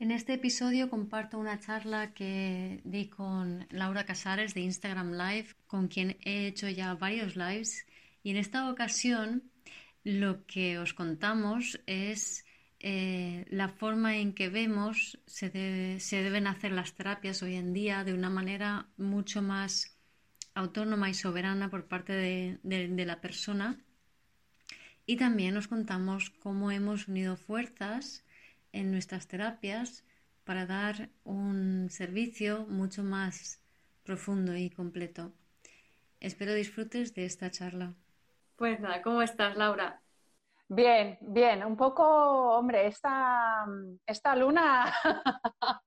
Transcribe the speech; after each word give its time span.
En 0.00 0.12
este 0.12 0.34
episodio 0.34 0.88
comparto 0.88 1.38
una 1.38 1.58
charla 1.58 2.14
que 2.14 2.80
di 2.84 3.08
con 3.08 3.66
Laura 3.70 4.06
Casares 4.06 4.54
de 4.54 4.60
Instagram 4.60 5.10
Live, 5.10 5.56
con 5.66 5.88
quien 5.88 6.16
he 6.22 6.46
hecho 6.46 6.68
ya 6.68 6.94
varios 6.94 7.34
lives. 7.34 7.84
Y 8.22 8.30
en 8.30 8.36
esta 8.36 8.70
ocasión 8.70 9.50
lo 10.04 10.46
que 10.46 10.78
os 10.78 10.94
contamos 10.94 11.80
es 11.86 12.44
eh, 12.78 13.44
la 13.50 13.70
forma 13.70 14.18
en 14.18 14.34
que 14.34 14.48
vemos 14.48 15.18
se, 15.26 15.50
deben 15.50 16.46
hacer 16.46 16.70
las 16.70 16.92
terapias 16.92 17.42
hoy 17.42 17.56
en 17.56 17.72
día 17.72 18.04
de 18.04 18.14
una 18.14 18.30
manera 18.30 18.86
mucho 18.98 19.42
más 19.42 19.98
autónoma 20.54 21.10
y 21.10 21.14
soberana 21.14 21.70
por 21.70 21.88
parte 21.88 22.12
de 22.62 23.04
la 23.04 23.20
persona. 23.20 23.76
Y 25.06 25.16
también 25.16 25.56
os 25.56 25.66
contamos 25.66 26.30
cómo 26.30 26.70
hemos 26.70 27.08
unido 27.08 27.36
fuerzas 27.36 28.22
en 28.72 28.90
nuestras 28.90 29.28
terapias 29.28 30.04
para 30.44 30.66
dar 30.66 31.10
un 31.24 31.90
servicio 31.90 32.66
mucho 32.68 33.02
más 33.02 33.60
profundo 34.04 34.56
y 34.56 34.70
completo. 34.70 35.32
Espero 36.20 36.54
disfrutes 36.54 37.14
de 37.14 37.26
esta 37.26 37.50
charla. 37.50 37.94
Pues 38.56 38.80
nada, 38.80 39.02
¿cómo 39.02 39.22
estás, 39.22 39.56
Laura? 39.56 40.02
Bien, 40.70 41.16
bien, 41.22 41.64
un 41.64 41.76
poco, 41.76 42.04
hombre, 42.56 42.86
esta, 42.86 43.64
esta 44.06 44.36
luna 44.36 44.92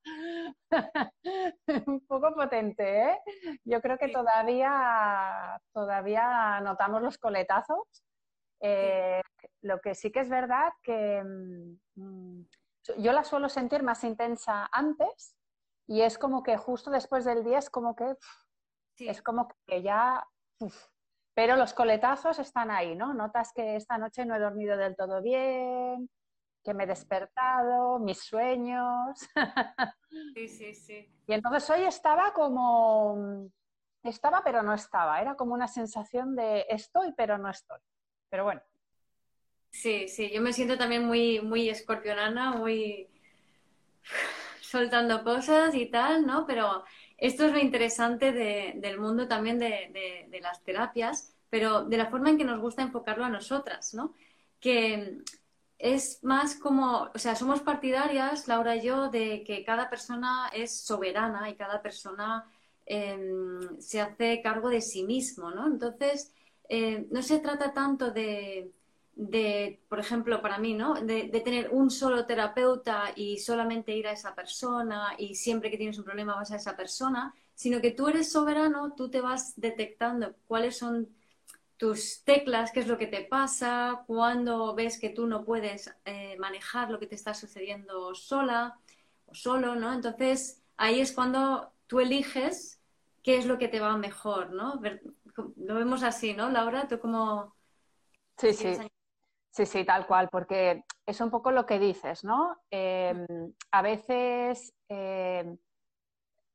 un 1.86 2.06
poco 2.08 2.34
potente, 2.34 3.10
¿eh? 3.10 3.20
Yo 3.64 3.80
creo 3.80 3.98
que 4.00 4.08
todavía, 4.08 5.60
todavía 5.72 6.60
notamos 6.62 7.02
los 7.04 7.20
coletazos. 7.20 8.04
Eh, 8.60 9.22
lo 9.62 9.80
que 9.82 9.94
sí 9.94 10.12
que 10.12 10.22
es 10.22 10.30
verdad 10.30 10.72
que 10.82 11.24
mm, 11.96 12.44
yo 12.98 13.14
la 13.14 13.24
suelo 13.24 13.50
sentir 13.50 13.84
más 13.84 14.04
intensa 14.04 14.70
antes 14.72 15.36
y 15.88 16.02
es 16.02 16.18
como 16.18 16.44
que 16.44 16.58
justo 16.58 16.90
después 16.90 17.26
del 17.26 17.44
día 17.44 17.60
es 17.60 17.70
como 17.70 17.96
que 17.96 18.16
es 19.00 19.22
como 19.22 19.48
que 19.68 19.82
ya 19.82 20.28
pero 21.34 21.56
los 21.56 21.74
coletazos 21.74 22.40
están 22.40 22.72
ahí, 22.72 22.96
¿no? 22.96 23.14
Notas 23.14 23.52
que 23.54 23.76
esta 23.76 23.98
noche 23.98 24.26
no 24.26 24.36
he 24.36 24.40
dormido 24.40 24.78
del 24.78 24.96
todo 24.96 25.22
bien, 25.22 26.10
que 26.64 26.74
me 26.74 26.84
he 26.84 26.88
despertado, 26.88 28.00
mis 28.00 28.24
sueños. 28.24 29.20
Sí, 30.36 30.50
sí, 30.50 30.74
sí. 30.74 31.10
Y 31.26 31.34
entonces 31.34 31.70
hoy 31.70 31.84
estaba 31.84 32.34
como 32.34 33.50
estaba 34.04 34.42
pero 34.44 34.62
no 34.62 34.74
estaba, 34.74 35.22
era 35.22 35.36
como 35.36 35.54
una 35.54 35.70
sensación 35.70 36.36
de 36.36 36.66
estoy 36.68 37.14
pero 37.14 37.38
no 37.38 37.50
estoy. 37.50 37.80
Pero 38.30 38.44
bueno, 38.44 38.62
Sí, 39.72 40.08
sí, 40.10 40.30
yo 40.32 40.42
me 40.42 40.54
siento 40.54 40.78
también 40.78 41.06
muy, 41.06 41.40
muy 41.42 41.70
escorpionana, 41.70 42.52
muy 42.52 43.08
soltando 44.62 45.24
cosas 45.24 45.74
y 45.76 45.88
tal, 45.88 46.26
¿no? 46.26 46.46
Pero 46.46 46.84
esto 47.18 47.46
es 47.46 47.52
lo 47.52 47.60
interesante 47.60 48.32
del 48.32 49.00
mundo 49.00 49.28
también 49.28 49.60
de, 49.60 50.40
las 50.42 50.64
terapias, 50.64 51.36
pero 51.50 51.84
de 51.86 51.98
la 51.98 52.08
forma 52.08 52.30
en 52.30 52.38
que 52.38 52.46
nos 52.46 52.60
gusta 52.60 52.82
enfocarlo 52.82 53.26
a 53.26 53.30
nosotras, 53.30 53.94
¿no? 53.94 54.14
Que 54.60 55.20
es 55.80 56.24
más 56.24 56.56
como, 56.56 57.10
o 57.14 57.18
sea, 57.20 57.36
somos 57.36 57.62
partidarias, 57.62 58.48
Laura 58.48 58.76
y 58.76 58.82
yo, 58.82 59.10
de 59.10 59.44
que 59.44 59.64
cada 59.64 59.90
persona 59.90 60.50
es 60.54 60.82
soberana 60.82 61.50
y 61.50 61.56
cada 61.56 61.82
persona 61.82 62.46
em, 62.86 63.80
se 63.80 64.02
hace 64.02 64.42
cargo 64.42 64.70
de 64.70 64.82
sí 64.82 65.04
mismo, 65.04 65.52
¿no? 65.52 65.68
Entonces, 65.68 66.34
eh, 66.70 67.08
no 67.12 67.22
se 67.22 67.40
trata 67.40 67.74
tanto 67.74 68.12
de 68.12 68.72
de, 69.22 69.80
por 69.88 70.00
ejemplo, 70.00 70.42
para 70.42 70.58
mí, 70.58 70.74
¿no? 70.74 70.96
De, 70.96 71.30
tener 71.46 71.70
un 71.72 71.92
solo 71.92 72.26
terapeuta 72.26 73.14
y 73.16 73.38
solamente 73.38 73.96
ir 73.96 74.08
a 74.08 74.14
esa 74.14 74.34
persona 74.34 75.14
y 75.16 75.36
siempre 75.36 75.70
que 75.70 75.78
tienes 75.78 76.00
un 76.00 76.06
problema 76.06 76.34
vas 76.34 76.52
a 76.52 76.56
esa 76.56 76.76
persona, 76.76 77.32
sino 77.54 77.82
que 77.82 77.92
tú 77.92 78.08
eres 78.08 78.32
soberano, 78.32 78.96
tú 78.96 79.12
te 79.12 79.22
vas 79.22 79.54
detectando 79.58 80.34
cuáles 80.48 80.76
son 80.80 81.16
tus 81.78 82.24
teclas, 82.24 82.72
qué 82.72 82.80
es 82.80 82.88
lo 82.88 82.98
que 82.98 83.06
te 83.06 83.22
pasa, 83.22 84.04
cuando 84.08 84.74
ves 84.74 85.00
que 85.00 85.10
tú 85.10 85.28
no 85.28 85.46
puedes 85.46 85.94
eh, 86.06 86.36
manejar 86.40 86.90
lo 86.90 86.98
que 86.98 87.06
te 87.06 87.16
está 87.16 87.36
sucediendo 87.36 88.16
sola 88.16 88.80
o 89.28 89.36
solo, 89.36 89.76
¿no? 89.76 89.94
Entonces 89.94 90.64
ahí 90.78 91.00
es 91.00 91.12
cuando 91.12 91.72
tú 91.86 92.00
eliges 92.00 92.82
qué 93.22 93.38
es 93.38 93.46
lo 93.46 93.60
que 93.60 93.68
te 93.68 93.80
va 93.80 93.96
mejor, 93.98 94.52
¿no? 94.52 94.82
Lo 95.58 95.76
vemos 95.76 96.02
así, 96.02 96.34
¿no, 96.34 96.50
Laura? 96.50 96.88
¿Tú 96.88 97.00
como... 97.00 97.56
Sí, 98.38 98.54
sí. 98.54 98.78
Sí, 99.52 99.66
sí, 99.66 99.84
tal 99.84 100.08
cual, 100.08 100.30
porque 100.30 100.86
es 101.06 101.20
un 101.20 101.30
poco 101.30 101.52
lo 101.52 101.66
que 101.66 101.78
dices, 101.78 102.24
¿no? 102.24 102.56
Em, 102.70 103.26
a 103.72 103.82
veces 103.82 104.74
em, 104.88 105.58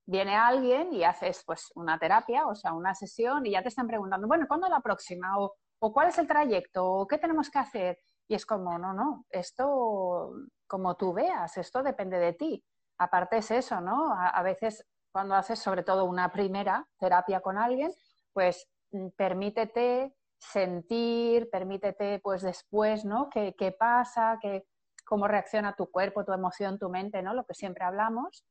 viene 0.06 0.34
alguien 0.34 0.92
y 0.94 1.04
haces 1.04 1.42
pues 1.44 1.70
una 1.74 1.98
terapia, 1.98 2.46
o 2.46 2.54
sea, 2.54 2.72
una 2.72 2.94
sesión 2.94 3.44
y 3.44 3.50
ya 3.52 3.62
te 3.62 3.68
están 3.68 3.86
preguntando, 3.86 4.26
bueno, 4.26 4.46
¿cuándo 4.48 4.68
la 4.68 4.80
próxima? 4.80 5.38
O, 5.38 5.52
cuál 5.92 6.08
es 6.08 6.18
el 6.18 6.26
trayecto? 6.26 6.84
¿O 6.84 7.06
qué 7.06 7.18
tenemos 7.18 7.50
que 7.50 7.58
hacer? 7.58 7.98
Y 8.28 8.34
es 8.34 8.46
como, 8.46 8.78
no, 8.78 8.94
no, 8.94 9.26
esto 9.30 10.32
como 10.66 10.96
tú 10.96 11.12
veas, 11.12 11.56
esto 11.58 11.82
depende 11.82 12.18
de 12.18 12.32
ti. 12.32 12.64
Aparte 12.98 13.38
es 13.38 13.50
eso, 13.50 13.80
¿no? 13.80 14.14
a 14.16 14.42
veces 14.42 14.86
cuando 15.12 15.34
haces 15.34 15.58
sobre 15.58 15.82
todo 15.82 16.04
una 16.04 16.32
primera 16.32 16.86
terapia 16.98 17.40
con 17.40 17.58
alguien, 17.58 17.92
pues 18.32 18.68
mm, 18.92 19.08
permítete 19.16 20.14
sentir, 20.38 21.48
permítete 21.50 22.20
pues 22.20 22.42
después, 22.42 23.04
¿no? 23.04 23.28
¿Qué, 23.30 23.76
pasa? 23.78 24.38
¿Qué, 24.40 24.66
¿Cómo 25.04 25.28
reacciona 25.28 25.74
tu 25.74 25.90
cuerpo, 25.90 26.24
tu 26.24 26.32
emoción, 26.32 26.78
tu 26.78 26.88
mente, 26.90 27.22
¿no? 27.22 27.34
Lo 27.34 27.44
que 27.44 27.54
siempre 27.54 27.84
hablamos. 27.84 28.44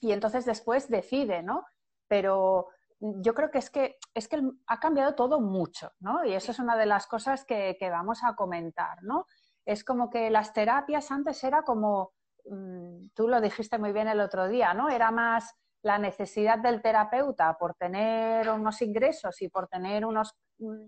Y 0.00 0.12
entonces 0.12 0.44
después 0.44 0.88
decide, 0.88 1.42
¿no? 1.42 1.64
Pero 2.08 2.68
yo 3.00 3.34
creo 3.34 3.50
que 3.50 3.58
es 3.58 3.70
que, 3.70 3.96
es 4.14 4.28
que 4.28 4.40
ha 4.66 4.80
cambiado 4.80 5.14
todo 5.14 5.40
mucho, 5.40 5.90
¿no? 6.00 6.24
Y 6.24 6.34
eso 6.34 6.52
es 6.52 6.58
una 6.58 6.76
de 6.76 6.86
las 6.86 7.06
cosas 7.06 7.44
que, 7.44 7.76
vamos 7.90 8.22
a 8.24 8.34
comentar, 8.34 9.02
¿no? 9.02 9.26
Es 9.64 9.84
como 9.84 10.10
que 10.10 10.30
las 10.30 10.52
terapias 10.52 11.10
antes 11.10 11.42
era 11.44 11.62
como, 11.62 12.12
mm, 12.46 13.08
tú 13.14 13.28
lo 13.28 13.40
dijiste 13.40 13.78
muy 13.78 13.92
bien 13.92 14.08
el 14.08 14.20
otro 14.20 14.48
día, 14.48 14.74
¿no? 14.74 14.88
Era 14.88 15.10
más 15.10 15.54
la 15.82 15.98
necesidad 15.98 16.58
del 16.58 16.80
terapeuta 16.80 17.56
por 17.58 17.74
tener 17.74 18.48
unos 18.48 18.80
ingresos 18.80 19.42
y 19.42 19.48
por 19.48 19.68
tener 19.68 20.06
unos 20.06 20.34
mm, 20.58 20.86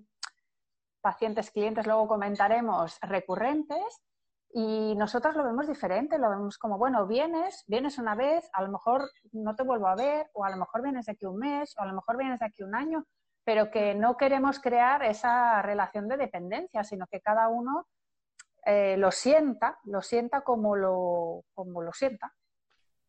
pacientes, 1.07 1.53
clientes, 1.53 1.87
luego 1.87 2.09
comentaremos, 2.09 2.99
recurrentes, 3.01 4.03
y 4.53 4.97
nosotros 4.97 5.37
lo 5.37 5.45
vemos 5.45 5.69
diferente, 5.69 6.19
lo 6.19 6.29
vemos 6.31 6.59
como, 6.59 6.79
bueno, 6.79 7.07
vienes, 7.07 7.63
vienes 7.69 7.99
una 7.99 8.17
vez, 8.17 8.51
a 8.53 8.63
lo 8.63 8.73
mejor 8.73 9.09
no 9.31 9.55
te 9.55 9.63
vuelvo 9.63 9.87
a 9.87 9.95
ver, 9.95 10.29
o 10.33 10.45
a 10.45 10.51
lo 10.51 10.57
mejor 10.57 10.83
vienes 10.83 11.07
de 11.07 11.13
aquí 11.13 11.25
un 11.25 11.39
mes, 11.39 11.77
o 11.79 11.83
a 11.83 11.87
lo 11.87 11.95
mejor 11.95 12.17
vienes 12.17 12.41
de 12.41 12.47
aquí 12.47 12.65
un 12.65 12.75
año, 12.75 13.07
pero 13.45 13.71
que 13.71 13.95
no 13.95 14.17
queremos 14.17 14.59
crear 14.59 15.05
esa 15.05 15.63
relación 15.63 16.09
de 16.09 16.17
dependencia, 16.17 16.83
sino 16.83 17.07
que 17.07 17.21
cada 17.21 17.47
uno 17.47 17.87
eh, 18.65 18.97
lo 18.97 19.13
sienta, 19.13 19.79
lo 19.85 20.03
sienta 20.03 20.41
como 20.41 20.75
lo, 20.75 21.45
como 21.55 21.83
lo 21.83 21.93
sienta. 21.93 22.35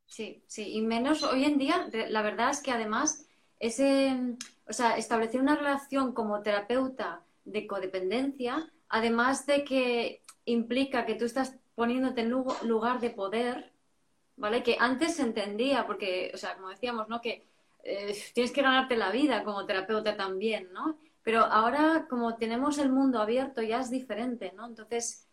Sí, 0.05 0.43
sí, 0.47 0.71
y 0.71 0.83
menos 0.83 1.23
hoy 1.23 1.45
en 1.45 1.57
día, 1.57 1.87
la 2.09 2.21
verdad 2.21 2.51
es 2.51 2.61
que 2.61 2.71
además 2.71 3.25
ese, 3.57 4.35
o 4.69 4.73
sea, 4.73 4.97
establecer 4.97 5.41
una 5.41 5.55
relación 5.55 6.13
como 6.13 6.43
terapeuta 6.43 7.23
de 7.47 7.65
codependencia, 7.65 8.71
además 8.89 9.45
de 9.45 9.63
que 9.63 10.23
implica 10.45 11.05
que 11.05 11.15
tú 11.15 11.25
estás 11.25 11.57
poniéndote 11.75 12.21
en 12.21 12.29
lugar 12.29 12.99
de 12.99 13.09
poder, 13.11 13.73
¿vale? 14.35 14.63
Que 14.63 14.77
antes 14.79 15.15
se 15.15 15.23
entendía, 15.23 15.85
porque, 15.87 16.31
o 16.33 16.37
sea, 16.37 16.55
como 16.55 16.69
decíamos, 16.69 17.07
¿no? 17.09 17.21
Que 17.21 17.47
eh, 17.83 18.15
tienes 18.33 18.51
que 18.51 18.61
ganarte 18.61 18.95
la 18.95 19.11
vida 19.11 19.43
como 19.43 19.65
terapeuta 19.65 20.17
también, 20.17 20.71
¿no? 20.73 20.99
Pero 21.23 21.41
ahora, 21.41 22.07
como 22.09 22.35
tenemos 22.37 22.77
el 22.77 22.89
mundo 22.89 23.21
abierto, 23.21 23.61
ya 23.61 23.79
es 23.79 23.89
diferente, 23.89 24.53
¿no? 24.55 24.65
Entonces, 24.65 25.27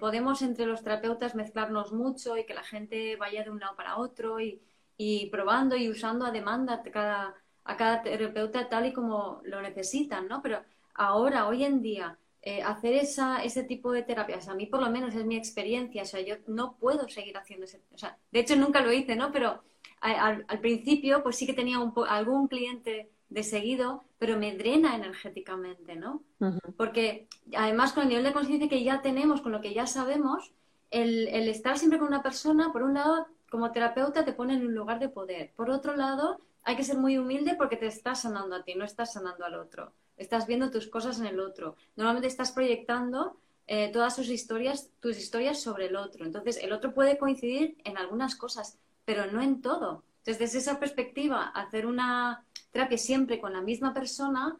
podemos 0.00 0.42
entre 0.42 0.66
los 0.66 0.82
terapeutas 0.82 1.34
mezclarnos 1.34 1.92
mucho 1.92 2.36
y 2.36 2.46
que 2.46 2.54
la 2.54 2.64
gente 2.64 3.16
vaya 3.16 3.44
de 3.44 3.50
un 3.50 3.60
lado 3.60 3.76
para 3.76 3.96
otro 3.98 4.40
y, 4.40 4.60
y 4.96 5.26
probando 5.30 5.76
y 5.76 5.88
usando 5.88 6.26
a 6.26 6.30
demanda 6.30 6.82
cada, 6.82 7.34
a 7.64 7.76
cada 7.76 8.02
terapeuta 8.02 8.68
tal 8.68 8.86
y 8.86 8.92
como 8.92 9.40
lo 9.44 9.60
necesitan, 9.62 10.28
¿no? 10.28 10.42
Pero 10.42 10.62
ahora, 10.94 11.48
hoy 11.48 11.64
en 11.64 11.82
día, 11.82 12.18
eh, 12.42 12.62
hacer 12.62 12.94
esa, 12.94 13.42
ese 13.42 13.64
tipo 13.64 13.90
de 13.90 14.02
terapias, 14.02 14.48
a 14.48 14.54
mí 14.54 14.66
por 14.66 14.80
lo 14.80 14.90
menos 14.90 15.14
es 15.14 15.24
mi 15.24 15.36
experiencia, 15.36 16.02
o 16.02 16.04
sea, 16.04 16.20
yo 16.20 16.36
no 16.46 16.76
puedo 16.76 17.08
seguir 17.08 17.38
haciendo 17.38 17.64
ese, 17.64 17.80
o 17.94 17.96
sea, 17.98 18.18
de 18.32 18.40
hecho 18.40 18.54
nunca 18.56 18.82
lo 18.82 18.92
hice, 18.92 19.16
¿no? 19.16 19.32
Pero 19.32 19.62
al, 20.00 20.44
principio, 20.60 21.22
pues 21.22 21.36
sí 21.36 21.46
que 21.46 21.54
tenía 21.54 21.78
un, 21.78 21.94
algún 22.06 22.48
cliente 22.48 23.10
de 23.30 23.42
seguido, 23.42 24.04
pero 24.18 24.38
me 24.38 24.54
drena 24.54 24.94
energéticamente, 24.94 25.96
¿no? 25.96 26.22
Porque 26.76 27.28
además 27.56 27.94
con 27.94 28.02
el 28.02 28.10
nivel 28.10 28.24
de 28.24 28.34
conciencia 28.34 28.68
que 28.68 28.84
ya 28.84 29.00
tenemos, 29.00 29.40
con 29.40 29.52
lo 29.52 29.62
que 29.62 29.72
ya 29.72 29.86
sabemos, 29.86 30.52
el, 30.90 31.28
el, 31.28 31.48
estar 31.48 31.78
siempre 31.78 31.98
con 31.98 32.08
una 32.08 32.22
persona, 32.22 32.72
por 32.72 32.82
un 32.82 32.92
lado, 32.92 33.26
como 33.50 33.72
terapeuta 33.72 34.24
te 34.24 34.34
pone 34.34 34.52
en 34.52 34.66
un 34.66 34.74
lugar 34.74 34.98
de 34.98 35.08
poder. 35.08 35.52
Por 35.56 35.70
otro 35.70 35.96
lado, 35.96 36.40
hay 36.62 36.76
que 36.76 36.84
ser 36.84 36.98
muy 36.98 37.16
humilde 37.16 37.54
porque 37.56 37.78
te 37.78 37.86
estás 37.86 38.20
sanando 38.20 38.56
a 38.56 38.62
ti, 38.62 38.74
no 38.74 38.84
estás 38.84 39.14
sanando 39.14 39.46
al 39.46 39.54
otro 39.54 39.94
estás 40.16 40.46
viendo 40.46 40.70
tus 40.70 40.88
cosas 40.88 41.18
en 41.20 41.26
el 41.26 41.40
otro. 41.40 41.76
Normalmente 41.96 42.28
estás 42.28 42.52
proyectando 42.52 43.38
eh, 43.66 43.90
todas 43.92 44.14
sus 44.14 44.28
historias, 44.28 44.90
tus 45.00 45.18
historias 45.18 45.60
sobre 45.60 45.86
el 45.86 45.96
otro. 45.96 46.24
Entonces, 46.24 46.58
el 46.58 46.72
otro 46.72 46.92
puede 46.92 47.18
coincidir 47.18 47.78
en 47.84 47.96
algunas 47.96 48.36
cosas, 48.36 48.78
pero 49.04 49.30
no 49.30 49.40
en 49.42 49.62
todo. 49.62 50.04
Entonces, 50.18 50.38
desde 50.38 50.58
esa 50.58 50.78
perspectiva, 50.78 51.48
hacer 51.48 51.86
una 51.86 52.44
terapia 52.70 52.98
siempre 52.98 53.40
con 53.40 53.52
la 53.52 53.60
misma 53.60 53.94
persona 53.94 54.58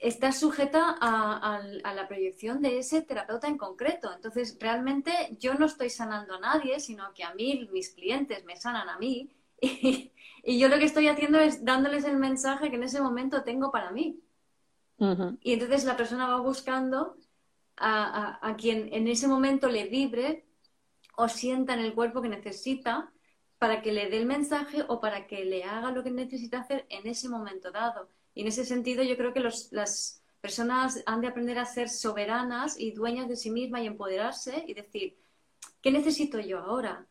está 0.00 0.30
sujeta 0.32 0.96
a, 1.00 1.60
la 1.94 2.06
proyección 2.06 2.62
de 2.62 2.78
ese 2.78 3.02
terapeuta 3.02 3.48
en 3.48 3.58
concreto. 3.58 4.12
Entonces, 4.12 4.56
realmente 4.60 5.12
yo 5.40 5.54
no 5.54 5.66
estoy 5.66 5.90
sanando 5.90 6.34
a 6.34 6.40
nadie, 6.40 6.78
sino 6.80 7.12
que 7.14 7.24
a 7.24 7.34
mí, 7.34 7.68
mis 7.72 7.90
clientes 7.90 8.44
me 8.44 8.56
sanan 8.56 8.88
a 8.88 8.98
mí. 8.98 9.28
Y, 10.44 10.58
yo 10.58 10.68
lo 10.68 10.78
que 10.78 10.84
estoy 10.84 11.08
haciendo 11.08 11.38
es 11.40 11.62
dándoles 11.62 12.04
el 12.04 12.16
mensaje 12.16 12.70
que 12.70 12.76
en 12.76 12.84
ese 12.84 13.02
momento 13.02 13.42
tengo 13.42 13.70
para 13.70 13.90
mí. 13.90 14.22
Y 15.42 15.52
entonces 15.52 15.84
la 15.84 15.96
persona 15.96 16.26
va 16.26 16.40
buscando 16.40 17.18
a, 17.76 18.38
a, 18.40 18.56
quien 18.56 18.88
en 18.94 19.08
ese 19.08 19.28
momento 19.28 19.68
le 19.68 19.88
vibre 19.88 20.46
o 21.16 21.28
sienta 21.28 21.74
en 21.74 21.80
el 21.80 21.92
cuerpo 21.92 22.22
que 22.22 22.30
necesita 22.30 23.12
para 23.58 23.82
que 23.82 23.92
le 23.92 24.08
dé 24.08 24.16
el 24.16 24.26
mensaje 24.26 24.84
o 24.88 25.00
para 25.00 25.26
que 25.26 25.44
le 25.44 25.64
haga 25.64 25.90
lo 25.90 26.02
que 26.02 26.10
necesita 26.10 26.60
hacer 26.60 26.86
en 26.88 27.06
ese 27.06 27.28
momento 27.28 27.70
dado. 27.70 28.08
Y 28.34 28.42
en 28.42 28.46
ese 28.46 28.64
sentido 28.64 29.02
yo 29.02 29.16
creo 29.16 29.34
que 29.34 29.40
las 29.40 30.22
personas 30.40 31.02
han 31.06 31.20
de 31.20 31.28
aprender 31.28 31.58
a 31.58 31.64
ser 31.64 31.88
soberanas 31.88 32.78
y 32.78 32.92
dueñas 32.92 33.28
de 33.28 33.36
sí 33.36 33.50
mismas 33.50 33.82
y 33.82 33.86
empoderarse 33.86 34.64
y 34.66 34.74
decir, 34.74 35.18
¿qué 35.82 35.90
necesito 35.90 36.38
yo 36.38 36.60
ahora? 36.60 37.06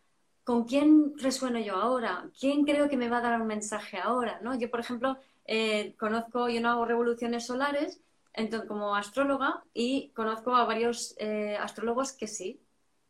¿Con 0.48 0.64
quién 0.64 1.12
resueno 1.18 1.60
yo 1.60 1.76
ahora? 1.76 2.30
¿Quién 2.40 2.64
creo 2.64 2.88
que 2.88 2.96
me 2.96 3.10
va 3.10 3.18
a 3.18 3.22
dar 3.22 3.42
un 3.42 3.48
mensaje 3.48 3.98
ahora? 3.98 4.40
¿no? 4.42 4.58
Yo, 4.58 4.72
por 4.72 4.80
ejemplo, 4.80 5.18
eh, 5.44 5.94
conozco, 6.00 6.48
yo 6.48 6.62
no 6.62 6.70
hago 6.70 6.86
revoluciones 6.86 7.46
solares 7.46 8.00
como 8.66 8.96
astróloga 8.96 9.62
y 9.74 10.12
conozco 10.16 10.56
a 10.56 10.64
varios 10.64 11.16
eh, 11.18 11.58
astrólogos 11.60 12.14
que 12.14 12.28
sí. 12.28 12.62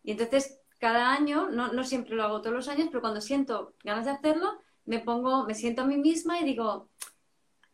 Y 0.04 0.14
entonces, 0.14 0.60
cada 0.80 1.14
año, 1.14 1.52
no, 1.52 1.72
no 1.72 1.84
siempre 1.84 2.16
lo 2.16 2.24
hago 2.24 2.42
todos 2.42 2.56
los 2.56 2.68
años, 2.70 2.88
pero 2.88 3.02
cuando 3.02 3.22
siento 3.22 3.76
ganas 3.84 4.06
de 4.06 4.12
hacerlo, 4.14 4.58
me 4.86 4.98
pongo, 4.98 5.46
me 5.46 5.54
siento 5.54 5.84
a 5.84 5.86
mí 5.86 5.98
misma 5.98 6.40
y 6.40 6.44
digo, 6.44 6.90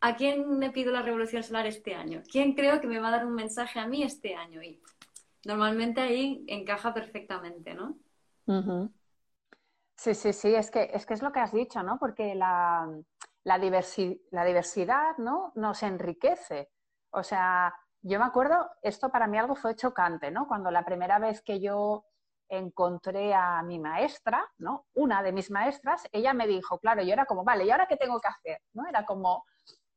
¿a 0.02 0.18
quién 0.18 0.60
me 0.60 0.72
pido 0.72 0.92
la 0.92 1.04
revolución 1.04 1.42
solar 1.42 1.68
este 1.68 1.96
año? 1.96 2.22
¿Quién 2.30 2.54
creo 2.54 2.82
que 2.82 2.88
me 2.88 3.00
va 3.00 3.08
a 3.08 3.12
dar 3.12 3.26
un 3.26 3.36
mensaje 3.36 3.80
a 3.80 3.88
mí 3.88 4.04
este 4.04 4.36
año? 4.36 4.62
Y 4.62 4.82
normalmente 5.46 6.02
ahí 6.02 6.44
encaja 6.48 6.94
perfectamente, 6.94 7.74
¿no? 7.76 7.96
Sí, 9.96 10.14
sí, 10.16 10.34
sí, 10.34 10.54
es 10.56 10.72
que, 10.72 10.90
es 10.94 11.06
que 11.06 11.14
es 11.14 11.22
lo 11.22 11.32
que 11.32 11.40
has 11.40 11.52
dicho, 11.54 11.82
¿no? 11.84 11.98
Porque 12.00 12.36
la, 12.36 12.88
la, 13.44 13.58
la 13.58 14.44
diversidad 14.46 15.18
¿no? 15.18 15.52
nos 15.56 15.84
enriquece. 15.84 16.70
O 17.12 17.24
sea, 17.24 17.74
yo 18.02 18.20
me 18.20 18.26
acuerdo, 18.26 18.70
esto 18.82 19.10
para 19.10 19.28
mí 19.28 19.38
algo 19.38 19.56
fue 19.56 19.76
chocante, 19.76 20.32
¿no? 20.32 20.48
Cuando 20.48 20.72
la 20.72 20.84
primera 20.84 21.20
vez 21.20 21.42
que 21.42 21.60
yo 21.62 22.06
encontré 22.50 23.34
a 23.34 23.64
mi 23.64 23.80
maestra, 23.80 24.46
¿no? 24.58 24.88
Una 24.94 25.24
de 25.24 25.32
mis 25.32 25.50
maestras, 25.52 26.04
ella 26.12 26.34
me 26.34 26.48
dijo, 26.48 26.80
claro, 26.80 27.02
yo 27.04 27.14
era 27.14 27.26
como, 27.26 27.44
vale, 27.44 27.66
¿y 27.66 27.72
ahora 27.72 27.88
qué 27.88 27.96
tengo 27.98 28.20
que 28.20 28.28
hacer? 28.28 28.60
¿No? 28.74 28.86
Era 28.88 29.06
como, 29.06 29.46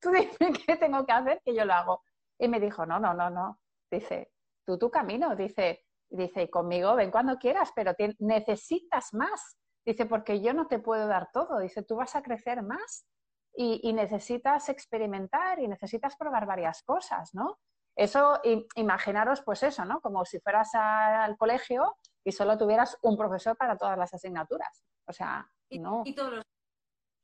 tú 0.00 0.10
dime 0.10 0.52
qué 0.66 0.76
tengo 0.76 1.04
que 1.04 1.12
hacer, 1.12 1.42
que 1.44 1.54
yo 1.54 1.64
lo 1.64 1.72
hago. 1.74 2.02
Y 2.38 2.48
me 2.48 2.60
dijo, 2.60 2.86
no, 2.86 3.00
no, 3.00 3.14
no, 3.14 3.30
no. 3.30 3.58
Dice, 3.90 4.30
tú 4.64 4.78
tu 4.78 4.90
camino. 4.90 5.34
Dice, 5.34 5.84
dice, 6.08 6.48
conmigo 6.50 6.94
ven 6.94 7.10
cuando 7.10 7.38
quieras, 7.38 7.72
pero 7.74 7.92
necesitas 8.20 9.12
más. 9.14 9.56
Dice, 9.86 10.04
porque 10.04 10.40
yo 10.40 10.52
no 10.52 10.66
te 10.66 10.78
puedo 10.78 11.06
dar 11.06 11.30
todo. 11.32 11.60
Dice, 11.60 11.82
tú 11.82 11.96
vas 11.96 12.16
a 12.16 12.22
crecer 12.22 12.62
más 12.62 13.06
y, 13.54 13.92
necesitas 13.92 14.68
experimentar 14.68 15.60
y 15.60 15.68
necesitas 15.68 16.16
probar 16.16 16.44
varias 16.44 16.82
cosas, 16.82 17.34
¿no? 17.34 17.58
Eso, 17.96 18.40
imaginaros 18.74 19.40
pues 19.40 19.62
eso, 19.62 19.84
¿no? 19.86 20.00
Como 20.02 20.24
si 20.26 20.38
fueras 20.40 20.74
al 20.74 21.38
colegio 21.38 21.96
y 22.24 22.32
solo 22.32 22.58
tuvieras 22.58 22.98
un 23.02 23.16
profesor 23.16 23.56
para 23.56 23.78
todas 23.78 23.96
las 23.96 24.12
asignaturas. 24.12 24.84
O 25.06 25.12
sea, 25.12 25.48
no. 25.70 26.02
Y 26.04 26.14
todos 26.14 26.32
los 26.34 26.44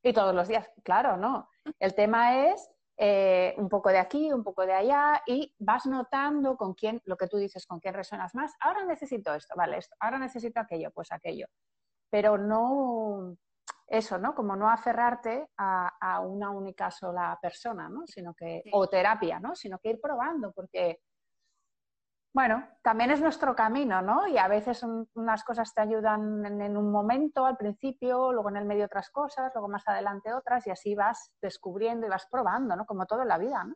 y 0.04 0.12
todos 0.12 0.34
los 0.34 0.48
días, 0.48 0.68
claro, 0.82 1.16
no. 1.16 1.48
El 1.78 1.94
tema 1.94 2.46
es 2.48 2.68
eh, 2.96 3.54
un 3.56 3.68
poco 3.68 3.90
de 3.90 3.98
aquí, 3.98 4.32
un 4.32 4.42
poco 4.42 4.66
de 4.66 4.72
allá 4.72 5.22
y 5.26 5.54
vas 5.58 5.86
notando 5.86 6.56
con 6.56 6.74
quién, 6.74 7.00
lo 7.04 7.16
que 7.16 7.28
tú 7.28 7.36
dices, 7.36 7.66
con 7.66 7.78
quién 7.78 7.94
resuenas 7.94 8.34
más. 8.34 8.52
Ahora 8.60 8.84
necesito 8.84 9.32
esto, 9.34 9.54
vale, 9.56 9.78
esto. 9.78 9.94
Ahora 10.00 10.18
necesito 10.18 10.58
aquello, 10.58 10.90
pues 10.90 11.12
aquello. 11.12 11.46
Pero 12.12 12.36
no, 12.36 13.34
eso, 13.86 14.18
¿no? 14.18 14.34
Como 14.34 14.54
no 14.54 14.68
aferrarte 14.68 15.48
a, 15.56 16.20
una 16.20 16.50
única 16.50 16.90
sola 16.90 17.38
persona, 17.40 17.88
¿no? 17.88 18.06
Sino 18.06 18.34
que, 18.34 18.62
o 18.72 18.86
terapia, 18.86 19.40
¿no? 19.40 19.54
Sino 19.54 19.78
que 19.78 19.90
ir 19.92 20.00
probando, 20.00 20.52
porque 20.52 21.00
bueno, 22.34 22.66
también 22.82 23.10
es 23.10 23.20
nuestro 23.20 23.54
camino, 23.54 24.00
¿no? 24.00 24.26
Y 24.26 24.36
a 24.36 24.48
veces 24.48 24.82
unas 25.14 25.44
cosas 25.44 25.72
te 25.74 25.80
ayudan 25.80 26.44
en, 26.44 26.76
un 26.76 26.90
momento, 26.90 27.46
al 27.46 27.56
principio, 27.56 28.30
luego 28.32 28.50
en 28.50 28.56
el 28.56 28.66
medio 28.66 28.86
otras 28.86 29.10
cosas, 29.10 29.50
luego 29.54 29.68
más 29.68 29.86
adelante 29.86 30.32
otras, 30.34 30.66
y 30.66 30.70
así 30.70 30.94
vas 30.94 31.32
descubriendo 31.40 32.06
y 32.06 32.10
vas 32.10 32.26
probando, 32.30 32.76
¿no? 32.76 32.84
Como 32.84 33.06
todo 33.06 33.22
en 33.22 33.28
la 33.28 33.38
vida, 33.38 33.64
¿no? 33.64 33.74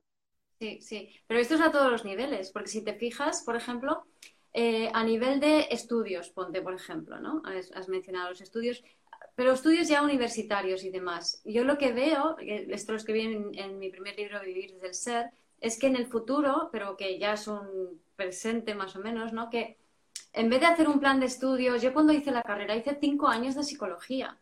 Sí, 0.59 0.81
sí. 0.81 1.11
Pero 1.27 1.41
esto 1.41 1.55
es 1.55 1.61
a 1.63 1.71
todos 1.71 1.91
los 1.91 2.05
niveles, 2.05 2.51
porque 2.51 2.69
si 2.69 2.83
te 2.83 2.95
fijas, 2.95 3.43
por 3.45 3.57
ejemplo, 3.57 4.05
eh, 4.59 4.91
a 4.95 5.05
nivel 5.05 5.39
de 5.39 5.69
estudios, 5.71 6.31
ponte, 6.31 6.63
por 6.63 6.73
ejemplo, 6.73 7.21
¿no? 7.21 7.43
Has, 7.45 7.89
mencionado 7.91 8.31
los 8.31 8.41
estudios, 8.41 8.83
pero 9.35 9.53
estudios 9.53 9.87
ya 9.87 10.03
universitarios 10.03 10.83
y 10.83 10.89
demás. 10.89 11.43
Yo 11.45 11.63
lo 11.63 11.77
que 11.77 11.93
veo, 11.93 12.37
esto 12.39 12.93
lo 12.93 12.97
escribí 12.97 13.21
en, 13.21 13.51
en 13.53 13.79
mi 13.79 13.91
primer 13.91 14.17
libro, 14.17 14.41
Vivir 14.41 14.73
desde 14.73 14.87
el 14.87 14.95
Ser, 14.95 15.31
es 15.61 15.79
que 15.79 15.89
en 15.89 15.97
el 15.97 16.07
futuro, 16.07 16.71
pero 16.73 16.97
que 16.97 17.19
ya 17.19 17.35
es 17.35 17.47
un 17.49 18.01
presente 18.17 18.75
más 18.75 18.97
o 18.97 19.01
menos, 19.01 19.35
¿no? 19.35 19.51
Que 19.51 19.77
en 20.33 20.49
vez 20.49 20.61
de 20.61 20.67
hacer 20.67 20.89
un 20.89 21.01
plan 21.01 21.21
de 21.21 21.27
estudios, 21.27 21.83
yo 21.83 21.93
cuando 21.93 22.15
hice 22.15 22.31
la 22.31 22.43
carrera 22.43 22.77
hice 22.77 22.97
cinco 22.99 23.29
años 23.29 23.57
de 23.57 23.63
psicología 23.63 24.39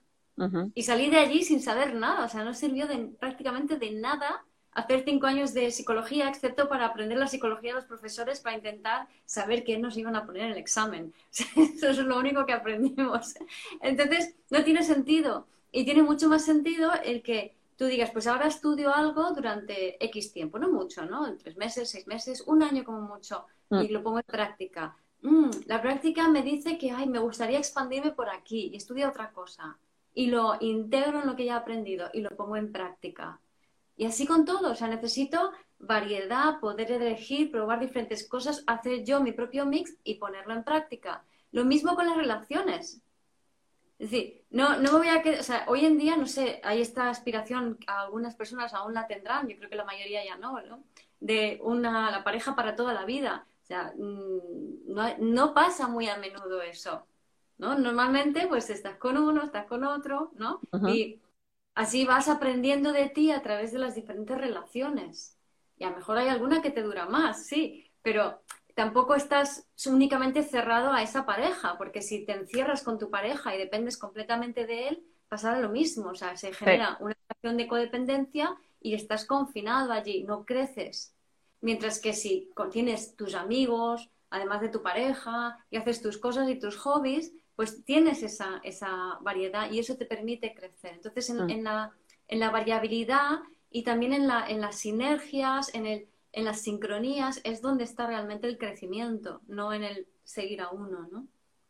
y 0.74 0.82
salí 0.84 1.10
de 1.10 1.18
allí 1.18 1.42
sin 1.42 1.60
saber 1.60 1.96
nada, 1.96 2.24
o 2.24 2.28
sea, 2.28 2.44
no 2.44 2.54
sirvió 2.54 2.86
de, 2.86 2.98
prácticamente 3.18 3.78
de 3.78 3.90
nada 3.90 4.44
hacer 4.74 5.04
cinco 5.04 5.26
años 5.26 5.54
de 5.54 5.70
psicología, 5.70 6.28
excepto 6.28 6.68
para 6.68 6.86
aprender 6.86 7.16
la 7.16 7.28
psicología 7.28 7.70
de 7.70 7.76
los 7.76 7.84
profesores 7.84 8.40
para 8.40 8.56
intentar 8.56 9.06
saber 9.24 9.64
qué 9.64 9.78
nos 9.78 9.96
iban 9.96 10.16
a 10.16 10.26
poner 10.26 10.42
en 10.42 10.52
el 10.52 10.58
examen. 10.58 11.14
Eso 11.30 11.88
es 11.88 11.98
lo 11.98 12.18
único 12.18 12.44
que 12.44 12.52
aprendimos. 12.52 13.34
Entonces, 13.80 14.34
no 14.50 14.64
tiene 14.64 14.82
sentido. 14.82 15.46
Y 15.70 15.84
tiene 15.84 16.02
mucho 16.02 16.28
más 16.28 16.44
sentido 16.44 16.92
el 17.04 17.22
que 17.22 17.54
tú 17.76 17.86
digas, 17.86 18.10
pues 18.10 18.26
ahora 18.26 18.46
estudio 18.46 18.94
algo 18.94 19.32
durante 19.32 20.02
X 20.04 20.32
tiempo, 20.32 20.58
no 20.58 20.70
mucho, 20.70 21.04
¿no? 21.04 21.36
Tres 21.36 21.56
meses, 21.56 21.90
seis 21.90 22.06
meses, 22.06 22.42
un 22.46 22.62
año 22.62 22.84
como 22.84 23.00
mucho, 23.00 23.46
mm. 23.70 23.80
y 23.80 23.88
lo 23.88 24.02
pongo 24.02 24.18
en 24.18 24.24
práctica. 24.24 24.96
Mm, 25.22 25.50
la 25.66 25.80
práctica 25.80 26.28
me 26.28 26.42
dice 26.42 26.78
que, 26.78 26.90
ay, 26.90 27.08
me 27.08 27.18
gustaría 27.18 27.58
expandirme 27.58 28.12
por 28.12 28.28
aquí 28.28 28.70
y 28.72 28.76
estudio 28.76 29.08
otra 29.08 29.30
cosa. 29.32 29.76
Y 30.14 30.26
lo 30.26 30.56
integro 30.60 31.22
en 31.22 31.26
lo 31.26 31.34
que 31.34 31.46
ya 31.46 31.54
he 31.54 31.56
aprendido 31.56 32.08
y 32.12 32.20
lo 32.20 32.30
pongo 32.30 32.56
en 32.56 32.70
práctica. 32.70 33.40
Y 33.96 34.06
así 34.06 34.26
con 34.26 34.44
todo, 34.44 34.72
o 34.72 34.74
sea, 34.74 34.88
necesito 34.88 35.52
variedad, 35.78 36.60
poder 36.60 36.90
elegir, 36.92 37.50
probar 37.50 37.80
diferentes 37.80 38.26
cosas, 38.28 38.64
hacer 38.66 39.04
yo 39.04 39.20
mi 39.20 39.32
propio 39.32 39.66
mix 39.66 39.96
y 40.02 40.14
ponerlo 40.14 40.54
en 40.54 40.64
práctica. 40.64 41.24
Lo 41.52 41.64
mismo 41.64 41.94
con 41.94 42.06
las 42.06 42.16
relaciones. 42.16 43.00
Es 43.98 44.10
decir, 44.10 44.42
no, 44.50 44.76
no 44.80 44.92
me 44.92 44.98
voy 44.98 45.08
a 45.08 45.22
quedar, 45.22 45.40
o 45.40 45.44
sea, 45.44 45.64
hoy 45.68 45.84
en 45.84 45.98
día, 45.98 46.16
no 46.16 46.26
sé, 46.26 46.60
hay 46.64 46.80
esta 46.80 47.08
aspiración, 47.08 47.78
algunas 47.86 48.34
personas 48.34 48.74
aún 48.74 48.92
la 48.92 49.06
tendrán, 49.06 49.48
yo 49.48 49.56
creo 49.56 49.70
que 49.70 49.76
la 49.76 49.84
mayoría 49.84 50.24
ya 50.24 50.36
no, 50.36 50.60
¿no? 50.62 50.82
De 51.20 51.60
una, 51.62 52.10
la 52.10 52.24
pareja 52.24 52.56
para 52.56 52.74
toda 52.74 52.92
la 52.92 53.04
vida. 53.04 53.46
O 53.62 53.66
sea, 53.66 53.94
mm, 53.96 54.92
no, 54.92 55.18
no 55.18 55.54
pasa 55.54 55.86
muy 55.86 56.08
a 56.08 56.18
menudo 56.18 56.60
eso, 56.60 57.06
¿no? 57.56 57.78
Normalmente, 57.78 58.46
pues 58.48 58.68
estás 58.68 58.96
con 58.96 59.16
uno, 59.16 59.44
estás 59.44 59.66
con 59.66 59.84
otro, 59.84 60.32
¿no? 60.34 60.60
Y 60.88 61.20
así 61.74 62.04
vas 62.04 62.28
aprendiendo 62.28 62.92
de 62.92 63.08
ti 63.08 63.30
a 63.30 63.42
través 63.42 63.72
de 63.72 63.78
las 63.78 63.94
diferentes 63.94 64.36
relaciones. 64.36 65.36
Y 65.76 65.84
a 65.84 65.90
lo 65.90 65.96
mejor 65.96 66.18
hay 66.18 66.28
alguna 66.28 66.62
que 66.62 66.70
te 66.70 66.82
dura 66.82 67.06
más, 67.06 67.46
sí, 67.46 67.90
pero 68.02 68.42
tampoco 68.74 69.14
estás 69.14 69.66
únicamente 69.86 70.42
cerrado 70.42 70.92
a 70.92 71.02
esa 71.02 71.26
pareja, 71.26 71.76
porque 71.78 72.02
si 72.02 72.24
te 72.24 72.32
encierras 72.32 72.82
con 72.82 72.98
tu 72.98 73.10
pareja 73.10 73.54
y 73.54 73.58
dependes 73.58 73.96
completamente 73.96 74.66
de 74.66 74.88
él, 74.88 75.04
pasará 75.28 75.60
lo 75.60 75.68
mismo. 75.68 76.10
O 76.10 76.14
sea, 76.14 76.36
se 76.36 76.52
genera 76.52 76.96
una 77.00 77.16
relación 77.28 77.56
de 77.56 77.68
codependencia 77.68 78.56
y 78.80 78.94
estás 78.94 79.24
confinado 79.24 79.92
allí, 79.92 80.24
no 80.24 80.44
creces. 80.44 81.14
Mientras 81.60 82.00
que 82.00 82.12
si 82.12 82.50
tienes 82.70 83.16
tus 83.16 83.34
amigos, 83.34 84.10
además 84.30 84.60
de 84.60 84.68
tu 84.68 84.82
pareja, 84.82 85.64
y 85.70 85.76
haces 85.76 86.02
tus 86.02 86.18
cosas 86.18 86.48
y 86.48 86.58
tus 86.58 86.76
hobbies, 86.76 87.32
pues 87.56 87.84
tienes 87.84 88.22
esa, 88.22 88.60
esa 88.62 89.18
variedad 89.20 89.70
y 89.70 89.78
eso 89.78 89.96
te 89.96 90.06
permite 90.06 90.54
crecer. 90.54 90.94
Entonces, 90.94 91.30
en, 91.30 91.46
mm. 91.46 91.50
en, 91.50 91.64
la, 91.64 91.92
en 92.28 92.40
la 92.40 92.50
variabilidad 92.50 93.40
y 93.70 93.84
también 93.84 94.12
en, 94.12 94.26
la, 94.26 94.46
en 94.48 94.60
las 94.60 94.76
sinergias, 94.76 95.74
en 95.74 95.86
el 95.86 96.08
en 96.34 96.44
las 96.44 96.60
sincronías 96.60 97.40
es 97.44 97.62
donde 97.62 97.84
está 97.84 98.06
realmente 98.06 98.48
el 98.48 98.58
crecimiento, 98.58 99.40
no 99.46 99.72
en 99.72 99.84
el 99.84 100.08
seguir 100.24 100.60
a 100.62 100.70
uno, 100.70 101.06
¿no? 101.10 101.26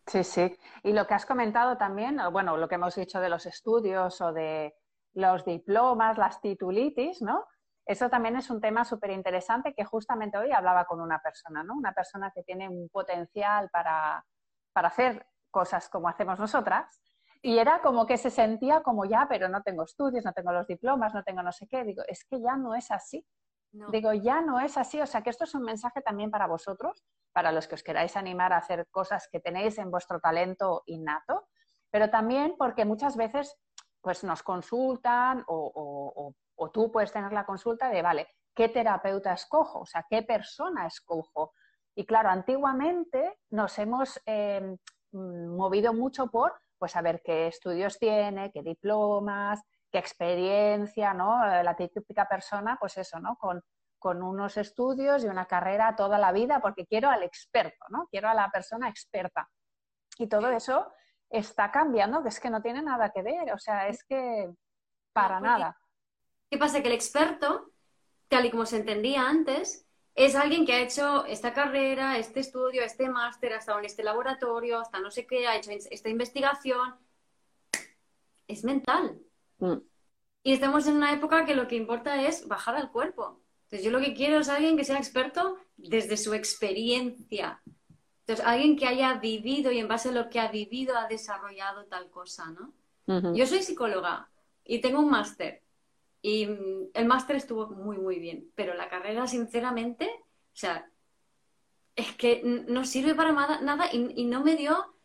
Sí, 0.06 0.24
sí. 0.24 0.56
Y 0.82 0.92
lo 0.92 1.06
que 1.06 1.14
has 1.14 1.26
comentado 1.26 1.76
también, 1.76 2.18
bueno, 2.32 2.56
lo 2.56 2.68
que 2.68 2.74
hemos 2.74 2.94
dicho 2.94 3.20
de 3.20 3.28
los 3.28 3.46
estudios 3.46 4.20
o 4.20 4.32
de 4.32 4.74
los 5.14 5.44
diplomas, 5.44 6.18
las 6.18 6.40
titulitis, 6.40 7.22
¿no? 7.22 7.46
eso 7.86 8.08
también 8.08 8.36
es 8.36 8.48
un 8.48 8.62
tema 8.62 8.82
súper 8.82 9.10
interesante 9.10 9.74
que 9.74 9.84
justamente 9.84 10.38
hoy 10.38 10.52
hablaba 10.52 10.86
con 10.86 11.02
una 11.02 11.18
persona, 11.18 11.62
¿no? 11.62 11.74
Una 11.74 11.92
persona 11.92 12.32
que 12.34 12.42
tiene 12.42 12.66
un 12.66 12.88
potencial 12.88 13.68
para, 13.68 14.24
para 14.72 14.88
hacer 14.88 15.26
cosas 15.54 15.88
como 15.88 16.08
hacemos 16.08 16.36
nosotras. 16.40 17.00
Y 17.40 17.58
era 17.58 17.80
como 17.80 18.06
que 18.06 18.16
se 18.16 18.30
sentía 18.30 18.82
como 18.82 19.04
ya, 19.04 19.26
pero 19.28 19.48
no 19.48 19.62
tengo 19.62 19.84
estudios, 19.84 20.24
no 20.24 20.32
tengo 20.32 20.50
los 20.50 20.66
diplomas, 20.66 21.14
no 21.14 21.22
tengo 21.22 21.42
no 21.42 21.52
sé 21.52 21.68
qué. 21.68 21.84
Digo, 21.84 22.02
es 22.08 22.24
que 22.24 22.40
ya 22.40 22.56
no 22.56 22.74
es 22.74 22.90
así. 22.90 23.24
Digo, 23.90 24.12
ya 24.12 24.40
no 24.40 24.58
es 24.60 24.76
así. 24.76 25.00
O 25.00 25.06
sea, 25.06 25.22
que 25.22 25.30
esto 25.30 25.44
es 25.44 25.54
un 25.54 25.62
mensaje 25.62 26.00
también 26.00 26.30
para 26.30 26.46
vosotros, 26.46 27.04
para 27.32 27.52
los 27.52 27.68
que 27.68 27.76
os 27.76 27.82
queráis 27.82 28.16
animar 28.16 28.52
a 28.52 28.58
hacer 28.58 28.86
cosas 28.90 29.28
que 29.30 29.40
tenéis 29.40 29.78
en 29.78 29.90
vuestro 29.90 30.20
talento 30.20 30.82
innato, 30.86 31.46
pero 31.90 32.10
también 32.10 32.54
porque 32.58 32.84
muchas 32.84 33.16
veces 33.16 33.56
pues 34.00 34.24
nos 34.24 34.42
consultan 34.42 35.44
o, 35.46 36.34
tú 36.72 36.90
puedes 36.90 37.12
tener 37.12 37.32
la 37.32 37.46
consulta 37.46 37.88
de, 37.88 38.02
vale, 38.02 38.28
¿qué 38.54 38.68
terapeuta 38.68 39.32
escojo? 39.32 39.80
O 39.80 39.86
sea, 39.86 40.06
¿qué 40.08 40.22
persona 40.22 40.86
escojo? 40.86 41.52
Y 41.94 42.04
claro, 42.06 42.30
antiguamente 42.30 43.38
nos 43.50 43.78
hemos 43.78 44.20
em, 44.26 44.76
movido 45.14 45.92
mucho 45.92 46.26
por, 46.28 46.52
pues, 46.78 46.92
saber 46.92 47.22
qué 47.24 47.46
estudios 47.46 47.98
tiene, 47.98 48.50
qué 48.52 48.62
diplomas, 48.62 49.62
qué 49.90 49.98
experiencia, 49.98 51.14
¿no? 51.14 51.38
La 51.62 51.74
típica 51.76 52.26
persona, 52.26 52.76
pues 52.78 52.98
eso, 52.98 53.18
¿no? 53.20 53.36
Con, 53.36 53.62
con 53.98 54.22
unos 54.22 54.58
estudios 54.58 55.24
y 55.24 55.28
una 55.28 55.46
carrera 55.46 55.96
toda 55.96 56.18
la 56.18 56.30
vida, 56.30 56.60
porque 56.60 56.84
quiero 56.84 57.08
al 57.08 57.22
experto, 57.22 57.86
¿no? 57.88 58.06
Quiero 58.10 58.28
a 58.28 58.34
la 58.34 58.50
persona 58.50 58.88
experta. 58.90 59.48
Y 60.18 60.26
todo 60.26 60.50
eso 60.50 60.92
está 61.30 61.70
cambiando, 61.70 62.22
que 62.22 62.28
es 62.28 62.38
que 62.38 62.50
no 62.50 62.60
tiene 62.60 62.82
nada 62.82 63.10
que 63.10 63.22
ver, 63.22 63.50
o 63.52 63.58
sea, 63.58 63.88
es 63.88 64.04
que 64.04 64.52
para 65.14 65.40
nada. 65.40 65.78
¿Qué 66.50 66.58
pasa? 66.58 66.82
Que 66.82 66.88
el 66.88 66.94
experto, 66.94 67.72
tal 68.28 68.44
y 68.44 68.50
como 68.50 68.66
se 68.66 68.76
entendía 68.76 69.26
antes, 69.26 69.88
es 70.14 70.34
alguien 70.34 70.64
que 70.64 70.72
ha 70.74 70.80
hecho 70.80 71.24
esta 71.26 71.52
carrera, 71.52 72.18
este 72.18 72.40
estudio, 72.40 72.82
este 72.82 73.08
máster, 73.08 73.52
ha 73.52 73.58
estado 73.58 73.78
en 73.78 73.84
este 73.84 74.04
laboratorio, 74.04 74.80
hasta 74.80 75.00
no 75.00 75.10
sé 75.10 75.26
qué, 75.26 75.46
ha 75.46 75.56
hecho 75.56 75.70
esta 75.70 76.08
investigación. 76.08 76.94
Es 78.46 78.64
mental. 78.64 79.18
Mm. 79.58 79.78
Y 80.42 80.52
estamos 80.52 80.86
en 80.86 80.96
una 80.96 81.12
época 81.12 81.44
que 81.44 81.54
lo 81.54 81.66
que 81.66 81.76
importa 81.76 82.22
es 82.22 82.46
bajar 82.46 82.76
al 82.76 82.92
cuerpo. 82.92 83.40
Entonces 83.64 83.84
yo 83.84 83.90
lo 83.90 84.00
que 84.00 84.14
quiero 84.14 84.38
es 84.38 84.48
alguien 84.48 84.76
que 84.76 84.84
sea 84.84 84.98
experto 84.98 85.56
desde 85.76 86.16
su 86.16 86.34
experiencia, 86.34 87.60
entonces, 88.26 88.46
alguien 88.46 88.76
que 88.76 88.86
haya 88.86 89.14
vivido 89.14 89.70
y 89.70 89.78
en 89.78 89.88
base 89.88 90.08
a 90.08 90.12
lo 90.12 90.30
que 90.30 90.40
ha 90.40 90.48
vivido 90.50 90.96
ha 90.96 91.06
desarrollado 91.06 91.84
tal 91.84 92.08
cosa, 92.08 92.46
¿no? 92.52 92.72
Yo 93.34 93.46
soy 93.46 93.62
psicóloga 93.62 94.30
y 94.64 94.78
tengo 94.80 95.00
un 95.00 95.10
máster. 95.10 95.62
Y 96.24 96.46
mm, 96.46 96.92
el 96.94 97.04
máster 97.04 97.36
estuvo 97.36 97.68
muy, 97.68 97.98
muy 97.98 98.18
bien. 98.18 98.50
Pero 98.54 98.72
la 98.72 98.88
carrera, 98.88 99.26
sinceramente, 99.26 100.06
o 100.06 100.56
sea, 100.56 100.90
es 101.96 102.12
que 102.16 102.40
no 102.66 102.86
sirve 102.86 103.14
para 103.14 103.32
nada 103.32 103.90
y, 103.92 104.24
no 104.24 104.42
me 104.42 104.56
dio, 104.56 104.96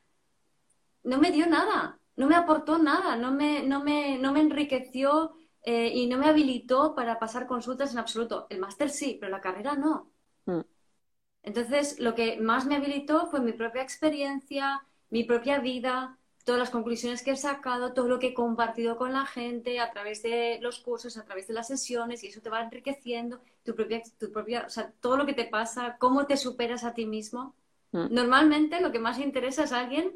no 1.04 1.18
me 1.18 1.32
dio 1.32 1.46
nada, 1.46 2.00
no 2.16 2.28
me 2.28 2.36
aportó 2.36 2.80
nada, 2.80 3.18
no 3.18 3.34
me, 3.34 3.64
no 3.64 3.84
me, 3.84 4.18
no 4.18 4.32
me 4.32 4.40
enriqueció 4.40 5.36
eh, 5.64 5.92
y 5.94 6.08
no 6.08 6.18
me 6.18 6.28
habilitó 6.28 6.96
para 6.96 7.20
pasar 7.20 7.48
consultas 7.48 7.92
en 7.92 8.00
absoluto. 8.00 8.48
El 8.50 8.60
máster 8.60 8.90
sí, 8.90 9.18
pero 9.20 9.30
la 9.30 9.42
carrera 9.42 9.76
no. 9.76 10.14
Mm. 10.46 10.62
Entonces, 11.44 12.00
lo 12.00 12.16
que 12.16 12.38
más 12.40 12.66
me 12.66 12.78
habilitó 12.78 13.28
fue 13.28 13.42
mi 13.42 13.52
propia 13.52 13.82
experiencia, 13.82 14.88
mi 15.10 15.26
propia 15.26 15.60
vida, 15.60 16.18
todas 16.44 16.60
las 16.60 16.70
conclusiones 16.70 17.24
que 17.24 17.32
he 17.32 17.36
sacado, 17.36 17.94
todo 17.94 18.08
lo 18.08 18.20
que 18.20 18.28
he 18.28 18.34
compartido 18.34 18.98
con 18.98 19.14
la 19.14 19.26
gente 19.26 19.80
a 19.80 19.92
través 19.92 20.24
de 20.24 20.60
los 20.62 20.80
cursos, 20.80 21.18
a 21.18 21.26
través 21.26 21.48
de 21.48 21.54
las 21.54 21.68
sesiones, 21.68 22.24
y 22.24 22.28
eso 22.28 22.42
te 22.42 22.50
va 22.50 22.62
enriqueciendo, 22.62 23.42
tu 23.64 23.76
propia, 23.76 24.02
tu 24.18 24.32
propia, 24.32 24.64
o 24.66 24.70
sea, 24.70 24.92
todo 25.00 25.18
lo 25.18 25.26
que 25.26 25.34
te 25.34 25.46
pasa, 25.46 25.98
cómo 26.00 26.26
te 26.26 26.38
superas 26.38 26.84
a 26.84 26.94
ti 26.94 27.06
mismo. 27.06 27.56
Mm. 27.92 28.14
Normalmente 28.14 28.82
lo 28.82 28.92
que 28.92 29.00
más 29.00 29.20
interesa 29.20 29.64
es 29.64 29.72
alguien 29.72 30.12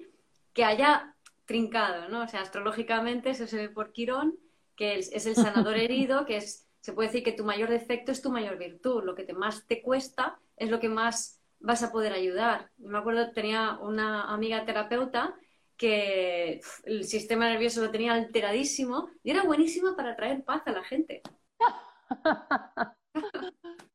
que 0.54 0.64
haya 0.64 1.16
trincado, 1.46 2.10
¿no? 2.10 2.24
O 2.24 2.28
sea, 2.28 2.42
astrológicamente 2.42 3.32
eso 3.32 3.48
se 3.48 3.58
ve 3.58 3.70
por 3.70 3.92
Quirón, 3.92 4.38
que 4.76 4.98
es, 4.98 5.12
es 5.12 5.26
el 5.26 5.36
sanador 5.36 5.78
herido, 5.78 6.26
que 6.26 6.38
es, 6.38 6.68
se 6.82 6.94
puede 6.94 7.10
decir 7.10 7.24
que 7.24 7.34
tu 7.34 7.44
mayor 7.44 7.70
defecto 7.70 8.12
es 8.12 8.22
tu 8.22 8.32
mayor 8.32 8.58
virtud, 8.58 9.04
lo 9.04 9.16
que 9.16 9.24
te 9.24 9.34
más 9.34 9.66
te 9.68 9.82
cuesta 9.82 10.40
es 10.58 10.70
lo 10.70 10.80
que 10.80 10.90
más 10.90 11.40
vas 11.60 11.84
a 11.84 11.92
poder 11.92 12.14
ayudar. 12.14 12.70
Me 12.78 12.98
acuerdo, 12.98 13.32
tenía 13.32 13.78
una 13.82 14.34
amiga 14.34 14.66
terapeuta 14.66 15.36
que 15.84 16.62
el 16.86 17.04
sistema 17.04 17.50
nervioso 17.50 17.82
lo 17.82 17.92
tenía 17.92 18.14
alteradísimo 18.14 19.10
y 19.22 19.32
era 19.32 19.44
buenísima 19.44 19.98
para 19.98 20.16
traer 20.16 20.42
paz 20.46 20.64
a 20.66 20.72
la 20.72 20.82
gente. 20.86 21.22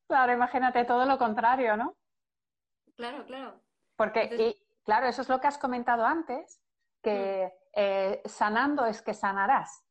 claro, 0.06 0.34
imagínate 0.34 0.84
todo 0.84 1.06
lo 1.06 1.16
contrario, 1.16 1.78
¿no? 1.78 1.96
Claro, 2.94 3.24
claro. 3.24 3.62
Porque, 3.96 4.24
y, 4.24 4.82
claro, 4.84 5.06
eso 5.06 5.22
es 5.22 5.30
lo 5.30 5.40
que 5.40 5.46
has 5.46 5.56
comentado 5.56 6.04
antes, 6.04 6.60
que 7.02 7.46
mm. 7.46 7.70
eh, 7.72 8.22
sanando 8.26 8.84
es 8.84 9.00
que 9.00 9.14
sanarás. 9.14 9.82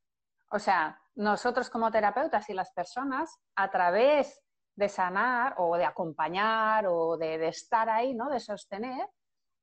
O 0.51 0.59
sea, 0.59 1.01
nosotros 1.15 1.67
como 1.71 1.89
terapeutas 1.89 2.47
y 2.47 2.53
las 2.53 2.71
personas, 2.73 3.39
a 3.55 3.71
través 3.71 4.39
de 4.75 4.87
sanar 4.87 5.55
o 5.57 5.75
de 5.75 5.85
acompañar 5.85 6.85
o 6.85 7.17
de, 7.17 7.47
estar 7.47 7.89
ahí, 7.89 8.13
¿no? 8.13 8.29
De 8.29 8.39
sostener, 8.39 9.09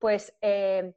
pues 0.00 0.36
eh, 0.40 0.96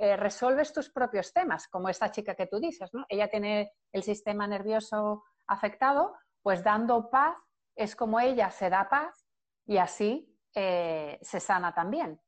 eh, 0.00 0.16
resuelves 0.16 0.72
tus 0.72 0.90
propios 0.90 1.32
temas, 1.32 1.68
como 1.68 1.88
esta 1.88 2.10
chica 2.10 2.34
que 2.34 2.46
tú 2.46 2.58
dices, 2.58 2.92
¿no? 2.92 3.04
Ella 3.08 3.28
tiene 3.28 3.72
el 3.92 4.02
sistema 4.02 4.46
nervioso 4.46 5.24
afectado, 5.46 6.14
pues 6.42 6.62
dando 6.62 7.10
paz 7.10 7.36
es 7.74 7.94
como 7.94 8.20
ella 8.20 8.50
se 8.50 8.70
da 8.70 8.88
paz 8.88 9.26
y 9.66 9.76
así 9.76 10.28
eh, 10.54 11.18
se 11.20 11.40
sana 11.40 11.74
también. 11.74 12.20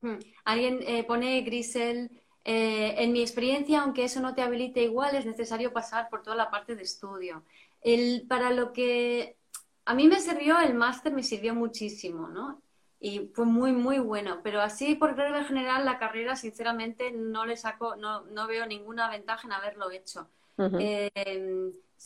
Hmm. 0.00 0.18
Alguien 0.44 0.80
pone 1.06 1.40
Grisel, 1.42 2.22
en 2.44 3.12
mi 3.12 3.22
experiencia, 3.22 3.82
aunque 3.82 4.04
eso 4.04 4.20
no 4.20 4.34
te 4.34 4.42
habilite 4.42 4.82
igual, 4.82 5.14
es 5.14 5.24
necesario 5.24 5.72
pasar 5.72 6.10
por 6.10 6.22
toda 6.22 6.36
la 6.36 6.50
parte 6.50 6.74
de 6.74 6.82
estudio. 6.82 7.44
El, 7.80 8.26
para 8.28 8.50
lo 8.50 8.72
que 8.72 9.38
a 9.86 9.94
mí 9.94 10.08
me 10.08 10.20
sirvió, 10.20 10.58
el 10.58 10.74
máster 10.74 11.12
me 11.12 11.22
sirvió 11.22 11.54
muchísimo, 11.54 12.28
¿no? 12.28 12.62
Y 13.04 13.30
fue 13.34 13.44
muy, 13.44 13.72
muy 13.72 13.98
bueno. 13.98 14.40
Pero 14.42 14.62
así, 14.62 14.94
por 14.94 15.14
regla 15.14 15.44
general, 15.44 15.84
la 15.84 15.98
carrera, 15.98 16.36
sinceramente, 16.36 17.12
no 17.12 17.44
le 17.44 17.58
saco, 17.58 17.96
no, 17.96 18.22
no 18.22 18.46
veo 18.46 18.64
ninguna 18.64 19.10
ventaja 19.10 19.46
en 19.46 19.52
haberlo 19.52 19.90
hecho. 19.90 20.30
Eh, 20.78 21.10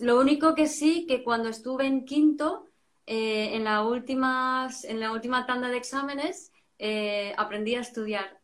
lo 0.00 0.18
único 0.18 0.56
que 0.56 0.66
sí, 0.66 1.06
que 1.06 1.22
cuando 1.22 1.50
estuve 1.50 1.86
en 1.86 2.04
quinto, 2.04 2.66
eh, 3.06 3.54
en, 3.54 3.62
la 3.62 3.84
últimas, 3.84 4.82
en 4.82 4.98
la 4.98 5.12
última 5.12 5.46
tanda 5.46 5.68
de 5.68 5.76
exámenes, 5.76 6.50
eh, 6.80 7.32
aprendí 7.36 7.76
a 7.76 7.82
estudiar. 7.82 8.40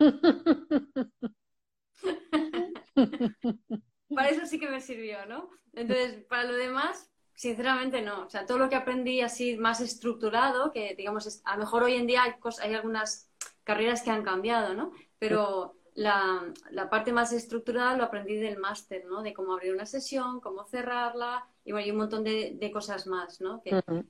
para 4.12 4.30
eso 4.30 4.44
sí 4.44 4.58
que 4.58 4.68
me 4.68 4.80
sirvió, 4.80 5.24
¿no? 5.26 5.50
Entonces, 5.72 6.24
para 6.24 6.50
lo 6.50 6.56
demás, 6.56 7.07
Sinceramente 7.38 8.02
no. 8.02 8.26
O 8.26 8.28
sea, 8.28 8.46
todo 8.46 8.58
lo 8.58 8.68
que 8.68 8.74
aprendí 8.74 9.20
así 9.20 9.56
más 9.56 9.80
estructurado, 9.80 10.72
que 10.72 10.96
digamos, 10.96 11.40
a 11.44 11.54
lo 11.54 11.60
mejor 11.60 11.84
hoy 11.84 11.94
en 11.94 12.08
día 12.08 12.24
hay, 12.24 12.32
hay 12.60 12.74
algunas 12.74 13.30
carreras 13.62 14.02
que 14.02 14.10
han 14.10 14.24
cambiado, 14.24 14.74
¿no? 14.74 14.90
Pero 15.20 15.76
la, 15.94 16.52
parte 16.90 17.12
más 17.12 17.32
estructurada 17.32 17.96
lo 17.96 18.02
aprendí 18.02 18.34
del 18.34 18.58
máster, 18.58 19.04
¿no? 19.04 19.22
De 19.22 19.32
cómo 19.32 19.52
abrir 19.52 19.72
una 19.72 19.86
sesión, 19.86 20.40
cómo 20.40 20.64
cerrarla, 20.64 21.46
y 21.64 21.70
bueno, 21.70 21.84
hay 21.84 21.90
un 21.92 21.98
montón 21.98 22.24
de, 22.24 22.70
cosas 22.72 23.06
más, 23.06 23.40
¿no? 23.40 23.62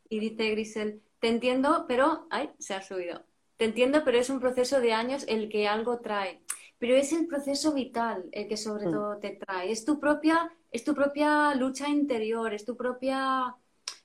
Y 0.08 0.20
dice 0.20 0.48
Grisel, 0.52 1.02
te 1.20 1.28
entiendo, 1.28 1.84
pero... 1.86 2.26
¡Ay! 2.30 2.48
Se 2.58 2.72
ha 2.72 2.80
subido. 2.80 3.24
Te 3.58 3.66
entiendo, 3.66 4.04
pero 4.06 4.16
es 4.16 4.30
un 4.30 4.40
proceso 4.40 4.80
de 4.80 4.94
años 4.94 5.26
el 5.28 5.50
que 5.50 5.68
algo 5.68 6.00
trae. 6.00 6.40
Pero 6.78 6.94
es 6.94 7.12
el 7.12 7.26
proceso 7.26 7.74
vital 7.74 8.24
el 8.32 8.48
que 8.48 8.56
sobre 8.56 8.86
mm. 8.86 8.90
todo 8.90 9.18
te 9.18 9.30
trae. 9.30 9.70
Es 9.70 9.84
tu 9.84 10.00
propia 10.00 10.50
es 10.70 10.84
tu 10.84 10.94
propia 10.94 11.54
lucha 11.54 11.88
interior, 11.88 12.52
es 12.52 12.64
tu 12.64 12.76
propia 12.76 13.54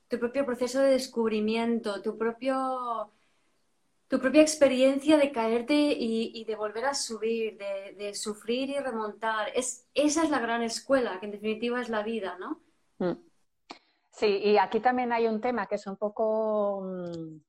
tu 0.08 0.20
propio 0.20 0.46
proceso 0.46 0.80
de 0.80 0.92
descubrimiento, 0.92 2.02
tu 2.02 2.18
propio 2.18 3.12
tu 4.08 4.20
propia 4.20 4.44
experiencia 4.44 5.18
de 5.18 5.32
caerte 5.32 5.74
y, 5.74 6.46
de 6.46 6.56
volver 6.56 6.86
a 6.86 6.94
subir, 6.94 7.58
de, 7.58 8.14
sufrir 8.14 8.70
y 8.70 8.78
remontar. 8.78 9.50
Es, 9.56 9.88
esa 9.96 10.24
es 10.24 10.30
la 10.30 10.38
gran 10.38 10.62
escuela, 10.62 11.20
que 11.20 11.26
en 11.26 11.32
definitiva 11.32 11.82
es 11.82 11.90
la 11.90 12.04
vida, 12.04 12.38
¿no? 12.38 12.62
Mm. 13.00 13.18
Sí, 14.12 14.28
y 14.28 14.60
aquí 14.60 14.82
también 14.82 15.12
hay 15.12 15.26
un 15.26 15.42
tema 15.42 15.66
que 15.66 15.76
es 15.76 15.88
un 15.88 15.98
poco 15.98 16.82
mm, 16.84 17.40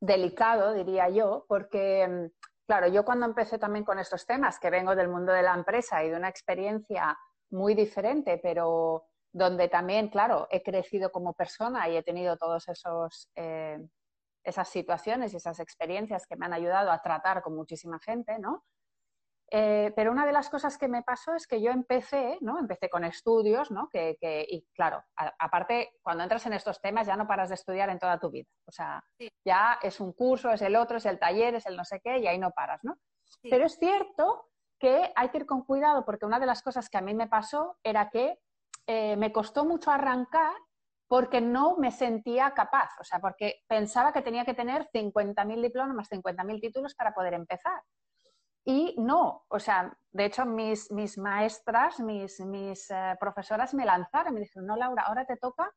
delicado, 0.00 0.72
diría 0.72 1.10
yo, 1.10 1.44
porque, 1.46 2.08
mm, 2.08 2.46
claro, 2.66 2.88
yo 2.88 3.04
cuando 3.04 3.26
empecé 3.26 3.58
también 3.58 3.84
con 3.84 3.98
estos 3.98 4.24
temas, 4.24 4.58
que 4.58 4.70
vengo 4.70 4.96
del 4.96 5.08
mundo 5.08 5.32
de 5.32 5.42
la 5.42 5.52
empresa 5.52 6.02
y 6.02 6.08
de 6.08 6.16
una 6.16 6.30
experiencia 6.30 7.18
muy 7.50 7.74
diferente, 7.74 8.38
pero 8.38 9.04
donde 9.32 9.68
también, 9.68 10.08
claro, 10.08 10.48
he 10.50 10.62
crecido 10.62 11.10
como 11.10 11.34
persona 11.34 11.88
y 11.88 11.96
he 11.96 12.02
tenido 12.02 12.36
todas 12.36 12.68
esos 12.68 13.30
eh, 13.36 13.78
esas 14.48 14.68
situaciones 14.68 15.32
y 15.32 15.36
esas 15.36 15.60
experiencias 15.60 16.26
que 16.26 16.36
me 16.36 16.46
han 16.46 16.52
ayudado 16.52 16.90
a 16.90 17.02
tratar 17.02 17.42
con 17.42 17.54
muchísima 17.54 17.98
gente, 18.00 18.38
¿no? 18.38 18.64
Eh, 19.50 19.92
pero 19.96 20.12
una 20.12 20.26
de 20.26 20.32
las 20.32 20.50
cosas 20.50 20.76
que 20.76 20.88
me 20.88 21.02
pasó 21.02 21.34
es 21.34 21.46
que 21.46 21.62
yo 21.62 21.70
empecé, 21.70 22.36
¿no? 22.42 22.58
Empecé 22.58 22.90
con 22.90 23.04
estudios, 23.04 23.70
¿no? 23.70 23.88
Que, 23.88 24.18
y 24.46 24.66
claro, 24.74 25.02
aparte, 25.16 25.92
cuando 26.02 26.22
entras 26.22 26.44
en 26.46 26.52
estos 26.52 26.80
temas 26.82 27.06
ya 27.06 27.16
no 27.16 27.26
paras 27.26 27.48
de 27.48 27.54
estudiar 27.54 27.88
en 27.88 27.98
toda 27.98 28.18
tu 28.18 28.30
vida. 28.30 28.48
O 28.66 28.72
sea, 28.72 29.02
ya 29.44 29.78
es 29.82 30.00
un 30.00 30.12
curso, 30.12 30.50
es 30.50 30.60
el 30.60 30.76
otro, 30.76 30.98
es 30.98 31.06
el 31.06 31.18
taller, 31.18 31.54
es 31.54 31.66
el 31.66 31.76
no 31.76 31.84
sé 31.84 32.00
qué, 32.00 32.18
y 32.18 32.26
ahí 32.26 32.38
no 32.38 32.50
paras, 32.50 32.80
¿no? 32.82 32.98
Pero 33.42 33.64
es 33.64 33.78
cierto 33.78 34.50
que 34.78 35.12
hay 35.14 35.28
que 35.30 35.38
ir 35.38 35.46
con 35.46 35.64
cuidado 35.64 36.04
porque 36.04 36.26
una 36.26 36.40
de 36.40 36.46
las 36.46 36.62
cosas 36.62 36.88
que 36.88 36.98
a 36.98 37.02
mí 37.02 37.14
me 37.14 37.26
pasó 37.26 37.78
era 37.82 38.10
que 38.10 38.38
eh, 38.86 39.16
me 39.16 39.32
costó 39.32 39.64
mucho 39.64 39.90
arrancar 39.90 40.52
porque 41.08 41.40
no 41.40 41.76
me 41.78 41.90
sentía 41.90 42.52
capaz, 42.52 42.90
o 43.00 43.04
sea, 43.04 43.18
porque 43.18 43.62
pensaba 43.66 44.12
que 44.12 44.22
tenía 44.22 44.44
que 44.44 44.54
tener 44.54 44.88
50.000 44.92 45.62
diplomas, 45.62 46.10
50.000 46.10 46.60
títulos 46.60 46.94
para 46.94 47.14
poder 47.14 47.34
empezar. 47.34 47.82
Y 48.64 48.94
no, 48.98 49.44
o 49.48 49.58
sea, 49.58 49.96
de 50.10 50.26
hecho 50.26 50.44
mis, 50.44 50.92
mis 50.92 51.16
maestras, 51.16 52.00
mis, 52.00 52.40
mis 52.40 52.90
eh, 52.90 53.16
profesoras 53.18 53.72
me 53.72 53.86
lanzaron, 53.86 54.34
me 54.34 54.40
dijeron, 54.40 54.66
no, 54.66 54.76
Laura, 54.76 55.04
ahora 55.04 55.24
te 55.24 55.38
toca, 55.38 55.72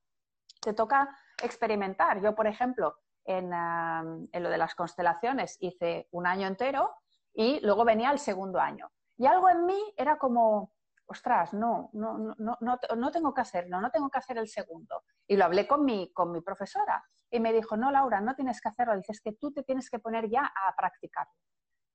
te 0.60 0.74
toca 0.74 1.18
experimentar. 1.42 2.22
Yo, 2.22 2.36
por 2.36 2.48
ejemplo, 2.48 2.96
en, 3.24 3.54
en 3.54 4.44
lo 4.44 4.50
de 4.50 4.58
las 4.58 4.76
constelaciones 4.76 5.56
hice 5.62 6.10
un 6.12 6.28
año 6.28 6.48
entero 6.48 6.94
y 7.34 7.60
luego 7.62 7.86
venía 7.86 8.12
el 8.12 8.20
segundo 8.20 8.60
año. 8.60 8.90
Y 9.18 9.26
algo 9.26 9.50
en 9.50 9.66
mí 9.66 9.94
era 9.96 10.18
como, 10.18 10.74
ostras, 11.06 11.54
no, 11.54 11.90
no, 11.94 12.18
no, 12.18 12.58
no, 12.60 12.80
no 12.96 13.12
tengo 13.12 13.34
que 13.34 13.42
hacerlo, 13.42 13.80
no 13.80 13.92
tengo 13.92 14.10
que 14.10 14.18
hacer 14.18 14.38
el 14.38 14.48
segundo. 14.48 15.04
Y 15.28 15.36
lo 15.36 15.46
hablé 15.46 15.68
con 15.68 15.86
mi, 15.86 16.12
con 16.14 16.32
mi 16.32 16.42
profesora 16.42 17.04
y 17.30 17.40
me 17.40 17.54
dijo, 17.54 17.78
no, 17.78 17.92
Laura, 17.92 18.20
no 18.22 18.36
tienes 18.36 18.60
que 18.62 18.70
hacerlo, 18.70 18.96
dices 18.96 19.22
que 19.22 19.34
tú 19.34 19.52
te 19.52 19.64
tienes 19.64 19.90
que 19.90 20.00
poner 20.00 20.30
ya 20.30 20.46
a 20.46 20.76
practicarlo. 20.76 21.34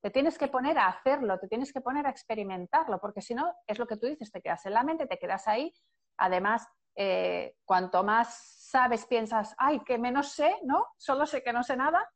Te 0.02 0.10
tienes 0.10 0.38
que 0.38 0.48
poner 0.48 0.78
a 0.78 0.88
hacerlo, 0.88 1.38
te 1.38 1.48
tienes 1.48 1.72
que 1.72 1.80
poner 1.80 2.06
a 2.06 2.10
experimentarlo, 2.10 3.00
porque 3.00 3.20
si 3.20 3.34
no, 3.34 3.52
es 3.66 3.78
lo 3.78 3.86
que 3.86 3.96
tú 3.96 4.06
dices, 4.06 4.30
te 4.30 4.40
quedas 4.40 4.64
en 4.66 4.74
la 4.74 4.84
mente, 4.84 5.06
te 5.06 5.18
quedas 5.18 5.48
ahí. 5.48 5.72
Además, 6.18 6.66
eh, 6.94 7.56
cuanto 7.64 8.04
más 8.04 8.56
sabes, 8.70 9.04
piensas, 9.06 9.54
ay, 9.58 9.80
que 9.80 9.98
menos 9.98 10.32
sé, 10.32 10.58
¿no? 10.64 10.86
Solo 10.96 11.26
sé 11.26 11.42
que 11.42 11.52
no 11.52 11.62
sé 11.62 11.76
nada. 11.76 12.08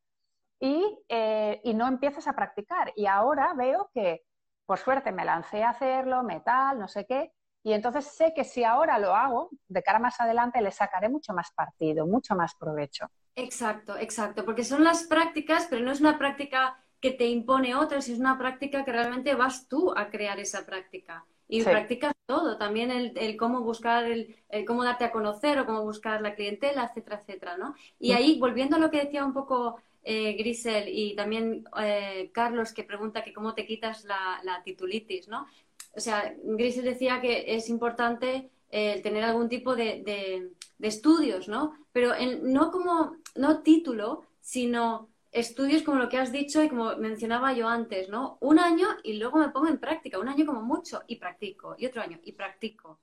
Y, 0.61 0.99
eh, 1.09 1.61
y 1.65 1.75
no 1.75 1.89
empiezas 1.89 2.29
a 2.29 2.35
practicar. 2.35 2.93
Y 2.95 3.07
ahora 3.07 3.55
veo 3.55 3.91
que, 3.95 4.23
por 4.67 4.79
suerte, 4.79 5.11
me 5.11 5.25
lancé 5.25 5.65
a 5.65 5.71
hacerlo, 5.71 6.23
metal, 6.23 6.79
no 6.79 6.87
sé 6.87 7.07
qué. 7.07 7.33
Y 7.63 7.73
entonces 7.73 8.07
sé 8.07 8.33
que 8.35 8.45
si 8.45 8.65
ahora 8.65 8.99
lo 8.99 9.15
hago, 9.15 9.51
de 9.69 9.83
cara 9.83 9.99
más 9.99 10.21
adelante 10.21 10.63
le 10.63 10.71
sacaré 10.71 11.09
mucho 11.09 11.35
más 11.35 11.51
partido, 11.53 12.07
mucho 12.07 12.35
más 12.35 12.55
provecho. 12.55 13.07
Exacto, 13.35 13.97
exacto, 13.97 14.45
porque 14.45 14.65
son 14.65 14.85
las 14.85 15.05
prácticas, 15.05 15.67
pero 15.69 15.85
no 15.85 15.93
es 15.93 16.01
una 16.01 16.19
práctica 16.19 16.83
que 17.01 17.11
te 17.13 17.27
impone 17.27 17.75
otra, 17.75 17.99
es 17.99 18.09
una 18.11 18.39
práctica 18.39 18.85
que 18.85 18.93
realmente 18.93 19.35
vas 19.35 19.69
tú 19.69 19.93
a 19.97 20.11
crear 20.11 20.39
esa 20.39 20.67
práctica. 20.67 21.25
Y 21.53 21.65
practicas 21.65 22.13
todo, 22.27 22.57
también 22.59 22.93
el, 22.93 23.37
cómo 23.37 23.63
buscar, 23.63 24.05
el, 24.05 24.37
cómo 24.67 24.85
darte 24.85 25.05
a 25.05 25.11
conocer 25.11 25.59
o 25.59 25.67
cómo 25.67 25.83
buscar 25.83 26.23
la 26.23 26.37
clientela, 26.37 26.85
etcétera, 26.85 27.17
etcétera, 27.17 27.57
¿no? 27.57 27.75
Y 27.99 28.13
ahí, 28.13 28.39
volviendo 28.39 28.77
a 28.77 28.79
lo 28.79 28.89
que 28.89 29.05
decía 29.05 29.25
un 29.25 29.33
poco 29.33 29.81
eh, 30.03 30.33
Grisel 30.35 30.89
y 30.89 31.15
también 31.15 31.65
eh, 31.79 32.31
Carlos, 32.33 32.73
que 32.73 32.85
pregunta 32.85 33.23
que 33.23 33.33
cómo 33.33 33.55
te 33.55 33.67
quitas 33.67 34.05
la, 34.05 34.63
titulitis, 34.65 35.29
¿no? 35.29 35.47
O 35.95 36.01
sea, 36.01 36.35
Grisel 36.43 36.85
decía 36.85 37.21
que 37.21 37.55
es 37.55 37.69
importante 37.69 38.51
eh, 38.71 39.01
tener 39.03 39.25
algún 39.25 39.49
tipo 39.49 39.77
de, 39.77 40.51
estudios, 40.81 41.49
¿no? 41.49 41.75
Pero 41.93 42.13
no 42.43 42.71
como, 42.71 43.17
no 43.35 43.63
título, 43.63 44.23
sino 44.41 45.11
estudios 45.33 45.83
como 45.83 45.99
lo 45.99 46.09
que 46.09 46.19
has 46.19 46.33
dicho 46.33 46.63
y 46.63 46.69
como 46.69 46.97
mencionaba 46.97 47.53
yo 47.53 47.69
antes, 47.69 48.09
¿no? 48.09 48.39
Un 48.41 48.59
año 48.59 48.89
y 49.03 49.15
luego 49.15 49.39
me 49.39 49.51
pongo 49.51 49.69
en 49.69 49.79
práctica, 49.79 50.19
un 50.19 50.29
año 50.29 50.47
como 50.47 50.63
mucho 50.63 51.03
y 51.07 51.17
practico, 51.17 51.75
y 51.79 51.87
otro 51.87 52.03
año 52.03 52.19
y 52.23 52.33
practico. 52.33 52.99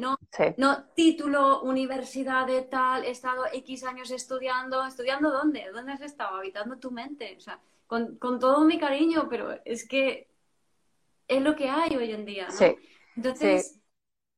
No, 0.00 0.18
no 0.56 0.84
título, 0.94 1.62
universidad 1.62 2.46
de 2.46 2.62
tal, 2.62 3.04
he 3.04 3.10
estado 3.10 3.44
X 3.52 3.84
años 3.84 4.10
estudiando, 4.10 4.84
¿estudiando 4.84 5.30
dónde? 5.30 5.70
¿Dónde 5.72 5.92
has 5.92 6.00
estado? 6.00 6.36
Habitando 6.36 6.78
tu 6.78 6.90
mente, 6.90 7.36
o 7.36 7.40
sea, 7.40 7.60
con, 7.86 8.16
con 8.16 8.38
todo 8.38 8.64
mi 8.64 8.78
cariño, 8.78 9.28
pero 9.28 9.58
es 9.64 9.86
que 9.86 10.28
es 11.26 11.42
lo 11.42 11.54
que 11.54 11.68
hay 11.68 11.96
hoy 11.96 12.12
en 12.12 12.24
día, 12.24 12.48
¿no? 12.48 12.76
Entonces, 13.16 13.80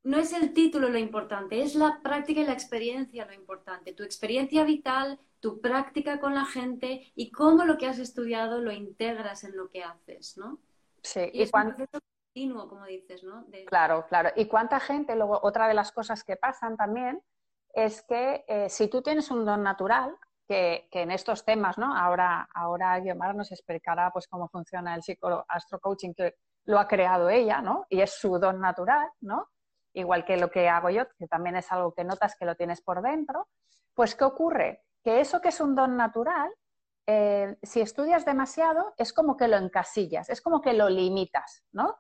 no 0.03 0.19
es 0.19 0.33
el 0.33 0.53
título 0.53 0.89
lo 0.89 0.99
importante, 0.99 1.63
es 1.63 1.75
la 1.75 2.01
práctica 2.03 2.41
y 2.41 2.47
la 2.47 2.53
experiencia 2.53 3.27
lo 3.27 3.35
importante, 3.35 3.93
tu 3.93 4.03
experiencia 4.03 4.65
vital, 4.65 5.21
tu 5.39 5.61
práctica 5.61 6.21
con 6.21 6.35
la 6.35 6.45
gente 6.45 7.13
y 7.15 7.31
cómo 7.31 7.65
lo 7.65 7.79
que 7.79 7.87
has 7.87 7.99
estudiado 7.99 8.61
lo 8.61 8.73
integras 8.73 9.45
en 9.45 9.57
lo 9.57 9.71
que 9.71 9.83
haces, 9.83 10.37
¿no? 10.37 10.59
Sí, 11.03 11.21
y, 11.33 11.43
es 11.43 11.51
un 11.55 11.75
proceso 11.75 12.01
continuo, 12.33 12.69
como 12.69 12.87
dices, 12.87 13.25
¿no? 13.25 13.45
Claro, 13.67 14.07
claro. 14.09 14.31
Y 14.37 14.47
cuánta 14.47 14.79
gente, 14.79 15.17
luego 15.17 15.41
otra 15.43 15.67
de 15.67 15.75
las 15.75 15.91
cosas 15.91 16.23
que 16.23 16.37
pasan 16.37 16.77
también 16.77 17.21
es 17.75 18.03
que 18.03 18.45
eh, 18.47 18.69
si 18.69 18.89
tú 18.89 19.03
tienes 19.03 19.31
un 19.31 19.45
don 19.45 19.63
natural, 19.63 20.17
que, 20.47 20.89
en 20.91 21.13
estos 21.13 21.45
temas, 21.45 21.79
¿no? 21.79 21.97
Ahora, 21.97 22.49
ahora 22.55 22.99
Guiomar 22.99 23.37
nos 23.37 23.53
explicará 23.53 24.11
pues 24.11 24.27
cómo 24.27 24.49
funciona 24.49 24.97
el 24.97 25.03
psicólogo 25.03 25.45
astro 25.49 25.79
coaching 25.79 26.13
que 26.13 26.35
lo 26.65 26.81
ha 26.81 26.89
creado 26.89 27.29
ella, 27.31 27.61
¿no? 27.61 27.87
Y 27.89 28.01
es 28.01 28.15
su 28.15 28.37
don 28.39 28.61
natural, 28.61 29.09
¿no? 29.21 29.49
Igual 29.93 30.25
que 30.25 30.37
lo 30.37 30.51
que 30.51 30.69
hago 30.69 30.91
yo, 30.91 31.05
que 31.19 31.29
también 31.29 31.57
es 31.57 31.71
algo 31.71 31.93
que 31.93 32.03
notas 32.03 32.35
que 32.37 32.47
lo 32.47 32.57
tienes 32.57 32.81
por 32.81 33.01
dentro. 33.01 33.49
Pues, 33.95 34.17
¿qué 34.17 34.25
ocurre? 34.25 34.83
que 35.03 35.21
eso 35.21 35.41
que 35.41 35.49
es 35.49 35.61
un 35.61 35.75
don 35.75 35.97
natural, 35.97 36.51
eh, 37.13 37.59
si 37.65 37.81
estudias 37.81 38.25
demasiado, 38.25 38.95
es 38.97 39.13
como 39.13 39.37
que 39.37 39.49
lo 39.49 39.57
encasillas, 39.57 40.31
es 40.31 40.41
como 40.41 40.61
que 40.61 40.75
lo 40.75 40.89
limitas, 40.89 41.65
¿no? 41.73 41.97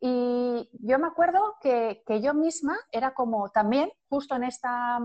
Y 0.00 0.70
yo 0.74 1.00
me 1.00 1.08
acuerdo 1.08 1.56
que, 1.60 2.04
yo 2.22 2.34
misma 2.34 2.76
era 2.92 3.14
como 3.14 3.48
también, 3.50 3.90
justo 4.08 4.36
en 4.36 4.44
esta, 4.44 5.00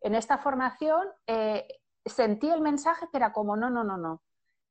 en 0.00 0.14
esta 0.14 0.38
formación, 0.38 1.06
eh, 1.26 1.66
sentí 2.06 2.48
el 2.48 2.62
mensaje 2.62 3.06
que 3.10 3.18
era 3.18 3.34
como, 3.34 3.54
no, 3.54 3.68
no, 3.68 3.84
no, 3.84 3.98
no. 3.98 4.22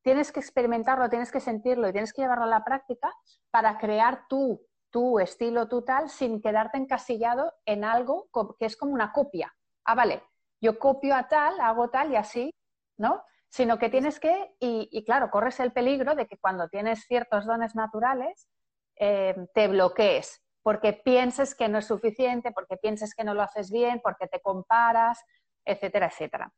Tienes 0.01 0.31
que 0.31 0.39
experimentarlo, 0.39 1.07
tienes 1.07 1.31
que 1.31 1.39
sentirlo 1.39 1.87
y 1.87 1.91
tienes 1.91 2.13
que 2.13 2.23
llevarlo 2.23 2.45
a 2.45 2.47
la 2.57 2.63
práctica 2.63 3.13
para 3.51 3.77
crear 3.77 4.27
tu, 4.27 4.59
tu 4.89 5.19
estilo, 5.19 5.67
tu 5.67 5.83
tal, 5.83 6.09
sin 6.09 6.41
quedarte 6.41 6.79
encasillado 6.79 7.53
en 7.67 7.83
algo 7.83 8.27
que 8.57 8.65
es 8.65 8.75
como 8.75 8.93
una 8.93 9.11
copia. 9.11 9.53
Ah, 9.85 9.93
vale, 9.93 10.23
yo 10.59 10.79
copio 10.79 11.15
a 11.15 11.27
tal, 11.27 11.59
hago 11.59 11.91
tal 11.91 12.11
y 12.11 12.15
así, 12.15 12.49
¿no? 12.97 13.23
Sino 13.53 13.77
que 13.77 13.89
tienes 13.89 14.19
que, 14.19 14.55
y, 14.59 15.05
claro, 15.05 15.29
corres 15.29 15.59
el 15.59 15.71
peligro 15.71 16.15
de 16.15 16.25
que 16.25 16.39
cuando 16.39 16.69
tienes 16.69 17.05
ciertos 17.05 17.45
dones 17.45 17.75
naturales, 17.75 18.47
eh, 18.95 19.35
te 19.53 19.67
bloquees, 19.67 20.43
porque 20.63 20.93
pienses 20.93 21.53
que 21.53 21.69
no 21.69 21.77
es 21.77 21.85
suficiente, 21.85 22.51
porque 22.51 22.77
pienses 22.77 23.13
que 23.13 23.23
no 23.23 23.35
lo 23.35 23.43
haces 23.43 23.69
bien, 23.69 24.01
porque 24.03 24.27
te 24.27 24.41
comparas, 24.41 25.23
etcétera, 25.65 26.07
etcétera. 26.07 26.51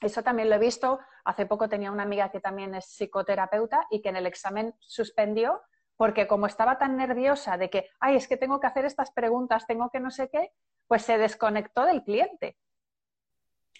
Eso 0.00 0.22
también 0.22 0.48
lo 0.48 0.54
he 0.54 0.60
visto. 0.60 1.00
Hace 1.24 1.46
poco 1.46 1.68
tenía 1.68 1.90
una 1.90 2.04
amiga 2.04 2.30
que 2.30 2.38
también 2.38 2.76
es 2.76 2.86
psicoterapeuta 2.86 3.88
y 3.90 4.00
que 4.00 4.10
en 4.10 4.16
el 4.16 4.26
examen 4.26 4.72
suspendió 4.78 5.62
porque 5.96 6.28
como 6.28 6.46
estaba 6.46 6.78
tan 6.78 6.96
nerviosa 6.96 7.56
de 7.56 7.70
que, 7.70 7.88
ay, 7.98 8.14
es 8.14 8.28
que 8.28 8.36
tengo 8.36 8.60
que 8.60 8.68
hacer 8.68 8.84
estas 8.84 9.10
preguntas, 9.10 9.66
tengo 9.66 9.90
que 9.90 9.98
no 9.98 10.12
sé 10.12 10.28
qué, 10.28 10.52
pues 10.86 11.02
se 11.02 11.18
desconectó 11.18 11.86
del 11.86 12.04
cliente. 12.04 12.56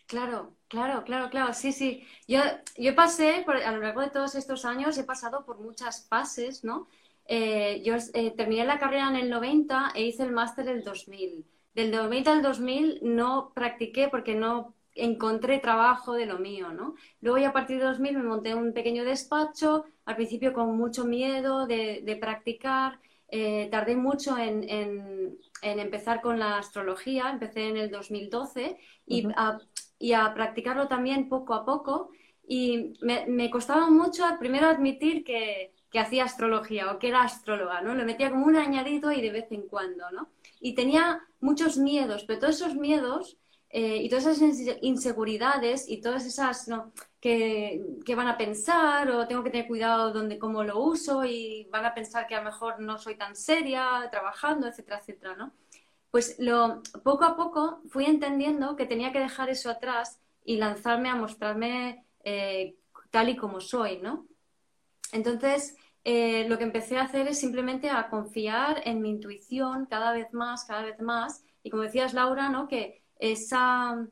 Claro, 0.06 0.56
claro, 0.68 1.02
claro, 1.04 1.30
claro, 1.30 1.52
sí, 1.52 1.72
sí. 1.72 2.06
Yo, 2.28 2.40
yo 2.76 2.94
pasé, 2.94 3.44
a 3.64 3.72
lo 3.72 3.80
largo 3.80 4.02
de 4.02 4.10
todos 4.10 4.36
estos 4.36 4.64
años, 4.64 4.96
he 4.98 5.04
pasado 5.04 5.44
por 5.44 5.58
muchas 5.58 6.06
fases, 6.08 6.62
¿no? 6.62 6.86
Eh, 7.26 7.82
yo 7.84 7.96
eh, 8.14 8.30
terminé 8.36 8.64
la 8.64 8.78
carrera 8.78 9.08
en 9.08 9.16
el 9.16 9.30
90 9.30 9.92
e 9.96 10.04
hice 10.04 10.22
el 10.22 10.32
máster 10.32 10.68
en 10.68 10.76
el 10.78 10.84
2000. 10.84 11.44
Del 11.74 11.90
90 11.90 12.32
al 12.32 12.42
2000 12.42 13.00
no 13.02 13.52
practiqué 13.52 14.08
porque 14.08 14.34
no 14.36 14.74
encontré 14.94 15.58
trabajo 15.58 16.14
de 16.14 16.26
lo 16.26 16.38
mío, 16.38 16.72
¿no? 16.72 16.94
Luego 17.20 17.38
ya 17.38 17.48
a 17.48 17.52
partir 17.52 17.78
de 17.78 17.84
2000 17.84 18.16
me 18.16 18.22
monté 18.22 18.54
un 18.54 18.72
pequeño 18.72 19.04
despacho, 19.04 19.84
al 20.04 20.16
principio 20.16 20.52
con 20.52 20.76
mucho 20.76 21.04
miedo 21.04 21.66
de, 21.66 22.18
practicar, 22.20 23.00
eh, 23.28 23.68
tardé 23.70 23.96
mucho 23.96 24.38
en, 24.38 25.36
empezar 25.62 26.22
con 26.22 26.38
la 26.38 26.58
astrología, 26.58 27.28
empecé 27.28 27.68
en 27.68 27.76
el 27.76 27.90
2012 27.90 28.78
y 29.04 29.26
y 29.98 30.12
a 30.12 30.32
practicarlo 30.35 30.88
también 30.88 31.28
poco 31.28 31.54
a 31.54 31.64
poco. 31.64 32.11
Y 32.48 32.94
me, 33.00 33.50
costaba 33.50 33.90
mucho 33.90 34.24
primero 34.38 34.66
admitir 34.68 35.24
que, 35.24 35.72
hacía 35.98 36.24
astrología 36.24 36.92
o 36.92 36.98
que 36.98 37.09
era 37.09 37.22
astróloga, 37.22 37.80
¿no? 37.80 37.94
Lo 37.94 38.04
metía 38.04 38.30
como 38.30 38.44
un 38.44 38.56
añadido 38.56 39.12
y 39.12 39.22
de 39.22 39.30
vez 39.30 39.46
en 39.50 39.62
cuando, 39.62 40.11
¿no? 40.11 40.28
Y 40.61 40.74
tenía 40.74 41.26
muchos 41.40 41.78
miedos, 41.78 42.24
pero 42.24 42.38
todos 42.38 42.56
esos 42.56 42.74
miedos 42.74 43.38
eh, 43.70 44.02
y 44.02 44.09
todas 44.11 44.26
esas 44.26 44.76
inseguridades 44.82 45.88
y 45.88 46.02
todas 46.02 46.26
esas, 46.26 46.68
¿no? 46.68 46.92
Que, 47.18 47.82
van 48.14 48.28
a 48.28 48.37
pensar 48.37 49.11
o 49.11 49.26
tengo 49.26 49.42
que 49.42 49.50
tener 49.50 49.66
cuidado 49.66 50.12
donde 50.12 50.38
cómo 50.38 50.62
lo 50.64 50.82
uso 50.82 51.24
y 51.24 51.66
van 51.70 51.87
a 51.87 51.94
pensar 51.94 52.26
que 52.26 52.35
a 52.35 52.40
lo 52.40 52.50
mejor 52.50 52.78
no 52.78 52.98
soy 52.98 53.16
tan 53.16 53.35
seria 53.35 54.06
trabajando, 54.11 54.66
etcétera, 54.66 54.98
etcétera, 54.98 55.35
¿no? 55.37 55.54
Pues 56.16 56.37
lo, 56.38 56.83
poco 57.05 57.24
a 57.26 57.37
poco 57.37 57.83
fui 57.90 58.07
entendiendo 58.07 58.74
que 58.74 58.87
tenía 58.87 59.12
que 59.12 59.20
dejar 59.20 59.50
eso 59.50 59.68
atrás 59.68 60.18
y 60.46 60.57
lanzarme 60.57 61.11
a 61.11 61.14
mostrarme 61.14 62.07
eh, 62.24 62.74
tal 63.11 63.29
y 63.29 63.37
como 63.37 63.61
soy, 63.61 63.98
¿no? 63.98 64.26
Entonces, 65.12 65.76
eh, 66.05 66.48
lo 66.48 66.57
que 66.57 66.64
empecé 66.64 66.96
a 66.96 67.02
hacer 67.02 67.29
es 67.29 67.38
simplemente 67.38 67.90
a 67.90 68.09
confiar 68.09 68.81
en 68.87 69.02
mi 69.02 69.11
intuición 69.11 69.85
cada 69.85 70.14
vez 70.14 70.33
más, 70.33 70.64
cada 70.64 70.85
vez 70.85 70.98
más. 71.02 71.44
Y 71.62 71.68
como 71.68 71.83
decías, 71.83 72.14
Laura, 72.14 72.48
¿no? 72.48 72.66
Que 72.66 73.02
esa... 73.18 74.02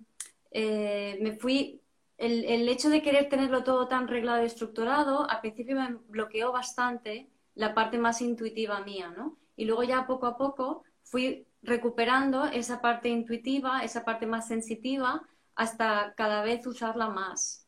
Eh, 0.51 1.17
me 1.23 1.33
fui... 1.33 1.81
El, 2.19 2.45
el, 2.45 2.69
hecho 2.69 2.91
de 2.91 3.01
querer 3.01 3.31
tenerlo 3.31 3.65
todo 3.65 3.89
tan 3.89 4.09
reglado 4.09 4.43
y 4.43 4.47
estructurado, 4.47 5.27
al 5.31 5.41
principio 5.41 5.77
me 5.77 5.97
bloqueó 6.09 6.53
bastante 6.53 7.31
la 7.55 7.73
parte 7.73 7.97
más 7.97 8.21
intuitiva 8.21 8.81
mía, 8.81 9.11
¿no? 9.17 9.39
Y 9.57 9.65
luego 9.65 9.85
ya 9.85 10.07
poco 10.07 10.27
a 10.27 10.37
poco 10.37 10.83
fui 11.03 11.47
recuperando 11.65 12.45
esa 12.47 12.81
parte 12.81 13.09
intuitiva, 13.09 13.83
esa 13.85 14.05
parte 14.05 14.27
más 14.27 14.49
sensitiva, 14.49 15.23
hasta 15.57 16.15
cada 16.17 16.43
vez 16.43 16.67
usarla 16.67 17.09
más. 17.09 17.67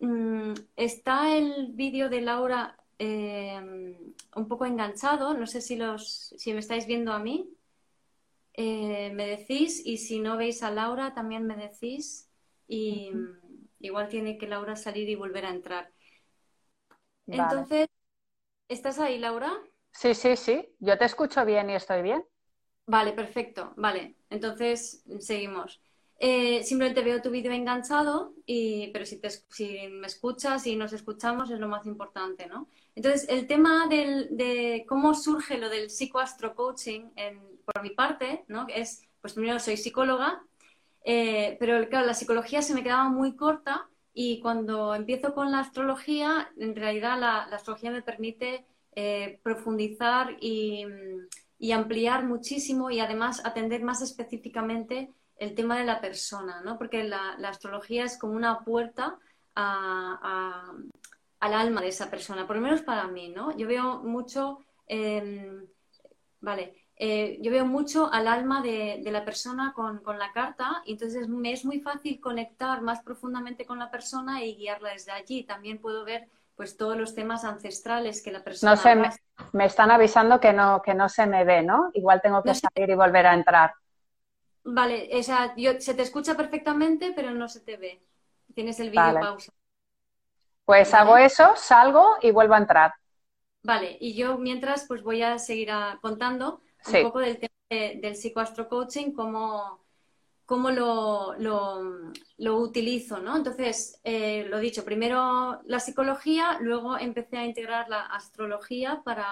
Mm, 0.00 0.54
está 0.76 1.36
el 1.36 1.72
vídeo 1.72 2.08
de 2.08 2.20
Laura 2.20 2.76
Em, 3.02 3.96
un 4.36 4.46
poco 4.46 4.66
enganchado. 4.66 5.32
No 5.32 5.46
sé 5.46 5.62
si, 5.62 5.74
los, 5.74 6.34
si 6.36 6.52
me 6.52 6.58
estáis 6.58 6.86
viendo 6.86 7.14
a 7.14 7.18
mí. 7.18 7.48
Eh, 8.52 9.10
me 9.14 9.26
decís 9.26 9.80
y 9.86 9.96
si 9.96 10.20
no 10.20 10.36
veis 10.36 10.62
a 10.62 10.70
Laura 10.70 11.14
también 11.14 11.46
me 11.46 11.56
decís 11.56 12.28
y 12.68 13.10
igual 13.78 14.08
tiene 14.10 14.36
que 14.36 14.46
Laura 14.46 14.76
salir 14.76 15.08
y 15.08 15.14
volver 15.14 15.46
a 15.46 15.50
entrar. 15.50 15.90
Entonces, 17.26 17.88
¿estás 18.68 18.98
ahí, 18.98 19.18
Laura? 19.18 19.50
Sí, 19.92 20.14
sí, 20.14 20.36
sí. 20.36 20.76
Yo 20.78 20.98
te 20.98 21.06
escucho 21.06 21.46
bien 21.46 21.70
y 21.70 21.74
estoy 21.76 22.02
bien. 22.02 22.22
Vale, 22.90 23.12
perfecto. 23.12 23.72
Vale, 23.76 24.16
entonces 24.30 25.04
seguimos. 25.20 25.80
Eh, 26.18 26.64
simplemente 26.64 27.02
veo 27.02 27.22
tu 27.22 27.30
vídeo 27.30 27.52
enganchado, 27.52 28.34
y, 28.44 28.88
pero 28.88 29.06
si, 29.06 29.18
te, 29.18 29.30
si 29.30 29.86
me 29.88 30.08
escuchas 30.08 30.66
y 30.66 30.74
nos 30.74 30.92
escuchamos 30.92 31.50
es 31.52 31.60
lo 31.60 31.68
más 31.68 31.86
importante, 31.86 32.46
¿no? 32.48 32.66
Entonces, 32.96 33.28
el 33.28 33.46
tema 33.46 33.86
de 33.86 34.84
cómo 34.88 35.14
surge 35.14 35.56
lo 35.56 35.70
del 35.70 35.88
psicoastrocoaching 35.88 37.12
por 37.64 37.82
mi 37.82 37.90
parte, 37.90 38.44
¿no? 38.48 38.66
Es, 38.68 39.06
pues 39.20 39.34
primero 39.34 39.60
soy 39.60 39.76
psicóloga, 39.76 40.42
eh, 41.04 41.56
pero 41.60 41.88
claro, 41.88 42.06
la 42.06 42.14
psicología 42.14 42.60
se 42.60 42.74
me 42.74 42.82
quedaba 42.82 43.08
muy 43.08 43.36
corta 43.36 43.88
y 44.12 44.40
cuando 44.40 44.96
empiezo 44.96 45.32
con 45.32 45.52
la 45.52 45.60
astrología, 45.60 46.50
en 46.58 46.74
realidad 46.74 47.20
la, 47.20 47.42
astrología 47.44 47.92
me 47.92 48.02
permite 48.02 48.66
eh, 48.96 49.38
profundizar 49.44 50.36
y, 50.40 50.84
y, 51.60 51.72
ampliar 51.72 52.24
muchísimo 52.24 52.90
y 52.90 53.00
además 53.00 53.44
atender 53.44 53.82
más 53.82 54.02
específicamente 54.02 55.12
el 55.36 55.54
tema 55.54 55.78
de 55.78 55.84
la 55.84 56.00
persona, 56.00 56.62
¿no? 56.62 56.78
Porque 56.78 57.04
la, 57.04 57.36
astrología 57.44 58.04
es 58.04 58.18
como 58.18 58.34
una 58.34 58.64
puerta 58.64 59.18
a, 59.54 60.72
al 61.40 61.54
alma 61.54 61.80
de 61.80 61.88
esa 61.88 62.10
persona, 62.10 62.46
por 62.46 62.56
lo 62.56 62.62
menos 62.62 62.82
para 62.82 63.06
mí, 63.08 63.30
¿no? 63.30 63.56
Yo 63.56 63.66
veo 63.66 64.02
mucho, 64.02 64.58
em, 64.86 65.66
vale, 66.40 66.80
eh, 67.02 67.38
yo 67.40 67.50
veo 67.50 67.64
mucho 67.64 68.12
al 68.12 68.28
alma 68.28 68.60
de, 68.60 69.00
la 69.10 69.24
persona 69.24 69.72
con, 69.74 70.02
la 70.18 70.32
carta 70.32 70.82
y 70.84 70.92
entonces 70.92 71.28
me 71.28 71.50
es 71.52 71.64
muy 71.64 71.80
fácil 71.80 72.20
conectar 72.20 72.82
más 72.82 73.02
profundamente 73.02 73.64
con 73.64 73.78
la 73.78 73.90
persona 73.90 74.44
y 74.44 74.54
guiarla 74.56 74.90
desde 74.90 75.12
allí. 75.12 75.44
También 75.44 75.78
puedo 75.78 76.04
ver 76.04 76.28
pues 76.60 76.76
todos 76.76 76.94
los 76.94 77.14
temas 77.14 77.46
ancestrales 77.46 78.22
que 78.22 78.30
la 78.30 78.44
persona... 78.44 78.72
No 78.72 78.76
sé, 78.76 78.94
me, 79.54 79.64
están 79.64 79.90
avisando 79.90 80.38
que 80.40 80.52
no, 80.52 80.82
que 80.82 80.92
no 80.92 81.08
se 81.08 81.26
me 81.26 81.42
ve, 81.42 81.62
¿no? 81.62 81.88
Igual 81.94 82.20
tengo 82.20 82.42
que 82.42 82.54
salir 82.54 82.90
y 82.90 82.94
volver 82.94 83.26
a 83.26 83.32
entrar. 83.32 83.72
Vale, 84.62 85.08
o 85.10 85.22
sea, 85.22 85.54
se 85.78 85.94
te 85.94 86.02
escucha 86.02 86.36
perfectamente, 86.36 87.14
pero 87.16 87.30
no 87.30 87.48
se 87.48 87.60
te 87.60 87.78
ve. 87.78 88.02
Tienes 88.54 88.78
el 88.78 88.90
vídeo 88.90 89.20
pausa. 89.20 89.50
Pues 90.66 90.92
hago 90.92 91.16
eso, 91.16 91.50
salgo 91.56 92.18
y 92.20 92.30
vuelvo 92.30 92.52
a 92.52 92.58
entrar. 92.58 92.92
Vale, 93.62 93.96
y 93.98 94.12
yo 94.12 94.36
mientras 94.36 94.84
pues 94.86 95.02
voy 95.02 95.22
a 95.22 95.38
seguir 95.38 95.70
contando 96.02 96.60
un 96.88 97.02
poco 97.04 97.20
del 97.20 97.38
tema 97.38 97.54
del 97.70 98.16
psicoastrocoaching, 98.16 99.14
cómo, 99.14 99.82
cómo 100.50 100.70
lo, 100.70 101.34
lo, 101.38 102.56
utilizo, 102.58 103.20
¿no? 103.20 103.36
Entonces, 103.36 104.00
eh, 104.02 104.44
lo 104.50 104.58
dicho, 104.58 104.84
primero 104.84 105.60
la 105.64 105.78
psicología, 105.78 106.58
luego 106.60 106.98
empecé 106.98 107.38
a 107.38 107.46
integrar 107.46 107.88
la 107.88 108.02
astrología 108.06 109.00
para 109.04 109.28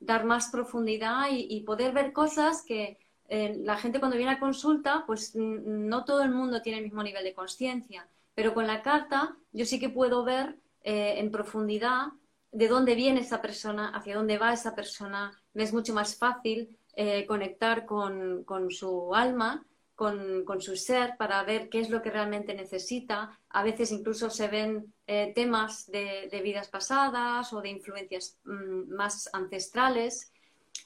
dar 0.00 0.24
más 0.24 0.48
profundidad 0.50 1.26
y 1.30 1.60
poder 1.60 1.92
ver 1.92 2.12
cosas 2.12 2.64
que 2.66 2.98
eh, 3.28 3.56
la 3.64 3.76
gente 3.76 3.98
cuando 3.98 4.16
viene 4.16 4.32
a 4.32 4.38
consulta, 4.38 5.04
pues 5.06 5.34
no 5.34 6.04
todo 6.04 6.22
el 6.22 6.30
mundo 6.30 6.62
tiene 6.62 6.78
el 6.78 6.84
mismo 6.84 7.02
nivel 7.02 7.24
de 7.24 7.34
conciencia, 7.34 8.08
pero 8.34 8.54
con 8.54 8.66
la 8.66 8.82
carta 8.82 9.36
yo 9.52 9.64
sí 9.64 9.80
que 9.80 9.88
puedo 9.88 10.24
ver 10.24 10.56
eh, 10.82 11.14
en 11.18 11.30
profundidad 11.30 12.08
de 12.52 12.68
dónde 12.68 12.94
viene 12.94 13.20
esa 13.20 13.42
persona, 13.42 13.88
hacia 13.88 14.14
dónde 14.14 14.38
va 14.38 14.52
esa 14.52 14.74
persona. 14.74 15.32
Me 15.54 15.64
es 15.64 15.72
mucho 15.72 15.92
más 15.92 16.16
fácil 16.16 16.78
eh, 16.94 17.26
conectar 17.26 17.84
con, 17.84 18.44
su 18.70 19.14
alma, 19.14 19.66
con, 19.96 20.60
su 20.60 20.76
ser, 20.76 21.16
para 21.18 21.42
ver 21.42 21.68
qué 21.68 21.80
es 21.80 21.90
lo 21.90 22.02
que 22.02 22.10
realmente 22.10 22.54
necesita. 22.54 23.36
A 23.48 23.64
veces 23.64 23.90
incluso 23.90 24.30
se 24.30 24.46
ven 24.46 24.94
temas 25.34 25.90
de, 25.90 26.40
vidas 26.44 26.68
pasadas 26.68 27.52
o 27.52 27.60
de 27.60 27.70
influencias 27.70 28.38
mm, 28.44 28.94
más 28.94 29.28
ancestrales. 29.32 30.30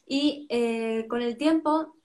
Y 0.06 0.48
con 1.08 1.20
el 1.20 1.36
tiempo 1.36 1.96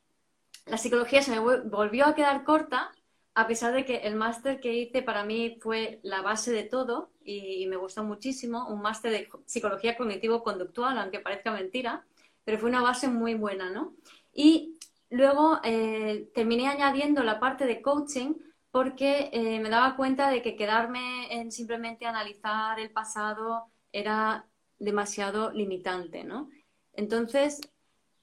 la 0.65 0.77
psicología 0.77 1.21
se 1.21 1.31
me 1.31 1.39
volvió 1.39 2.05
a 2.05 2.15
quedar 2.15 2.43
corta, 2.43 2.91
a 3.35 3.47
pesar 3.47 3.73
de 3.73 3.85
que 3.85 3.97
el 3.97 4.15
máster 4.15 4.59
que 4.59 4.73
hice 4.73 5.03
para 5.03 5.23
mí 5.23 5.57
fue 5.61 5.99
la 6.03 6.21
base 6.21 6.51
de 6.51 6.63
todo 6.63 7.11
y, 7.23 7.67
me 7.67 7.75
gustó 7.75 8.03
muchísimo, 8.03 8.67
un 8.67 8.81
máster 8.81 9.11
de 9.11 9.29
psicología 9.45 9.97
cognitivo-conductual, 9.97 10.97
aunque 10.97 11.19
parezca 11.19 11.51
mentira, 11.51 12.05
pero 12.43 12.57
fue 12.57 12.69
una 12.69 12.81
base 12.81 13.07
muy 13.07 13.35
buena, 13.35 13.69
¿no? 13.69 13.93
Y 14.33 14.77
luego 15.15 15.62
eh, 15.63 16.30
terminé 16.34 16.67
añadiendo 16.67 17.23
la 17.23 17.39
parte 17.39 17.65
de 17.65 17.82
coaching 17.82 18.34
porque 18.69 19.30
eh, 19.32 19.62
me 19.62 19.69
daba 19.69 19.95
cuenta 19.95 20.30
de 20.30 20.41
que 20.41 20.58
quedarme 20.58 21.34
en 21.34 21.54
simplemente 21.54 22.06
analizar 22.06 22.78
el 22.82 22.91
pasado 22.91 23.71
era 23.93 24.45
demasiado 24.78 25.51
limitante, 25.51 26.25
¿no? 26.25 26.49
Entonces 26.91 27.62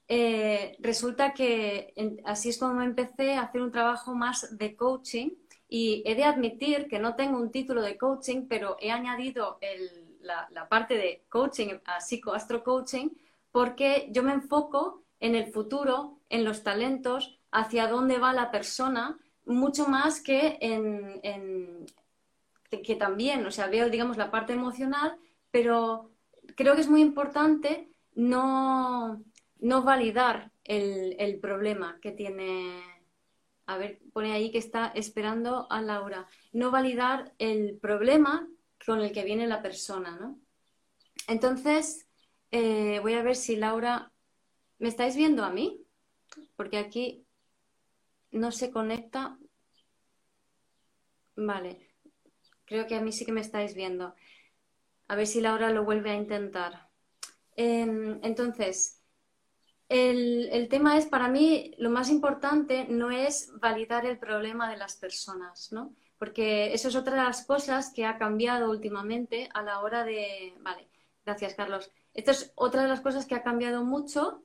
eh, 0.07 0.75
resulta 0.79 1.33
que 1.33 1.95
así 2.25 2.49
es 2.49 2.59
como 2.59 2.79
empecé 2.83 3.33
a 3.33 3.43
hacer 3.43 3.61
un 3.61 3.71
trabajo 3.71 4.13
más 4.13 4.55
de 4.55 4.75
coaching 4.75 5.31
y 5.67 6.03
he 6.05 6.13
de 6.13 6.25
admitir 6.25 6.87
que 6.87 6.99
no 6.99 7.15
tengo 7.15 7.39
un 7.39 7.49
título 7.49 7.81
de 7.81 7.97
coaching, 7.97 8.45
pero 8.47 8.77
he 8.79 8.91
añadido 8.91 9.57
la, 10.21 10.69
parte 10.69 10.93
de 10.93 11.25
coaching 11.27 11.79
a 11.85 11.99
psicoastrocoaching 11.99 13.17
porque 13.51 14.09
yo 14.11 14.21
me 14.21 14.33
enfoco 14.33 15.03
en 15.19 15.33
el 15.35 15.51
futuro, 15.51 16.19
en 16.33 16.43
los 16.43 16.63
talentos, 16.63 17.39
hacia 17.51 17.87
dónde 17.87 18.17
va 18.17 18.33
la 18.33 18.49
persona, 18.49 19.19
mucho 19.45 19.85
más 19.87 20.19
que 20.19 20.57
en, 20.61 21.85
que 22.69 22.95
también, 22.95 23.45
o 23.45 23.51
sea, 23.51 23.67
veo, 23.67 23.87
digamos, 23.87 24.17
la 24.17 24.31
parte 24.31 24.53
emocional, 24.53 25.15
pero 25.51 26.09
creo 26.55 26.73
que 26.73 26.81
es 26.81 26.89
muy 26.89 27.01
importante 27.01 27.87
no, 28.15 29.23
no 29.59 29.83
validar 29.83 30.51
el, 30.63 31.39
problema 31.39 31.99
que 32.01 32.11
tiene. 32.11 32.81
A 33.67 33.77
ver, 33.77 33.99
pone 34.11 34.33
ahí 34.33 34.49
que 34.51 34.57
está 34.57 34.87
esperando 34.95 35.67
a 35.71 35.83
Laura. 35.83 36.27
No 36.51 36.71
validar 36.71 37.31
el 37.37 37.77
problema 37.77 38.47
con 38.83 39.01
el 39.01 39.11
que 39.11 39.23
viene 39.23 39.45
la 39.45 39.61
persona, 39.61 40.17
¿no? 40.19 40.39
Entonces, 41.27 42.07
eh, 42.49 42.99
voy 43.03 43.13
a 43.13 43.21
ver 43.21 43.35
si 43.35 43.55
Laura. 43.55 44.11
¿Me 44.79 44.89
estáis 44.89 45.15
viendo 45.15 45.45
a 45.45 45.51
mí? 45.51 45.82
Porque 46.55 46.77
aquí 46.77 47.25
no 48.31 48.51
se 48.51 48.71
conecta. 48.71 49.37
Vale. 51.35 51.89
Creo 52.65 52.87
que 52.87 52.95
a 52.95 53.01
mí 53.01 53.11
sí 53.11 53.25
que 53.25 53.31
me 53.31 53.41
estáis 53.41 53.75
viendo. 53.75 54.15
A 55.07 55.15
ver 55.15 55.27
si 55.27 55.41
Laura 55.41 55.69
lo 55.69 55.83
vuelve 55.83 56.11
a 56.11 56.15
intentar. 56.15 56.89
Em, 57.55 58.19
entonces, 58.23 59.03
el, 59.89 60.67
tema 60.69 60.97
es, 60.97 61.05
para 61.05 61.27
mí, 61.27 61.75
lo 61.77 61.89
más 61.89 62.09
importante 62.09 62.87
no 62.89 63.11
es 63.11 63.51
validar 63.59 64.05
el 64.05 64.17
problema 64.17 64.69
de 64.69 64.77
las 64.77 64.95
personas, 64.95 65.71
¿no? 65.71 65.93
Porque 66.17 66.73
eso 66.73 66.87
es 66.87 66.95
otra 66.95 67.15
de 67.15 67.23
las 67.23 67.45
cosas 67.45 67.91
que 67.93 68.05
ha 68.05 68.17
cambiado 68.17 68.71
últimamente 68.71 69.49
a 69.53 69.61
la 69.61 69.81
hora 69.81 70.03
de... 70.03 70.55
Vale, 70.61 70.87
gracias, 71.25 71.53
Carlos. 71.53 71.91
Esto 72.13 72.31
es 72.31 72.51
otra 72.55 72.83
de 72.83 72.87
las 72.87 73.01
cosas 73.01 73.25
que 73.25 73.35
ha 73.35 73.43
cambiado 73.43 73.83
mucho 73.83 74.43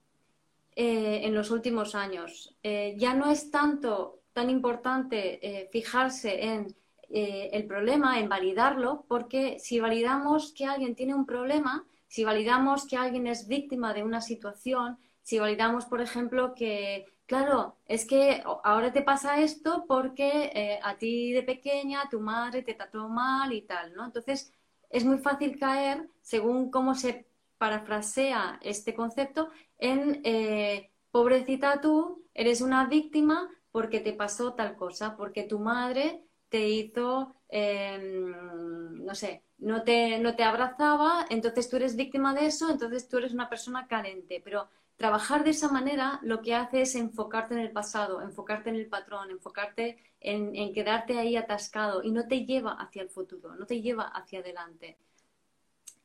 eh, 0.81 1.27
en 1.27 1.35
los 1.35 1.51
últimos 1.51 1.97
años. 1.97 2.55
Eh, 2.63 2.95
ya 2.97 3.13
no 3.13 3.29
es 3.29 3.51
tanto 3.51 4.21
tan 4.33 4.49
importante 4.49 5.45
eh, 5.45 5.69
fijarse 5.73 6.45
en 6.45 6.77
el 7.11 7.67
problema, 7.67 8.21
en 8.21 8.29
validarlo, 8.29 9.07
porque 9.09 9.59
si 9.59 9.81
validamos 9.81 10.53
que 10.53 10.67
alguien 10.67 10.95
tiene 10.95 11.15
un 11.15 11.25
problema, 11.25 11.87
si 12.07 12.23
validamos 12.23 12.87
que 12.87 12.97
alguien 12.97 13.27
es 13.27 13.49
víctima 13.49 13.93
de 13.95 14.05
una 14.05 14.21
situación, 14.21 14.99
si 15.23 15.39
validamos, 15.39 15.87
por 15.87 16.01
ejemplo, 16.01 16.55
que, 16.55 17.07
claro, 17.27 17.77
es 17.87 18.07
que 18.07 18.43
ahora 18.63 18.93
te 18.93 19.03
pasa 19.03 19.41
esto 19.41 19.85
porque 19.89 20.53
eh, 20.55 20.81
a 20.83 20.97
ti 20.97 21.33
de 21.33 21.43
pequeña 21.43 22.09
tu 22.11 22.21
madre 22.21 22.63
te 22.63 22.75
trató 22.75 23.09
mal 23.09 23.53
y 23.53 23.63
tal, 23.63 23.95
¿no? 23.95 24.05
Entonces, 24.05 24.53
es 24.91 25.05
muy 25.05 25.19
fácil 25.19 25.59
caer 25.59 26.09
según 26.23 26.71
cómo 26.71 26.95
se 26.95 27.28
parafrasea 27.59 28.59
este 28.63 28.95
concepto 28.95 29.51
en 29.79 30.21
eh, 30.25 30.91
pobrecita 31.11 31.81
tú, 31.81 32.25
eres 32.35 32.61
una 32.61 32.87
víctima 32.87 33.51
porque 33.71 34.01
te 34.01 34.13
pasó 34.13 34.55
tal 34.55 34.77
cosa, 34.77 35.17
porque 35.17 35.43
tu 35.43 35.59
madre 35.59 36.25
te 36.49 36.69
hizo, 36.69 37.35
em, 37.49 39.05
no 39.05 39.15
sé, 39.15 39.45
no 39.59 39.83
te, 39.83 40.19
no 40.19 40.35
te 40.35 40.45
abrazaba, 40.45 41.27
entonces 41.29 41.69
tú 41.69 41.77
eres 41.77 41.97
víctima 41.97 42.35
de 42.35 42.47
eso, 42.47 42.71
entonces 42.71 43.09
tú 43.09 43.19
eres 43.19 43.33
una 43.33 43.49
persona 43.49 43.87
carente. 43.87 44.41
Pero 44.43 44.69
trabajar 44.97 45.45
de 45.45 45.51
esa 45.51 45.71
manera 45.71 46.21
lo 46.23 46.43
que 46.43 46.55
hace 46.55 46.83
es 46.83 46.95
enfocarte 46.95 47.55
en 47.55 47.61
el 47.61 47.73
pasado, 47.73 48.23
enfocarte 48.23 48.71
en 48.71 48.77
el 48.77 48.89
patrón, 48.89 49.31
enfocarte 49.31 49.99
en, 50.21 50.73
quedarte 50.73 51.19
ahí 51.19 51.37
atascado 51.37 52.03
y 52.03 52.11
no 52.11 52.27
te 52.27 52.45
lleva 52.45 52.73
hacia 52.73 53.03
el 53.03 53.09
futuro, 53.09 53.55
no 53.55 53.67
te 53.67 53.81
lleva 53.81 54.05
hacia 54.05 54.41
adelante. 54.41 54.99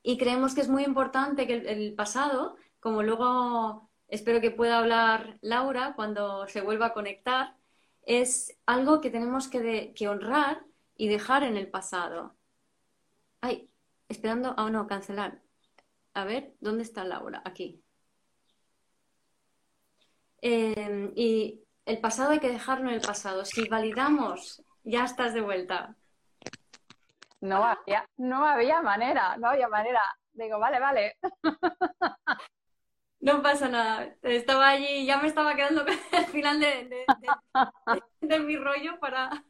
Y 0.04 0.18
creemos 0.18 0.54
que 0.54 0.62
es 0.62 0.70
muy 0.70 0.84
importante 0.84 1.48
que 1.48 1.56
el 1.56 1.96
pasado, 1.96 2.58
como 2.80 3.02
luego 3.04 3.89
espero 4.08 4.42
que 4.42 4.52
pueda 4.52 4.80
hablar 4.80 5.39
Laura 5.42 5.94
cuando 5.96 6.48
se 6.48 6.62
vuelva 6.62 6.88
a 6.88 6.94
conectar, 6.94 7.56
es 8.04 8.58
algo 8.66 9.02
que 9.02 9.10
tenemos 9.10 9.48
que, 9.48 9.94
honrar 10.08 10.66
y 10.96 11.08
dejar 11.08 11.44
en 11.44 11.58
el 11.58 11.70
pasado. 11.70 12.36
Ay, 13.42 13.70
esperando, 14.10 14.54
ah, 14.58 14.70
no, 14.70 14.88
cancelar. 14.88 15.42
A 16.13 16.26
ver, 16.26 16.54
¿dónde 16.60 16.84
está 16.84 17.04
Laura? 17.06 17.42
Aquí. 17.46 17.84
Em, 20.42 21.12
y 21.16 21.63
el 21.86 22.00
pasado 22.00 22.32
hay 22.32 22.39
que 22.39 22.50
dejarlo 22.50 22.89
en 22.89 22.96
el 22.96 23.02
pasado. 23.02 23.46
Si 23.46 23.68
validamos, 23.70 24.62
ya 24.84 25.06
estás 25.06 25.34
de 25.34 25.42
vuelta. 25.42 25.96
No 27.44 27.62
había, 27.62 28.08
no 28.16 28.46
había 28.46 28.82
manera, 28.82 29.36
no 29.36 29.50
había 29.50 29.68
manera. 29.68 30.02
Digo, 30.32 30.60
vale, 30.60 30.80
vale. 30.80 31.18
No 33.20 33.42
pasa 33.42 33.68
nada. 33.68 34.16
Estaba 34.22 34.70
allí, 34.70 35.06
ya 35.06 35.18
me 35.18 35.28
estaba 35.28 35.54
quedando 35.54 35.86
al 36.14 36.26
final 36.32 36.62
de, 36.62 37.06
mi 38.40 38.56
rollo 38.56 38.98
para 38.98 39.44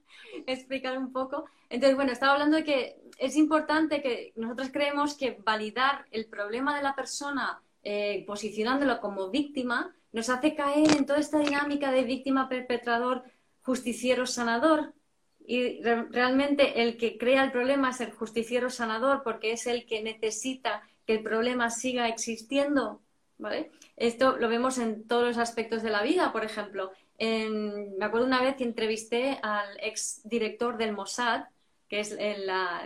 explicar 0.48 0.98
un 0.98 1.12
poco. 1.14 1.46
Entonces, 1.70 1.96
bueno, 1.96 2.12
estaba 2.12 2.34
hablando 2.34 2.58
de 2.58 2.64
que 2.64 3.02
es 3.20 3.36
importante 3.36 4.02
que 4.02 4.34
nosotros 4.38 4.70
creemos 4.72 5.16
que 5.16 5.38
validar 5.44 6.06
el 6.10 6.28
problema 6.28 6.76
de 6.76 6.82
la 6.82 6.96
persona 6.96 7.62
eh, 7.84 8.24
posicionándolo 8.26 9.00
como 9.02 9.30
víctima 9.30 9.96
nos 10.12 10.30
hace 10.30 10.56
caer 10.56 10.98
en 10.98 11.06
toda 11.06 11.20
esta 11.20 11.38
dinámica 11.38 11.92
de 11.92 12.04
víctima, 12.04 12.50
perpetrador, 12.50 13.24
justiciero, 13.62 14.26
sanador. 14.26 14.94
Y 15.46 15.82
realmente 15.84 16.82
el 16.82 16.98
que 16.98 17.18
crea 17.18 17.44
el 17.44 17.52
problema 17.52 17.90
es 17.90 18.02
el 18.02 18.12
justiciero 18.12 18.70
sanador 18.70 19.24
porque 19.24 19.52
es 19.52 19.68
el 19.68 19.86
que 19.86 20.02
necesita 20.02 20.84
que 21.06 21.14
el 21.16 21.24
problema 21.24 21.70
siga 21.70 22.08
existiendo 22.08 23.02
esto 23.96 24.38
lo 24.38 24.48
vemos 24.50 24.78
en 24.78 25.08
todos 25.08 25.28
los 25.28 25.38
aspectos 25.38 25.84
de 25.84 25.90
la 25.90 26.04
vida, 26.04 26.32
por 26.32 26.44
ejemplo. 26.44 26.92
me 27.20 28.06
acuerdo 28.06 28.28
una 28.28 28.42
vez 28.42 28.56
que 28.56 28.64
entrevisté 28.64 29.40
al 29.42 29.78
ex 29.82 30.22
director 30.24 30.78
del 30.78 30.94
Mossad, 30.94 31.46
que 31.88 32.00
es 32.00 32.18
la, 32.46 32.84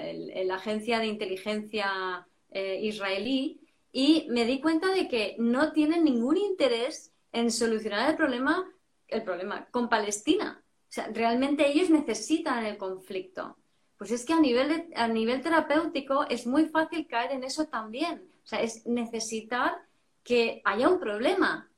agencia 0.53 0.99
de 0.99 1.07
inteligencia 1.07 2.27
eh, 2.51 2.79
israelí, 2.81 3.61
y 3.91 4.27
me 4.29 4.45
di 4.45 4.59
cuenta 4.59 4.93
de 4.93 5.07
que 5.07 5.35
no 5.39 5.71
tienen 5.71 6.03
ningún 6.03 6.37
interés 6.37 7.11
en 7.31 7.51
solucionar 7.51 8.09
el 8.09 8.17
problema, 8.17 8.65
el 9.07 9.23
problema 9.23 9.67
con 9.71 9.89
Palestina. 9.89 10.61
O 10.89 10.91
sea, 10.91 11.09
realmente 11.13 11.67
ellos 11.67 11.89
necesitan 11.89 12.65
el 12.65 12.77
conflicto. 12.77 13.57
Pues 13.97 14.11
es 14.11 14.25
que 14.25 14.33
a 14.33 14.39
nivel, 14.39 14.89
a 14.95 15.07
nivel 15.07 15.41
terapéutico 15.41 16.25
es 16.29 16.45
muy 16.45 16.65
fácil 16.65 17.07
caer 17.07 17.31
en 17.31 17.43
eso 17.43 17.65
también. 17.65 18.29
O 18.43 18.47
sea, 18.47 18.61
es 18.61 18.85
necesitar 18.85 19.75
que 20.23 20.61
haya 20.63 20.87
un 20.87 20.99
problema. 20.99 21.69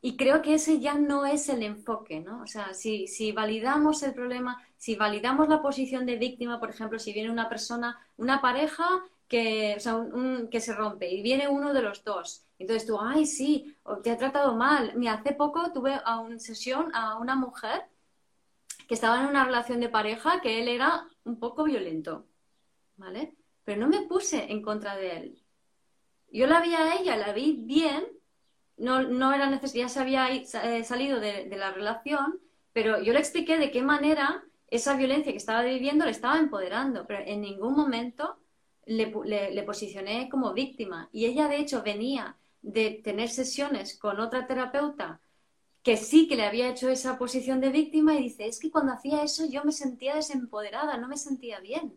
Y 0.00 0.16
creo 0.16 0.42
que 0.42 0.54
ese 0.54 0.80
ya 0.80 0.94
no 0.94 1.26
es 1.26 1.48
el 1.48 1.62
enfoque, 1.62 2.18
¿no? 2.20 2.42
O 2.42 2.46
sea, 2.46 2.74
si, 2.74 3.06
si 3.06 3.30
validamos 3.30 4.02
el 4.02 4.14
problema, 4.14 4.60
si 4.76 4.96
validamos 4.96 5.48
la 5.48 5.62
posición 5.62 6.06
de 6.06 6.16
víctima, 6.16 6.58
por 6.58 6.70
ejemplo, 6.70 6.98
si 6.98 7.12
viene 7.12 7.30
una 7.30 7.48
persona, 7.48 8.00
una 8.16 8.40
pareja 8.40 8.84
que, 9.28 9.78
que 10.50 10.60
se 10.60 10.74
rompe 10.74 11.08
y 11.08 11.22
viene 11.22 11.46
uno 11.46 11.72
de 11.72 11.82
los 11.82 12.02
dos. 12.02 12.44
Entonces 12.58 12.86
tú, 12.86 12.98
ay, 13.00 13.26
sí, 13.26 13.76
te 14.02 14.10
ha 14.10 14.16
tratado 14.16 14.56
mal. 14.56 14.92
Mira, 14.96 15.14
hace 15.14 15.34
poco 15.34 15.72
tuve 15.72 16.00
a 16.04 16.18
una 16.18 16.38
sesión 16.38 16.90
a 16.94 17.16
una 17.18 17.36
mujer 17.36 17.82
que 18.92 18.96
estaba 18.96 19.22
en 19.22 19.28
una 19.28 19.46
relación 19.46 19.80
de 19.80 19.88
pareja 19.88 20.42
que 20.42 20.60
él 20.60 20.68
era 20.68 21.08
un 21.24 21.38
poco 21.38 21.64
violento, 21.64 22.26
¿vale? 22.98 23.34
Pero 23.64 23.80
no 23.80 23.88
me 23.88 24.02
puse 24.02 24.52
en 24.52 24.60
contra 24.60 24.96
de 24.96 25.16
él. 25.16 25.42
Yo 26.30 26.46
la 26.46 26.60
vi 26.60 26.74
a 26.74 26.96
ella, 27.00 27.16
la 27.16 27.32
vi 27.32 27.56
bien, 27.64 28.04
no, 28.76 29.02
no 29.02 29.32
era 29.32 29.48
necesario, 29.48 29.84
ya 29.84 29.88
se 29.88 29.98
había 29.98 30.28
eh, 30.30 30.84
salido 30.84 31.20
de, 31.20 31.46
la 31.56 31.72
relación, 31.72 32.38
pero 32.74 33.00
yo 33.00 33.14
le 33.14 33.20
expliqué 33.20 33.56
de 33.56 33.70
qué 33.70 33.80
manera 33.80 34.44
esa 34.68 34.94
violencia 34.94 35.32
que 35.32 35.38
estaba 35.38 35.62
viviendo 35.62 36.04
le 36.04 36.10
estaba 36.10 36.38
empoderando, 36.38 37.06
pero 37.06 37.24
en 37.24 37.40
ningún 37.40 37.74
momento 37.74 38.36
le, 38.84 39.10
le, 39.52 39.62
posicioné 39.62 40.28
como 40.28 40.52
víctima. 40.52 41.08
Y 41.12 41.24
ella, 41.24 41.48
de 41.48 41.56
hecho, 41.56 41.82
venía 41.82 42.36
de 42.60 43.00
tener 43.02 43.30
sesiones 43.30 43.98
con 43.98 44.20
otra 44.20 44.46
terapeuta 44.46 45.22
que 45.82 45.96
sí 45.96 46.28
que 46.28 46.36
le 46.36 46.46
había 46.46 46.68
hecho 46.68 46.88
esa 46.88 47.18
posición 47.18 47.60
de 47.60 47.70
víctima 47.70 48.14
y 48.14 48.22
dice, 48.22 48.46
es 48.46 48.60
que 48.60 48.70
cuando 48.70 48.92
hacía 48.92 49.22
eso 49.22 49.44
yo 49.46 49.64
me 49.64 49.72
sentía 49.72 50.14
desempoderada, 50.14 50.96
no 50.96 51.08
me 51.08 51.16
sentía 51.16 51.58
bien. 51.60 51.96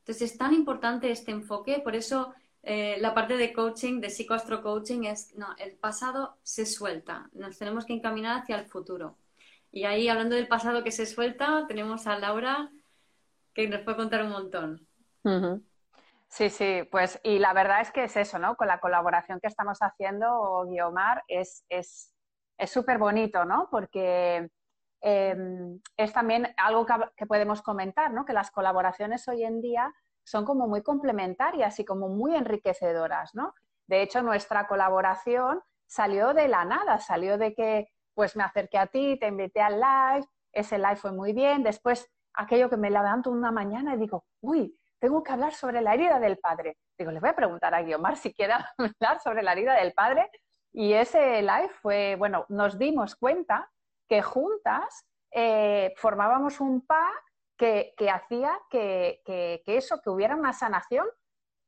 Entonces 0.00 0.32
es 0.32 0.38
tan 0.38 0.52
importante 0.52 1.10
este 1.10 1.32
enfoque, 1.32 1.80
por 1.80 1.96
eso 1.96 2.34
eh, 2.62 2.98
la 3.00 3.14
parte 3.14 3.36
de 3.36 3.52
coaching, 3.52 4.00
de 4.00 4.10
psicoastrocoaching, 4.10 5.04
es, 5.04 5.34
no, 5.36 5.48
el 5.58 5.72
pasado 5.72 6.36
se 6.42 6.66
suelta, 6.66 7.30
nos 7.32 7.58
tenemos 7.58 7.86
que 7.86 7.94
encaminar 7.94 8.42
hacia 8.42 8.58
el 8.58 8.66
futuro. 8.66 9.16
Y 9.72 9.84
ahí, 9.84 10.08
hablando 10.08 10.36
del 10.36 10.48
pasado 10.48 10.84
que 10.84 10.92
se 10.92 11.06
suelta, 11.06 11.64
tenemos 11.66 12.06
a 12.06 12.18
Laura 12.18 12.70
que 13.54 13.68
nos 13.68 13.80
puede 13.80 13.96
contar 13.96 14.22
un 14.22 14.30
montón. 14.30 14.86
Sí, 16.28 16.50
sí, 16.50 16.82
pues 16.90 17.20
y 17.22 17.38
la 17.38 17.52
verdad 17.52 17.80
es 17.80 17.90
que 17.90 18.04
es 18.04 18.16
eso, 18.16 18.38
¿no? 18.38 18.56
Con 18.56 18.68
la 18.68 18.80
colaboración 18.80 19.40
que 19.40 19.46
estamos 19.48 19.78
haciendo, 19.80 20.66
Guiomar, 20.68 21.24
es 21.28 21.64
súper 21.68 22.15
es, 22.58 22.98
bonito, 22.98 23.44
¿no? 23.44 23.68
Porque 23.70 24.50
em, 25.00 25.80
es 25.96 26.12
también 26.12 26.54
algo 26.56 26.86
que, 26.86 26.94
que, 27.16 27.26
podemos 27.26 27.62
comentar, 27.62 28.12
¿no? 28.12 28.24
Que 28.24 28.32
las 28.32 28.50
colaboraciones 28.50 29.26
hoy 29.28 29.44
en 29.44 29.60
día 29.60 29.92
son 30.24 30.44
como 30.44 30.66
muy 30.66 30.82
complementarias 30.82 31.78
y 31.78 31.84
como 31.84 32.08
muy 32.08 32.34
enriquecedoras, 32.34 33.34
¿no? 33.34 33.54
De 33.86 34.02
hecho, 34.02 34.22
nuestra 34.22 34.66
colaboración 34.66 35.62
salió 35.86 36.34
de 36.34 36.48
la 36.48 36.64
nada, 36.64 36.98
salió 36.98 37.38
de 37.38 37.54
que 37.54 37.88
pues 38.14 38.34
me 38.34 38.42
acerqué 38.42 38.78
a 38.78 38.86
ti, 38.86 39.18
te 39.18 39.28
invité 39.28 39.60
al 39.60 39.74
live, 39.74 40.26
ese 40.52 40.78
live 40.78 40.96
fue 40.96 41.12
muy 41.12 41.32
bien, 41.32 41.62
después 41.62 42.10
aquello 42.34 42.70
que 42.70 42.76
me 42.76 42.90
levanto 42.90 43.30
una 43.30 43.52
mañana 43.52 43.94
y 43.94 43.98
digo, 43.98 44.24
uy, 44.40 44.76
tengo 44.98 45.22
que 45.22 45.32
hablar 45.32 45.52
sobre 45.52 45.80
la 45.82 45.94
herida 45.94 46.18
del 46.18 46.38
padre. 46.38 46.78
Digo, 46.98 47.10
le 47.10 47.20
voy 47.20 47.28
a 47.28 47.36
preguntar 47.36 47.74
a 47.74 47.82
Guiomar 47.82 48.16
si 48.16 48.32
quiere 48.32 48.54
hablar 48.78 49.20
sobre 49.22 49.42
la 49.42 49.52
herida 49.52 49.74
del 49.74 49.92
padre. 49.92 50.30
Y 50.78 50.92
ese 50.92 51.40
live 51.40 51.70
fue, 51.80 52.16
bueno, 52.16 52.44
nos 52.50 52.78
dimos 52.78 53.16
cuenta 53.16 53.72
que 54.06 54.20
juntas 54.20 55.06
eh, 55.30 55.94
formábamos 55.96 56.60
un 56.60 56.86
pack 56.86 57.24
que, 57.56 57.94
hacía 58.12 58.52
que, 58.68 59.22
eso, 59.64 60.02
que 60.02 60.10
hubiera 60.10 60.36
una 60.36 60.52
sanación 60.52 61.06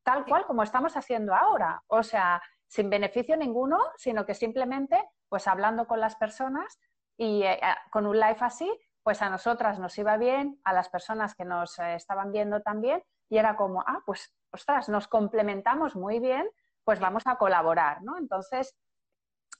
tal 0.02 0.26
cual 0.26 0.44
como 0.44 0.62
estamos 0.62 0.94
haciendo 0.94 1.34
ahora. 1.34 1.82
O 1.86 2.02
sea, 2.02 2.42
sin 2.66 2.90
beneficio 2.90 3.34
ninguno, 3.38 3.78
sino 3.96 4.26
que 4.26 4.34
simplemente, 4.34 5.02
pues 5.30 5.48
hablando 5.48 5.86
con 5.86 6.00
las 6.00 6.16
personas 6.16 6.78
y 7.16 7.44
eh, 7.44 7.58
con 7.90 8.04
un 8.04 8.20
live 8.20 8.36
así, 8.40 8.70
pues 9.02 9.22
a 9.22 9.30
nosotras 9.30 9.78
nos 9.78 9.96
iba 9.96 10.18
bien, 10.18 10.60
a 10.64 10.74
las 10.74 10.90
personas 10.90 11.34
que 11.34 11.46
nos 11.46 11.78
eh, 11.78 11.94
estaban 11.94 12.30
viendo 12.30 12.60
también, 12.60 13.02
y 13.30 13.38
era 13.38 13.56
como, 13.56 13.80
ah, 13.86 14.02
pues, 14.04 14.34
ostras, 14.52 14.90
nos 14.90 15.08
complementamos 15.08 15.96
muy 15.96 16.20
bien, 16.20 16.46
pues 16.84 17.00
vamos 17.00 17.22
a 17.26 17.36
colaborar, 17.36 18.02
¿no? 18.02 18.18
Entonces, 18.18 18.76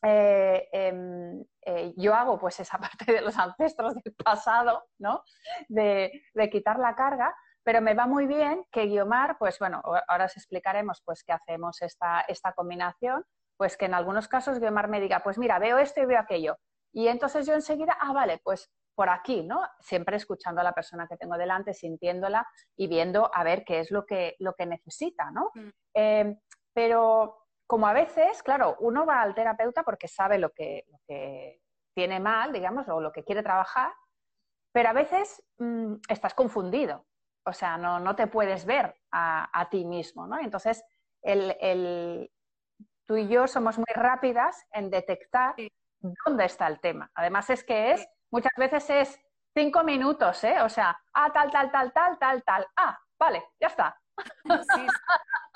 eh, 0.02 0.68
em, 0.72 1.44
eh, 1.62 1.92
yo 1.96 2.14
hago 2.14 2.38
pues 2.38 2.60
esa 2.60 2.78
parte 3.06 3.12
de 3.12 3.20
los 3.20 3.36
ancestros 3.36 3.94
del 3.96 4.14
pasado, 4.14 4.84
¿no? 4.98 5.22
De, 5.68 6.22
quitar 6.50 6.78
la 6.78 6.94
carga, 6.94 7.34
pero 7.62 7.80
me 7.80 7.94
va 7.94 8.06
muy 8.06 8.26
bien 8.26 8.64
que 8.70 8.86
Guiomar, 8.86 9.36
pues 9.38 9.58
bueno, 9.58 9.82
ahora 10.08 10.26
os 10.26 10.36
explicaremos 10.36 11.02
pues 11.04 11.22
que 11.24 11.32
hacemos 11.32 11.82
esta, 11.82 12.22
esta 12.22 12.52
combinación, 12.52 13.24
pues 13.56 13.76
que 13.76 13.86
en 13.86 13.94
algunos 13.94 14.28
casos 14.28 14.60
Guiomar 14.60 14.88
me 14.88 15.00
diga, 15.00 15.20
pues 15.22 15.36
mira, 15.36 15.58
veo 15.58 15.78
esto 15.78 16.00
y 16.00 16.06
veo 16.06 16.20
aquello. 16.20 16.58
Y 16.92 17.08
entonces 17.08 17.46
yo 17.46 17.54
enseguida, 17.54 17.96
ah, 18.00 18.12
vale, 18.12 18.40
pues 18.42 18.70
por 18.94 19.10
aquí, 19.10 19.42
¿no? 19.42 19.60
Siempre 19.78 20.16
escuchando 20.16 20.60
a 20.60 20.64
la 20.64 20.72
persona 20.72 21.06
que 21.06 21.16
tengo 21.16 21.36
delante, 21.36 21.72
sintiéndola 21.72 22.44
y 22.76 22.88
viendo 22.88 23.30
a 23.32 23.44
ver 23.44 23.64
qué 23.64 23.80
es 23.80 23.90
lo 23.90 24.04
que, 24.04 24.34
lo 24.40 24.54
que 24.54 24.66
necesita, 24.66 25.30
¿no? 25.30 25.50
Mm. 25.54 25.68
Eh, 25.94 26.38
pero 26.72 27.47
como 27.68 27.86
a 27.86 27.92
veces, 27.92 28.42
claro, 28.42 28.76
uno 28.80 29.04
va 29.04 29.20
al 29.20 29.34
terapeuta 29.34 29.82
porque 29.82 30.08
sabe 30.08 30.38
lo 30.38 30.50
que, 30.52 30.86
tiene 31.94 32.18
mal, 32.18 32.52
digamos, 32.52 32.88
o 32.88 33.00
lo 33.00 33.12
que 33.12 33.24
quiere 33.24 33.42
trabajar, 33.42 33.92
pero 34.72 34.88
a 34.88 34.92
veces 34.92 35.42
mm, 35.58 35.96
estás 36.08 36.32
confundido, 36.32 37.04
o 37.44 37.52
sea, 37.52 37.76
no, 37.76 38.16
te 38.16 38.26
puedes 38.26 38.64
ver 38.64 38.94
a, 39.10 39.68
ti 39.70 39.84
mismo, 39.84 40.26
¿no? 40.26 40.38
Entonces, 40.38 40.82
el, 41.20 42.30
tú 43.04 43.16
y 43.16 43.28
yo 43.28 43.46
somos 43.46 43.76
muy 43.76 43.92
rápidas 43.94 44.64
en 44.72 44.90
detectar 44.90 45.54
dónde 46.24 46.44
está 46.46 46.68
el 46.68 46.80
tema. 46.80 47.10
Además 47.14 47.50
es 47.50 47.64
que 47.64 47.92
es, 47.92 48.08
muchas 48.30 48.52
veces 48.56 48.88
es 48.88 49.20
cinco 49.54 49.82
minutos, 49.84 50.42
¿eh? 50.44 50.62
O 50.62 50.68
sea, 50.68 50.98
ah, 51.12 51.32
tal, 51.32 51.50
tal, 51.50 51.70
tal, 51.70 51.92
tal, 51.92 52.18
tal, 52.18 52.42
tal. 52.44 52.66
Ah, 52.76 52.98
vale, 53.18 53.44
ya 53.60 53.66
está. 53.66 54.00
Sí, 54.74 54.86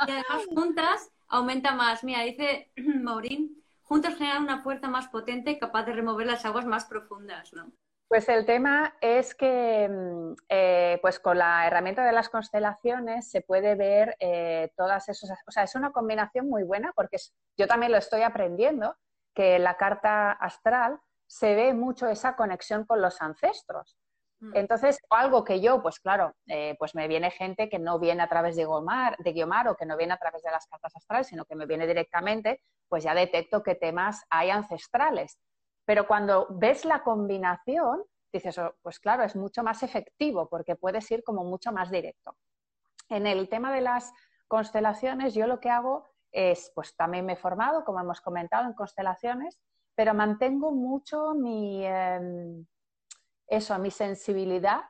Y 0.07 0.11
además 0.11 0.46
juntas 0.55 1.12
aumenta 1.33 1.75
más. 1.75 2.05
Mira, 2.05 2.23
dice 2.23 2.71
Maurín, 2.77 3.64
juntas 3.81 4.14
generan 4.16 4.45
una 4.45 4.62
fuerza 4.62 4.88
más 4.88 5.09
potente 5.09 5.59
capaz 5.59 5.85
de 5.85 5.95
remover 5.95 6.27
las 6.27 6.45
aguas 6.45 6.66
más 6.66 6.85
profundas, 6.85 7.53
¿no? 7.53 7.73
Pues 8.07 8.29
el 8.29 8.45
tema 8.45 8.95
es 9.01 9.35
que 9.35 9.88
mm, 9.88 10.35
eh, 10.51 10.99
pues 11.01 11.18
con 11.18 11.38
la 11.38 11.66
herramienta 11.66 12.05
de 12.05 12.12
las 12.12 12.29
constelaciones 12.29 13.31
se 13.31 13.40
puede 13.40 13.75
ver 13.75 14.16
eh, 14.21 14.71
todas 14.77 15.09
esas, 15.09 15.31
o 15.47 15.51
sea, 15.51 15.62
es 15.62 15.75
una 15.75 15.92
combinación 15.92 16.47
muy 16.47 16.62
buena 16.62 16.92
porque 16.95 17.16
yo 17.57 17.66
también 17.66 17.90
lo 17.90 17.97
estoy 17.97 18.21
aprendiendo, 18.21 18.95
que 19.35 19.59
la 19.59 19.79
carta 19.79 20.31
astral 20.33 21.01
se 21.27 21.55
ve 21.55 21.73
mucho 21.73 22.07
esa 22.07 22.37
conexión 22.37 22.85
con 22.85 23.01
los 23.01 23.23
ancestros. 23.23 23.97
Mm. 24.42 24.57
Entonces, 24.57 24.98
algo 25.09 25.44
que 25.44 25.61
yo, 25.61 25.81
pues 25.81 26.00
claro, 26.00 26.35
eh, 26.48 26.74
pues 26.76 26.96
me 26.96 27.07
viene 27.07 27.31
gente 27.31 27.68
que 27.68 27.78
no 27.78 28.00
viene 28.00 28.24
a 28.24 28.28
través 28.28 28.57
de 28.57 28.64
Guiomar, 28.64 29.16
de 29.18 29.33
Guiomar 29.33 29.68
o 29.68 29.76
que 29.76 29.87
no 29.87 29.96
viene 29.96 30.14
a 30.14 30.18
través 30.18 30.42
de 30.42 30.50
las 30.50 30.66
cartas 30.66 30.96
astrales, 30.96 31.28
sino 31.28 31.44
que 31.44 31.55
me 31.55 31.64
viene 31.64 31.87
directamente, 31.87 32.61
pues 32.88 33.05
ya 33.05 33.14
detecto 33.14 33.62
qué 33.62 33.76
temas 33.76 34.24
hay 34.31 34.50
ancestrales. 34.50 35.38
Pero 35.85 36.09
cuando 36.09 36.48
ves 36.50 36.85
la 36.85 37.05
combinación, 37.05 38.02
dices, 38.33 38.59
oh, 38.59 38.74
pues 38.83 38.98
claro, 38.98 39.22
es 39.22 39.37
mucho 39.37 39.62
más 39.62 39.85
efectivo 39.85 40.48
porque 40.48 40.74
puedes 40.74 41.09
ir 41.12 41.22
como 41.22 41.44
mucho 41.44 41.70
más 41.70 41.92
directo. 41.92 42.37
En 43.09 43.28
el 43.28 43.48
tema 43.48 43.72
de 43.72 43.83
las 43.83 44.12
constelaciones, 44.48 45.35
yo 45.35 45.46
lo 45.46 45.61
que 45.61 45.70
hago 45.70 46.09
es, 46.33 46.72
pues 46.74 46.96
también 46.96 47.26
me 47.26 47.35
he 47.35 47.37
formado, 47.37 47.85
como 47.85 48.00
hemos 48.00 48.20
comentado, 48.20 48.66
en 48.66 48.74
constelaciones, 48.74 49.61
pero 49.94 50.14
mantengo 50.14 50.72
mucho 50.72 51.35
mi, 51.35 51.87
em, 51.87 52.66
eso, 53.52 53.78
mi 53.78 53.90
sensibilidad, 53.90 54.80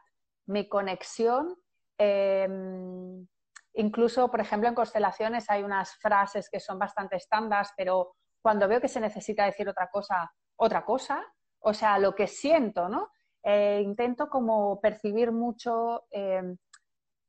mi 0.46 0.68
conexión. 0.68 1.56
Em, 1.98 3.26
incluso, 3.74 4.30
por 4.30 4.40
ejemplo, 4.40 4.68
en 4.68 4.74
constelaciones 4.74 5.50
hay 5.50 5.64
unas 5.64 5.96
frases 5.96 6.48
que 6.48 6.60
son 6.60 6.78
bastante 6.78 7.16
estándar, 7.16 7.66
pero 7.76 8.14
cuando 8.40 8.68
veo 8.68 8.80
que 8.80 8.88
se 8.88 9.00
necesita 9.00 9.44
decir 9.44 9.68
otra 9.68 9.88
cosa, 9.90 10.32
otra 10.56 10.84
cosa, 10.84 11.24
o 11.58 11.74
sea, 11.74 11.98
lo 11.98 12.14
que 12.14 12.28
siento, 12.28 12.88
¿no? 12.88 13.10
Eh, 13.42 13.80
intento 13.84 14.28
como 14.28 14.80
percibir 14.80 15.32
mucho 15.32 16.04
em, 16.12 16.56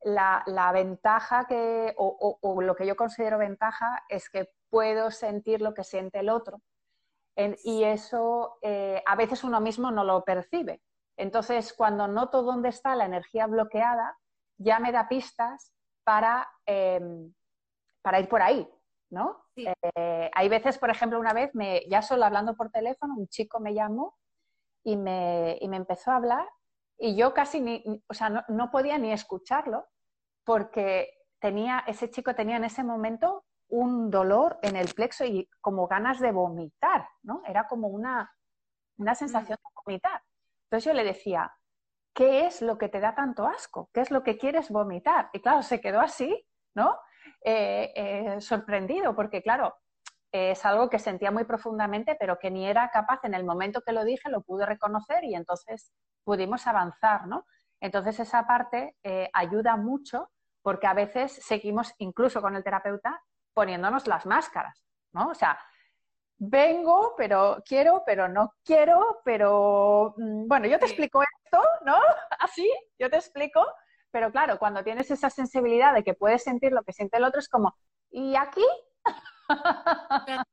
la, 0.03 0.71
ventaja 0.71 1.45
que, 1.47 1.93
o, 1.97 2.61
lo 2.61 2.75
que 2.75 2.85
yo 2.85 2.95
considero 2.95 3.39
ventaja 3.39 4.03
es 4.07 4.29
que 4.29 4.49
puedo 4.69 5.09
sentir 5.09 5.61
lo 5.61 5.73
que 5.73 5.83
siente 5.83 6.19
el 6.19 6.29
otro. 6.29 6.61
y 7.63 7.83
eso 7.83 8.57
eh, 8.61 9.01
a 9.05 9.15
veces 9.15 9.43
uno 9.43 9.59
mismo 9.59 9.91
no 9.91 10.03
lo 10.03 10.23
percibe. 10.23 10.81
Entonces, 11.17 11.73
cuando 11.73 12.07
noto 12.07 12.43
dónde 12.43 12.69
está 12.69 12.95
la 12.95 13.05
energía 13.05 13.47
bloqueada, 13.47 14.17
ya 14.57 14.79
me 14.79 14.91
da 14.91 15.07
pistas 15.07 15.73
para, 16.03 16.49
em, 16.65 17.33
para 18.01 18.19
ir 18.19 18.27
por 18.27 18.41
ahí, 18.41 18.67
¿no? 19.09 19.45
Eh, 19.55 20.31
hay 20.33 20.49
veces, 20.49 20.77
por 20.77 20.89
ejemplo, 20.89 21.19
una 21.19 21.33
vez, 21.33 21.53
me, 21.53 21.83
ya 21.89 22.01
solo 22.01 22.25
hablando 22.25 22.55
por 22.55 22.71
teléfono, 22.71 23.15
un 23.17 23.27
chico 23.27 23.59
me 23.59 23.73
llamó 23.73 24.15
y 24.83 24.97
me, 24.97 25.57
y 25.61 25.67
me 25.67 25.77
empezó 25.77 26.11
a 26.11 26.17
hablar 26.17 26.47
y 26.97 27.15
yo 27.15 27.33
casi 27.33 27.61
ni, 27.61 27.83
o 28.07 28.13
sea, 28.13 28.29
no, 28.29 28.43
no, 28.47 28.71
podía 28.71 28.97
ni 28.97 29.11
escucharlo 29.11 29.87
porque 30.43 31.09
tenía, 31.39 31.83
ese 31.87 32.09
chico 32.09 32.35
tenía 32.35 32.57
en 32.57 32.63
ese 32.63 32.83
momento 32.83 33.45
un 33.69 34.11
dolor 34.11 34.59
en 34.61 34.75
el 34.75 34.93
plexo 34.93 35.25
y 35.25 35.49
como 35.59 35.87
ganas 35.87 36.19
de 36.19 36.31
vomitar, 36.31 37.07
¿no? 37.23 37.41
Era 37.45 37.67
como 37.67 37.87
una, 37.87 38.31
una 38.97 39.15
sensación 39.15 39.57
de 39.61 39.69
vomitar. 39.85 40.21
Entonces 40.73 40.91
yo 40.91 40.97
le 40.97 41.03
decía, 41.03 41.53
¿qué 42.15 42.47
es 42.47 42.63
lo 42.63 42.79
que 42.79 42.89
te 42.89 42.99
da 42.99 43.13
tanto 43.13 43.45
asco? 43.45 43.91
¿Qué 43.93 44.01
es 44.01 44.09
lo 44.09 44.23
que 44.23 44.39
quieres 44.39 44.71
vomitar? 44.71 45.29
Y 45.31 45.39
claro, 45.39 45.61
se 45.61 45.79
quedó 45.79 45.99
así, 45.99 46.47
¿no? 46.73 46.97
Eh, 47.45 47.93
eh, 47.95 48.41
sorprendido, 48.41 49.15
porque 49.15 49.43
claro, 49.43 49.75
es 50.31 50.65
algo 50.65 50.89
que 50.89 50.97
sentía 50.97 51.29
muy 51.29 51.43
profundamente, 51.43 52.17
pero 52.19 52.39
que 52.39 52.49
ni 52.49 52.65
era 52.65 52.89
capaz, 52.89 53.19
en 53.21 53.35
el 53.35 53.45
momento 53.45 53.83
que 53.85 53.91
lo 53.91 54.03
dije, 54.03 54.31
lo 54.31 54.41
pude 54.41 54.65
reconocer 54.65 55.23
y 55.25 55.35
entonces 55.35 55.93
pudimos 56.23 56.65
avanzar, 56.65 57.27
¿no? 57.27 57.45
Entonces 57.79 58.19
esa 58.19 58.47
parte 58.47 58.95
eh, 59.03 59.29
ayuda 59.31 59.77
mucho 59.77 60.31
porque 60.63 60.87
a 60.87 60.95
veces 60.95 61.33
seguimos, 61.33 61.93
incluso 61.99 62.41
con 62.41 62.55
el 62.55 62.63
terapeuta, 62.63 63.21
poniéndonos 63.53 64.07
las 64.07 64.25
máscaras, 64.25 64.83
¿no? 65.11 65.27
O 65.27 65.35
sea, 65.35 65.59
vengo, 66.49 67.13
pero 67.17 67.63
quiero, 67.65 68.03
pero 68.05 68.27
no 68.27 68.53
quiero, 68.63 69.21
pero 69.23 70.13
mm, 70.17 70.47
bueno, 70.47 70.67
yo 70.67 70.79
te 70.79 70.85
explico 70.85 71.23
esto, 71.23 71.61
¿no? 71.85 71.95
Así, 72.39 72.69
yo 72.99 73.09
te 73.09 73.17
explico, 73.17 73.65
pero 74.11 74.31
claro, 74.31 74.59
cuando 74.59 74.83
tienes 74.83 75.09
esa 75.11 75.29
sensibilidad 75.29 75.93
de 75.93 76.03
que 76.03 76.13
puedes 76.13 76.43
sentir 76.43 76.71
lo 76.71 76.83
que 76.83 76.93
siente 76.93 77.17
el 77.17 77.23
otro, 77.23 77.39
es 77.39 77.49
como, 77.49 77.75
¿y 78.11 78.35
aquí? 78.35 78.65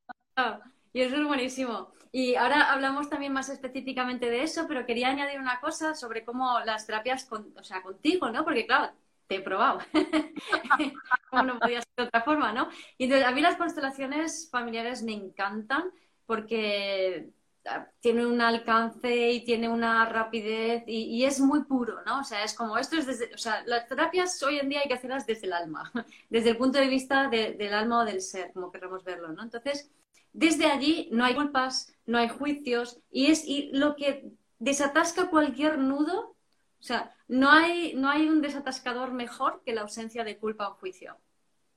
Y 0.92 1.02
eso 1.02 1.16
es 1.16 1.24
buenísimo. 1.24 1.92
Y 2.10 2.34
ahora 2.34 2.72
hablamos 2.72 3.08
también 3.08 3.32
más 3.32 3.48
específicamente 3.48 4.28
de 4.30 4.42
eso, 4.42 4.66
pero 4.66 4.86
quería 4.86 5.08
añadir 5.08 5.38
una 5.38 5.60
cosa 5.60 5.94
sobre 5.94 6.24
cómo 6.24 6.58
las 6.60 6.86
terapias, 6.86 7.28
o 7.30 7.62
sea, 7.62 7.82
contigo, 7.82 8.30
¿no? 8.30 8.42
Porque 8.42 8.66
claro, 8.66 8.92
te 9.30 9.36
he 9.36 9.40
probado. 9.40 9.78
como 11.30 11.42
no 11.44 11.58
podía 11.60 11.80
ser 11.80 11.92
de 11.96 12.02
otra 12.02 12.22
forma, 12.22 12.52
¿no? 12.52 12.68
Y 12.98 13.04
entonces, 13.04 13.28
a 13.28 13.30
mí 13.30 13.40
las 13.40 13.54
constelaciones 13.54 14.50
familiares 14.50 15.04
me 15.04 15.12
encantan 15.12 15.92
porque 16.26 17.30
ah, 17.64 17.86
tiene 18.00 18.26
un 18.26 18.40
alcance 18.40 19.30
y 19.30 19.44
tiene 19.44 19.68
una 19.68 20.04
rapidez 20.06 20.82
y, 20.88 21.24
es 21.24 21.38
muy 21.38 21.62
puro, 21.62 22.02
¿no? 22.04 22.18
O 22.18 22.24
sea, 22.24 22.42
es 22.42 22.54
como 22.54 22.76
esto 22.76 22.96
es 22.96 23.06
desde, 23.06 23.32
o 23.32 23.38
sea, 23.38 23.62
las 23.66 23.86
terapias 23.86 24.42
hoy 24.42 24.58
en 24.58 24.68
día 24.68 24.80
hay 24.80 24.88
que 24.88 24.94
hacerlas 24.94 25.28
desde 25.28 25.46
el 25.46 25.52
alma, 25.52 25.92
desde 26.28 26.50
el 26.50 26.56
punto 26.56 26.80
de 26.80 26.88
vista 26.88 27.28
del 27.28 27.72
alma 27.72 28.00
o 28.00 28.04
del 28.04 28.22
ser, 28.22 28.52
como 28.52 28.72
queramos 28.72 29.04
verlo, 29.04 29.28
¿no? 29.28 29.44
Entonces, 29.44 29.92
desde 30.32 30.66
allí 30.66 31.08
no 31.12 31.24
hay 31.24 31.36
culpas, 31.36 31.94
no 32.04 32.18
hay 32.18 32.28
juicios 32.28 32.98
y 33.12 33.26
es 33.30 33.44
lo 33.70 33.94
que 33.94 34.32
desatasca 34.58 35.30
cualquier 35.30 35.78
nudo. 35.78 36.34
O 36.80 36.82
sea, 36.82 37.14
no 37.30 37.50
hay, 37.50 37.94
no 37.94 38.10
hay 38.10 38.28
un 38.28 38.42
desatascador 38.42 39.12
mejor 39.12 39.62
que 39.64 39.72
la 39.72 39.82
ausencia 39.82 40.24
de 40.24 40.36
culpa 40.36 40.68
o 40.68 40.74
juicio. 40.74 41.16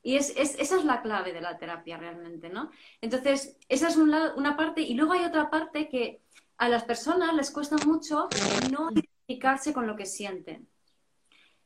Y 0.01 0.17
es, 0.17 0.33
esa 0.35 0.77
es 0.77 0.83
la 0.83 1.01
clave 1.01 1.31
de 1.31 1.41
la 1.41 1.57
terapia 1.57 1.97
realmente, 1.97 2.49
¿no? 2.49 2.71
Entonces, 2.99 3.57
esa 3.69 3.87
es 3.87 3.95
una 3.95 4.57
parte. 4.57 4.81
Y 4.81 4.95
luego 4.95 5.13
hay 5.13 5.23
otra 5.23 5.49
parte 5.49 5.87
que 5.87 6.21
a 6.57 6.67
las 6.67 6.83
personas 6.83 7.33
les 7.33 7.51
cuesta 7.51 7.77
mucho 7.85 8.27
no 8.71 8.91
identificarse 8.91 9.73
con 9.73 9.87
lo 9.87 9.95
que 9.95 10.05
sienten. 10.05 10.67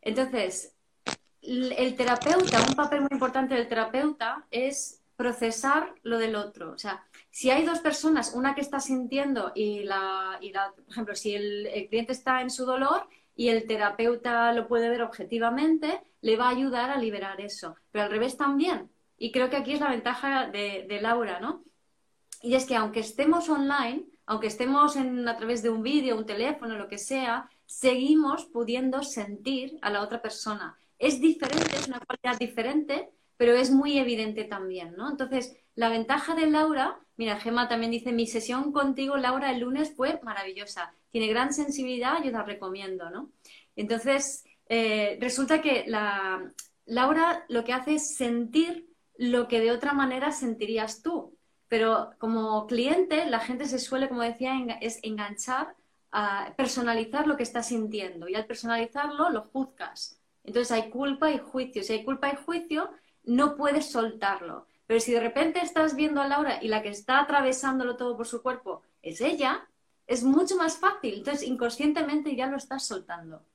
Entonces, 0.02 0.76
el 1.42 1.96
terapeuta, 1.96 2.60
un 2.68 2.76
papel 2.76 3.02
muy 3.02 3.10
importante 3.12 3.56
del 3.56 3.68
terapeuta 3.68 4.46
es 4.52 5.02
procesar 5.16 5.96
lo 6.04 6.18
del 6.18 6.36
otro. 6.36 6.72
O 6.72 6.78
sea, 6.78 7.04
si 7.32 7.50
hay 7.50 7.66
dos 7.66 7.80
personas, 7.80 8.34
una 8.34 8.54
que 8.54 8.62
está 8.62 8.80
sintiendo 8.80 9.52
y 9.56 9.84
la, 9.84 10.38
y 10.42 10.52
la 10.52 10.72
por 10.72 10.90
ejemplo, 10.90 11.16
si 11.16 11.34
el, 11.34 11.88
cliente 11.90 12.14
está 12.14 12.42
en 12.42 12.52
su 12.52 12.66
dolor 12.66 13.08
y 13.38 13.50
el 13.50 13.68
terapeuta 13.68 14.52
lo 14.52 14.68
puede 14.68 14.90
ver 14.90 15.04
objetivamente, 15.04 16.02
le 16.22 16.36
va 16.38 16.48
a 16.48 16.50
ayudar 16.50 16.90
a 16.90 16.98
liberar 16.98 17.40
eso. 17.40 17.76
Pero 17.92 18.06
al 18.06 18.12
revés 18.12 18.36
también. 18.36 18.90
Y 19.16 19.32
creo 19.32 19.50
que 19.50 19.56
aquí 19.56 19.74
es 19.74 19.80
la 19.80 19.92
ventaja 19.92 20.48
de, 20.48 21.00
Laura, 21.02 21.40
¿no? 21.40 21.64
Y 22.42 22.56
es 22.56 22.66
que 22.66 22.76
aunque 22.76 23.00
estemos 23.00 23.48
online, 23.48 24.06
aunque 24.26 24.48
estemos 24.48 24.96
en, 24.96 25.28
a 25.28 25.38
través 25.38 25.62
de 25.62 25.70
un 25.70 25.84
vídeo, 25.84 26.18
un 26.18 26.26
teléfono, 26.26 26.78
lo 26.78 26.88
que 26.88 26.98
sea, 26.98 27.48
seguimos 27.68 28.46
pudiendo 28.46 29.04
sentir 29.04 29.78
a 29.84 29.92
la 29.92 30.02
otra 30.02 30.20
persona. 30.20 30.76
Es 30.98 31.22
diferente, 31.22 31.76
es 31.76 31.88
una 31.88 32.00
cualidad 32.00 32.40
diferente, 32.40 33.12
pero 33.38 33.54
es 33.54 33.70
muy 33.70 34.00
evidente 34.00 34.46
también, 34.46 34.96
¿no? 34.98 35.12
Entonces, 35.12 35.56
la 35.78 35.90
ventaja 35.90 36.34
de 36.34 36.48
Laura, 36.48 37.00
mira, 37.18 37.40
Gemma 37.40 37.70
también 37.70 37.92
dice, 37.92 38.12
mi 38.12 38.26
sesión 38.26 38.72
contigo, 38.72 39.16
Laura, 39.16 39.52
el 39.52 39.60
lunes 39.60 39.96
fue 39.96 40.20
maravillosa, 40.24 40.92
tiene 41.12 41.28
gran 41.28 41.54
sensibilidad, 41.54 42.24
yo 42.24 42.32
la 42.32 42.42
recomiendo, 42.42 43.12
¿no? 43.12 43.30
Entonces, 43.76 44.44
eh, 44.70 45.20
resulta 45.22 45.62
que 45.62 45.86
la, 45.86 46.52
Laura 46.88 47.46
lo 47.48 47.64
que 47.64 47.74
hace 47.74 47.94
es 47.94 48.16
sentir 48.16 48.88
lo 49.20 49.48
que 49.48 49.60
de 49.60 49.72
otra 49.72 49.94
manera 49.94 50.32
sentirías 50.32 51.04
tú, 51.04 51.38
pero 51.68 52.10
como 52.18 52.66
cliente, 52.66 53.28
la 53.28 53.40
gente 53.40 53.66
se 53.66 53.78
suele, 53.78 54.10
como 54.10 54.24
decía, 54.24 54.54
es 54.82 54.98
enganchar 55.04 55.76
a 56.12 56.56
personalizar 56.58 57.28
lo 57.28 57.38
que 57.38 57.44
está 57.44 57.62
sintiendo 57.62 58.28
y 58.28 58.34
al 58.34 58.48
personalizarlo 58.48 59.30
lo 59.30 59.44
juzgas. 59.44 60.20
Entonces 60.44 60.72
hay 60.72 60.90
culpa 60.90 61.30
y 61.30 61.38
juicio. 61.38 61.84
Si 61.84 61.94
hay 61.94 62.04
culpa 62.04 62.32
y 62.32 62.36
juicio, 62.36 62.90
no 63.26 63.56
puedes 63.56 63.92
soltarlo. 63.92 64.66
Pero 64.88 65.00
si 65.00 65.12
de 65.12 65.20
repente 65.20 65.60
estás 65.60 65.96
viendo 65.96 66.22
a 66.22 66.28
Laura 66.28 66.60
y 66.62 66.70
la 66.70 66.82
que 66.82 66.90
está 66.90 67.20
atravesándolo 67.20 67.98
todo 67.98 68.18
por 68.18 68.26
su 68.26 68.42
cuerpo 68.42 68.82
es 69.02 69.22
ella, 69.22 69.68
es 70.08 70.24
mucho 70.24 70.56
más 70.56 70.78
fácil. 70.78 71.16
Entonces, 71.16 71.48
inconscientemente 71.48 72.36
ya 72.36 72.48
lo 72.48 72.58
estás 72.58 72.88
soltando. 72.88 73.46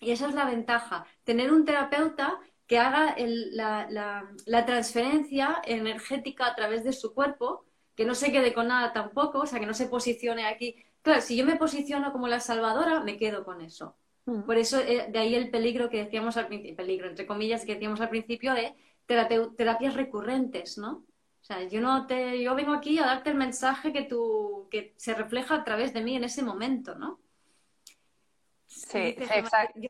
Y 0.00 0.12
esa 0.12 0.28
es 0.28 0.34
la 0.34 0.46
ventaja, 0.46 1.06
tener 1.24 1.52
un 1.52 1.64
terapeuta 1.64 2.40
que 2.66 2.78
haga 2.78 3.14
la, 3.16 4.64
transferencia 4.66 5.60
energética 5.64 6.46
a 6.46 6.54
través 6.54 6.84
de 6.84 6.92
su 6.92 7.12
cuerpo, 7.12 7.64
que 7.94 8.04
no 8.04 8.14
se 8.14 8.32
quede 8.32 8.54
con 8.54 8.68
nada 8.68 8.92
tampoco, 8.92 9.40
o 9.40 9.46
sea, 9.46 9.60
que 9.60 9.66
no 9.66 9.74
se 9.74 9.86
posicione 9.86 10.46
aquí. 10.46 10.76
Claro, 11.02 11.20
si 11.20 11.36
yo 11.36 11.44
me 11.44 11.56
posiciono 11.56 12.12
como 12.12 12.28
la 12.28 12.40
salvadora, 12.40 13.00
me 13.00 13.16
quedo 13.16 13.44
con 13.44 13.60
eso. 13.60 13.96
Mm. 14.24 14.42
Por 14.42 14.56
eso, 14.56 14.80
eh, 14.80 15.08
de 15.10 15.18
ahí 15.18 15.34
el 15.34 15.50
peligro 15.50 15.90
que 15.90 16.04
decíamos 16.04 16.36
al 16.36 16.46
principio, 16.46 16.76
peligro, 16.76 17.08
entre 17.08 17.26
comillas, 17.26 17.64
que 17.64 17.74
decíamos 17.74 18.00
al 18.00 18.08
principio 18.08 18.54
de 18.54 18.74
terapias 19.56 19.94
recurrentes, 19.94 20.78
¿no? 20.78 21.04
O 21.40 21.44
sea, 21.44 21.62
yo 21.64 21.80
no 21.80 22.06
te, 22.06 22.40
yo 22.40 22.54
vengo 22.54 22.72
aquí 22.72 22.98
a 22.98 23.06
darte 23.06 23.30
el 23.30 23.36
mensaje 23.36 23.92
que 23.92 24.02
tú, 24.02 24.68
que 24.70 24.94
se 24.96 25.14
refleja 25.14 25.56
a 25.56 25.64
través 25.64 25.92
de 25.92 26.00
mí 26.00 26.14
en 26.14 26.24
ese 26.24 26.42
momento, 26.42 26.94
¿no? 26.94 27.20
Sí, 28.66 29.16
exacto. 29.18 29.80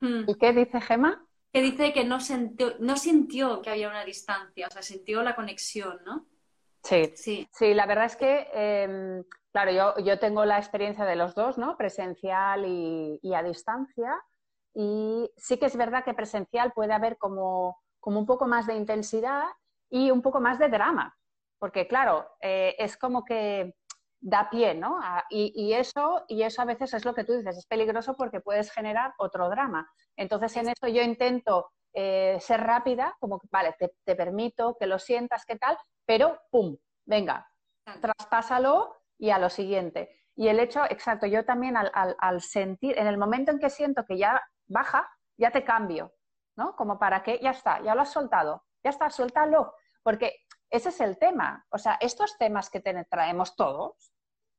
Mm. 0.00 0.24
¿Y 0.28 0.34
qué 0.36 0.52
dice 0.52 0.80
Gema? 0.80 1.24
Que 1.52 1.62
dice 1.62 1.92
que 1.92 2.04
no 2.04 2.20
sintió, 2.20 2.74
no 2.78 2.96
sintió 2.96 3.62
que 3.62 3.70
había 3.70 3.88
una 3.88 4.04
distancia, 4.04 4.66
o 4.66 4.70
sea, 4.70 4.82
sintió 4.82 5.22
la 5.22 5.36
conexión, 5.36 6.00
¿no? 6.04 6.26
Sí, 6.82 7.12
sí, 7.16 7.48
sí 7.52 7.74
la 7.74 7.86
verdad 7.86 8.06
es 8.06 8.16
que, 8.16 8.48
em, 8.52 9.24
claro, 9.52 9.72
yo, 9.72 10.04
yo, 10.04 10.18
tengo 10.18 10.44
la 10.44 10.58
experiencia 10.58 11.04
de 11.04 11.16
los 11.16 11.34
dos, 11.34 11.58
¿no? 11.58 11.76
Presencial 11.76 12.64
y, 12.66 13.34
a 13.34 13.42
distancia. 13.42 14.14
Y 14.74 15.30
sí 15.36 15.58
que 15.58 15.66
es 15.66 15.76
verdad 15.76 16.04
que 16.04 16.14
presencial 16.14 16.72
puede 16.72 16.92
haber 16.92 17.18
como, 17.18 17.78
como 18.08 18.20
un 18.20 18.26
poco 18.26 18.46
más 18.46 18.66
de 18.66 18.74
intensidad 18.74 19.44
y 19.90 20.10
un 20.10 20.22
poco 20.22 20.40
más 20.40 20.58
de 20.58 20.70
drama, 20.70 21.14
porque 21.58 21.86
claro, 21.86 22.26
eh, 22.40 22.74
es 22.78 22.96
como 22.96 23.22
que 23.22 23.74
da 24.18 24.48
pie, 24.48 24.74
¿no? 24.74 24.98
y, 25.28 25.74
eso, 25.74 26.24
y 26.26 26.42
eso 26.42 26.62
a 26.62 26.64
veces 26.64 26.94
es 26.94 27.04
lo 27.04 27.14
que 27.14 27.24
tú 27.24 27.34
dices, 27.34 27.58
es 27.58 27.66
peligroso 27.66 28.16
porque 28.16 28.40
puedes 28.40 28.72
generar 28.72 29.12
otro 29.18 29.50
drama. 29.50 29.86
Entonces, 30.16 30.56
en 30.56 30.70
eso 30.70 30.88
yo 30.88 31.02
intento 31.02 31.70
eh, 31.92 32.38
ser 32.40 32.62
rápida, 32.62 33.14
como 33.20 33.38
que, 33.38 33.46
vale, 33.52 33.76
te, 33.78 34.16
permito 34.16 34.78
que 34.80 34.86
lo 34.86 34.98
sientas, 34.98 35.44
¿qué 35.44 35.56
tal? 35.56 35.76
Pero, 36.06 36.40
¡pum! 36.50 36.78
Venga, 37.04 37.46
traspásalo 38.00 38.96
y 39.18 39.28
a 39.28 39.38
lo 39.38 39.50
siguiente. 39.50 40.24
Y 40.34 40.48
el 40.48 40.60
hecho, 40.60 40.82
exacto, 40.88 41.26
yo 41.26 41.44
también 41.44 41.76
al, 41.76 41.92
al, 41.92 42.40
sentir, 42.40 42.98
en 42.98 43.06
el 43.06 43.18
momento 43.18 43.50
en 43.50 43.58
que 43.58 43.68
siento 43.68 44.06
que 44.06 44.16
ya 44.16 44.42
baja, 44.66 45.10
ya 45.36 45.50
te 45.50 45.62
cambio, 45.62 46.14
¿no? 46.58 46.74
Como 46.74 46.98
para 46.98 47.22
que, 47.22 47.38
ya 47.38 47.52
está, 47.52 47.80
ya 47.82 47.94
lo 47.94 48.02
has 48.02 48.12
soltado, 48.12 48.64
ya 48.84 48.90
está, 48.90 49.08
suéltalo. 49.08 49.74
Porque 50.02 50.44
ese 50.68 50.88
es 50.88 51.00
el 51.00 51.16
tema. 51.16 51.64
O 51.70 51.78
sea, 51.78 51.96
estos 52.00 52.36
temas 52.36 52.68
que 52.68 52.80
traemos 52.80 53.54
todos, 53.54 54.12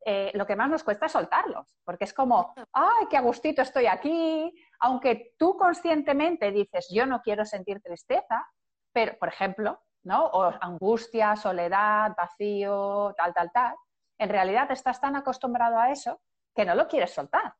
eh, 0.06 0.32
lo 0.34 0.47
que 0.47 0.56
más 0.56 0.70
nos 0.70 0.84
cuesta 0.84 1.08
es 1.08 1.12
soltarlos, 1.12 1.76
porque 1.84 2.06
es 2.06 2.14
como, 2.14 2.54
ay, 2.72 3.08
qué 3.10 3.18
agustito 3.18 3.62
estoy 3.62 3.88
aquí, 3.88 4.52
aunque 4.80 5.34
tú 5.38 5.58
conscientemente 5.58 6.52
dices, 6.52 6.88
yo 6.89 7.06
no 7.06 7.22
quiero 7.22 7.43
sentir 7.43 7.82
tristeza, 7.82 8.47
pero, 8.93 9.18
por 9.20 9.28
ejemplo, 9.28 9.82
¿no? 10.04 10.26
O 10.28 10.54
angustia, 10.62 11.36
soledad, 11.36 12.16
vacío, 12.18 13.14
tal, 13.18 13.34
tal, 13.34 13.52
tal, 13.52 13.76
en 14.18 14.30
realidad 14.30 14.72
estás 14.72 15.02
tan 15.02 15.18
acostumbrado 15.18 15.78
a 15.78 15.91
eso 15.91 16.22
que 16.56 16.64
no 16.64 16.76
lo 16.76 16.88
quieres 16.88 17.14
soltar. 17.14 17.54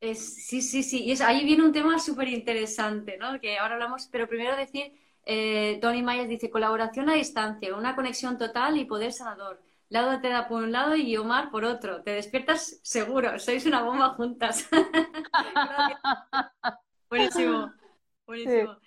Sí, 0.00 0.62
sí, 0.62 0.82
sí. 0.82 1.04
Y 1.04 1.22
ahí 1.22 1.44
viene 1.44 1.64
un 1.64 1.72
tema 1.72 1.98
súper 1.98 2.28
interesante, 2.28 3.16
¿no? 3.16 3.40
Que 3.40 3.58
ahora 3.58 3.74
hablamos, 3.74 4.08
pero 4.10 4.28
primero 4.28 4.56
decir, 4.56 4.92
eh, 5.26 5.78
Tony 5.80 6.02
Myers 6.02 6.28
dice 6.28 6.50
colaboración 6.50 7.08
a 7.08 7.14
distancia, 7.14 7.76
una 7.76 7.94
conexión 7.94 8.38
total 8.38 8.76
y 8.76 8.84
poder 8.84 9.12
sanador. 9.12 9.62
Lado 9.88 10.20
te 10.20 10.28
da 10.28 10.48
por 10.48 10.62
un 10.62 10.72
lado 10.72 10.96
y 10.96 11.16
Omar 11.16 11.50
por 11.50 11.64
otro. 11.64 12.02
Te 12.02 12.12
despiertas 12.12 12.80
seguro, 12.82 13.38
sois 13.38 13.66
una 13.66 13.82
bomba 13.82 14.10
juntas. 14.10 14.68
buenísimo, 17.08 17.72
buenísimo. 18.26 18.78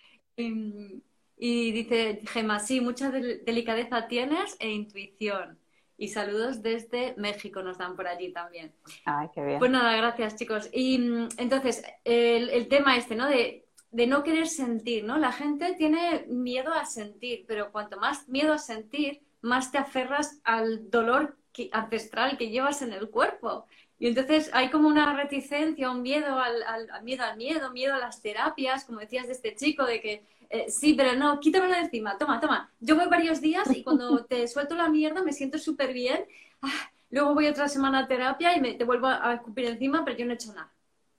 Y, 1.40 1.72
dice 1.72 2.22
Gema, 2.26 2.60
sí, 2.60 2.82
mucha 2.82 3.12
delicadeza 3.12 4.08
tienes 4.08 4.56
e 4.60 4.70
intuición. 4.70 5.60
Y 5.98 6.10
saludos 6.10 6.62
desde 6.62 7.16
México 7.18 7.64
nos 7.64 7.78
dan 7.78 7.96
por 7.96 8.08
allí 8.08 8.32
también. 8.32 8.72
Ay, 9.06 9.30
qué 9.34 9.44
bien. 9.44 9.60
Pues 9.60 9.72
nada, 9.72 9.96
gracias 9.98 10.36
chicos. 10.36 10.70
Y 10.72 11.00
mm, 11.00 11.30
entonces, 11.38 11.84
el, 12.04 12.50
el 12.50 12.68
tema 12.68 12.98
este, 12.98 13.16
¿no? 13.16 13.28
De 13.28 13.68
de 13.92 14.08
no 14.08 14.24
querer 14.24 14.48
sentir, 14.48 15.04
¿no? 15.04 15.18
La 15.18 15.32
gente 15.32 15.74
tiene 15.74 16.26
miedo 16.28 16.74
a 16.74 16.86
sentir, 16.86 17.46
pero 17.48 17.72
cuanto 17.72 17.98
más 17.98 18.28
miedo 18.28 18.54
a 18.54 18.58
sentir, 18.58 19.22
más 19.42 19.72
te 19.72 19.78
aferras 19.78 20.40
al 20.44 20.90
dolor 20.90 21.38
ancestral 21.72 22.38
que 22.38 22.50
llevas 22.50 22.82
en 22.82 22.94
el 22.94 23.10
cuerpo. 23.10 23.66
Y 24.00 24.08
entonces 24.08 24.52
hay 24.54 24.70
como 24.70 24.88
una 24.88 25.16
reticencia, 25.16 25.90
un 25.90 26.04
miedo 26.04 26.40
al, 26.40 26.64
miedo 27.04 27.24
al 27.24 27.38
miedo, 27.38 27.72
miedo 27.72 27.96
a 27.96 27.98
las 27.98 28.22
terapias, 28.22 28.86
como 28.86 29.00
decías 29.00 29.26
de 29.26 29.34
este 29.34 29.56
chico, 29.56 29.86
de 29.86 30.02
que 30.02 30.24
eh, 30.50 30.70
sí, 30.70 30.94
pero 30.94 31.16
no, 31.16 31.40
quítamelo 31.40 31.74
de 31.74 31.82
encima, 31.82 32.18
toma, 32.18 32.40
toma. 32.40 32.72
Yo 32.80 32.96
voy 32.96 33.08
varios 33.08 33.42
días 33.42 33.70
y 33.76 33.84
cuando 33.84 34.26
te 34.26 34.48
suelto 34.48 34.76
la 34.76 34.90
mierda 34.90 35.24
me 35.24 35.34
siento 35.34 35.58
súper 35.58 35.94
bien. 35.94 36.26
Ah, 36.62 36.92
luego 37.10 37.34
voy 37.34 37.48
otra 37.48 37.68
semana 37.68 38.00
a 38.00 38.08
terapia 38.08 38.56
y 38.56 38.62
me, 38.62 38.74
te 38.74 38.84
vuelvo 38.84 39.08
a 39.08 39.34
escupir 39.34 39.66
encima, 39.66 40.04
pero 40.06 40.18
yo 40.18 40.26
no 40.26 40.32
he 40.32 40.36
hecho 40.36 40.54
nada. 40.54 40.72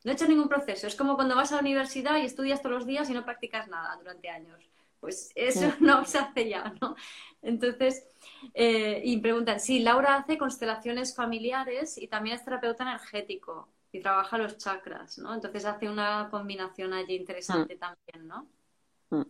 No 0.05 0.11
he 0.11 0.15
hecho 0.15 0.27
ningún 0.27 0.49
proceso. 0.49 0.87
Es 0.87 0.95
como 0.95 1.17
cuando 1.17 1.35
vas 1.35 1.53
a 1.53 1.57
la 1.57 1.61
universidad 1.61 2.17
y 2.19 2.23
estudias 2.23 2.63
todos 2.63 2.75
los 2.75 2.87
días 2.87 3.11
y 3.11 3.15
no 3.15 3.25
practicas 3.25 3.69
nada 3.69 3.97
durante 3.97 4.29
años. 4.31 4.71
Pues 5.01 5.33
eso 5.35 5.73
no 5.81 6.05
se 6.05 6.19
hace 6.19 6.49
ya, 6.49 6.73
¿no? 6.81 6.97
Entonces, 7.43 8.05
eh, 8.55 9.01
y 9.05 9.19
preguntan, 9.19 9.61
sí, 9.61 9.81
Laura 9.81 10.17
hace 10.17 10.39
constelaciones 10.39 11.15
familiares 11.15 11.99
y 11.99 12.09
también 12.09 12.37
es 12.37 12.45
terapeuta 12.45 12.85
energético 12.85 13.69
y 13.93 14.01
trabaja 14.01 14.39
los 14.39 14.59
chakras, 14.59 15.19
¿no? 15.19 15.35
Entonces 15.35 15.65
hace 15.65 15.89
una 15.89 16.29
combinación 16.31 16.93
allí 16.93 17.15
interesante 17.15 17.77
mm. 17.77 17.79
también, 17.79 18.29
¿no? 18.29 18.47
Mm. 19.11 19.23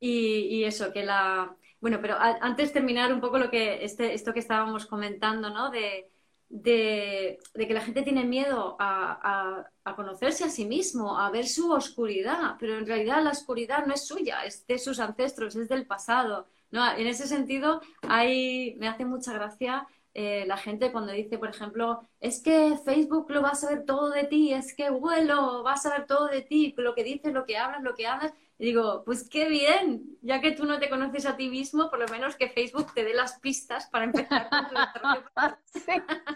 Y, 0.00 0.64
eso, 0.64 0.92
que 0.92 1.04
la... 1.04 1.56
Bueno, 1.80 1.98
pero 2.00 2.16
antes 2.18 2.72
terminar 2.72 3.12
un 3.12 3.20
poco 3.20 3.38
lo 3.38 3.50
que 3.50 3.84
este, 3.84 4.14
esto 4.14 4.32
que 4.32 4.40
estábamos 4.40 4.86
comentando, 4.86 5.50
¿no? 5.50 5.70
De, 5.70 6.08
de, 6.48 7.38
que 7.54 7.74
la 7.74 7.80
gente 7.80 8.02
tiene 8.02 8.24
miedo 8.24 8.76
a, 8.78 9.66
conocerse 9.96 10.44
a 10.44 10.50
sí 10.50 10.64
mismo, 10.64 11.18
a 11.18 11.30
ver 11.30 11.46
su 11.46 11.70
oscuridad, 11.72 12.56
pero 12.58 12.78
en 12.78 12.86
realidad 12.86 13.22
la 13.22 13.30
oscuridad 13.30 13.86
no 13.86 13.94
es 13.94 14.06
suya, 14.06 14.44
es 14.44 14.66
de 14.66 14.78
sus 14.78 14.98
ancestros, 14.98 15.56
es 15.56 15.68
del 15.68 15.86
pasado. 15.86 16.48
¿no? 16.70 16.90
En 16.96 17.06
ese 17.06 17.26
sentido, 17.26 17.80
hay, 18.02 18.76
me 18.78 18.88
hace 18.88 19.04
mucha 19.04 19.32
gracia 19.32 19.86
eh, 20.14 20.44
la 20.46 20.56
gente 20.56 20.92
cuando 20.92 21.12
dice, 21.12 21.38
por 21.38 21.50
ejemplo, 21.50 22.00
es 22.20 22.40
que 22.40 22.78
Facebook 22.84 23.28
lo 23.30 23.42
va 23.42 23.50
a 23.50 23.54
saber 23.56 23.84
todo 23.84 24.10
de 24.10 24.24
ti, 24.24 24.52
es 24.52 24.74
que 24.74 24.88
vuelo 24.90 25.64
va 25.64 25.72
a 25.72 25.76
saber 25.76 26.06
todo 26.06 26.28
de 26.28 26.42
ti, 26.42 26.72
lo 26.76 26.94
que 26.94 27.02
dices, 27.02 27.32
lo 27.32 27.44
que 27.44 27.56
hablas, 27.58 27.82
lo 27.82 27.96
que 27.96 28.06
haces. 28.06 28.32
Y 28.58 28.66
digo, 28.66 29.02
pues 29.04 29.28
qué 29.28 29.48
bien, 29.48 30.16
ya 30.22 30.40
que 30.40 30.52
tú 30.52 30.64
no 30.64 30.78
te 30.78 30.88
conoces 30.88 31.26
a 31.26 31.36
ti 31.36 31.48
mismo, 31.48 31.90
por 31.90 31.98
lo 31.98 32.06
menos 32.08 32.36
que 32.36 32.48
Facebook 32.48 32.94
te 32.94 33.04
dé 33.04 33.12
las 33.12 33.40
pistas 33.40 33.88
para 33.90 34.04
empezar 34.04 34.48
con 34.48 34.68
tu 34.68 34.74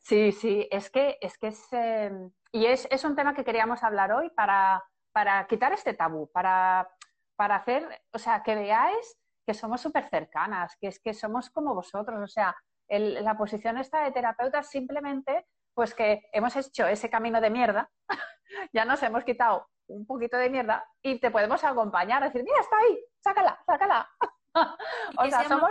Sí, 0.00 0.32
sí, 0.32 0.66
es 0.70 0.90
que 0.90 1.18
es 1.20 1.38
que 1.38 1.48
es 1.48 1.72
em, 1.72 2.30
y 2.50 2.66
es, 2.66 2.88
es, 2.90 3.04
un 3.04 3.14
tema 3.14 3.34
que 3.34 3.44
queríamos 3.44 3.82
hablar 3.82 4.12
hoy 4.12 4.30
para, 4.30 4.82
para 5.12 5.46
quitar 5.46 5.72
este 5.72 5.94
tabú, 5.94 6.30
para, 6.32 6.88
para 7.36 7.56
hacer, 7.56 7.86
o 8.12 8.18
sea, 8.18 8.42
que 8.42 8.54
veáis 8.54 9.16
que 9.46 9.54
somos 9.54 9.80
súper 9.80 10.08
cercanas, 10.08 10.76
que 10.80 10.88
es 10.88 11.00
que 11.00 11.14
somos 11.14 11.50
como 11.50 11.74
vosotros, 11.74 12.20
o 12.20 12.26
sea, 12.26 12.54
la 12.88 13.36
posición 13.36 13.78
esta 13.78 14.04
de 14.04 14.12
terapeuta 14.12 14.62
simplemente, 14.62 15.46
pues 15.74 15.94
que 15.94 16.22
hemos 16.32 16.54
hecho 16.56 16.86
ese 16.86 17.08
camino 17.08 17.40
de 17.40 17.50
mierda, 17.50 17.90
ya 18.72 18.84
nos 18.84 19.02
hemos 19.02 19.24
quitado 19.24 19.68
un 19.92 20.06
poquito 20.06 20.36
de 20.36 20.50
mierda 20.50 20.84
y 21.02 21.18
te 21.18 21.30
podemos 21.30 21.62
acompañar, 21.64 22.22
decir, 22.22 22.42
mira, 22.42 22.60
está 22.60 22.76
ahí, 22.76 23.04
sácala, 23.20 23.62
sácala. 23.66 24.10
o 25.18 25.26
sea, 25.26 25.48
somos 25.48 25.70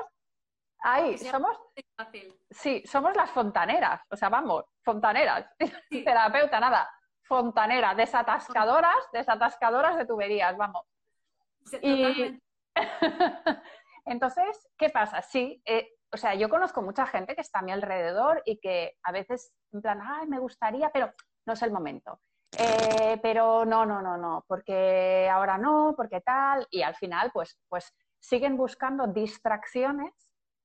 ahí, 0.84 1.18
somos 1.18 1.58
Sí, 2.50 2.84
somos 2.86 3.16
las 3.16 3.30
fontaneras, 3.32 4.02
o 4.10 4.16
sea, 4.16 4.30
vamos, 4.30 4.66
fontaneras, 4.84 5.46
terapeuta, 5.90 6.60
nada, 6.60 6.90
fontanera, 7.24 7.96
desatascadoras, 7.96 9.10
desatascadoras 9.14 9.98
de 9.98 10.06
tuberías, 10.06 10.58
vamos. 10.58 10.86
y 11.82 12.40
entonces, 14.06 14.70
¿qué 14.78 14.90
pasa? 14.90 15.22
Sí, 15.22 15.62
eh, 15.66 15.94
o 16.12 16.18
sea, 16.18 16.36
yo 16.36 16.50
conozco 16.50 16.82
mucha 16.82 17.06
gente 17.06 17.36
que 17.36 17.42
está 17.42 17.60
a 17.60 17.62
mi 17.62 17.72
alrededor 17.72 18.42
y 18.46 18.60
que 18.60 18.98
a 19.04 19.12
veces, 19.12 19.54
en 19.72 19.82
plan, 19.82 20.02
ay, 20.04 20.28
me 20.28 20.40
gustaría, 20.40 20.90
pero 20.90 21.14
no 21.46 21.54
es 21.54 21.62
el 21.62 21.72
momento. 21.72 22.20
Eh, 22.58 23.18
pero 23.22 23.66
no, 23.66 23.86
no, 23.86 24.02
no, 24.02 24.18
no, 24.18 24.44
porque 24.48 25.30
ahora 25.32 25.58
no, 25.58 25.94
porque 25.96 26.22
tal, 26.22 26.68
y 26.70 26.82
al 26.82 26.96
final, 26.96 27.32
pues, 27.34 27.58
pues 27.70 27.94
siguen 28.20 28.58
buscando 28.58 29.08
distracciones, 29.08 30.14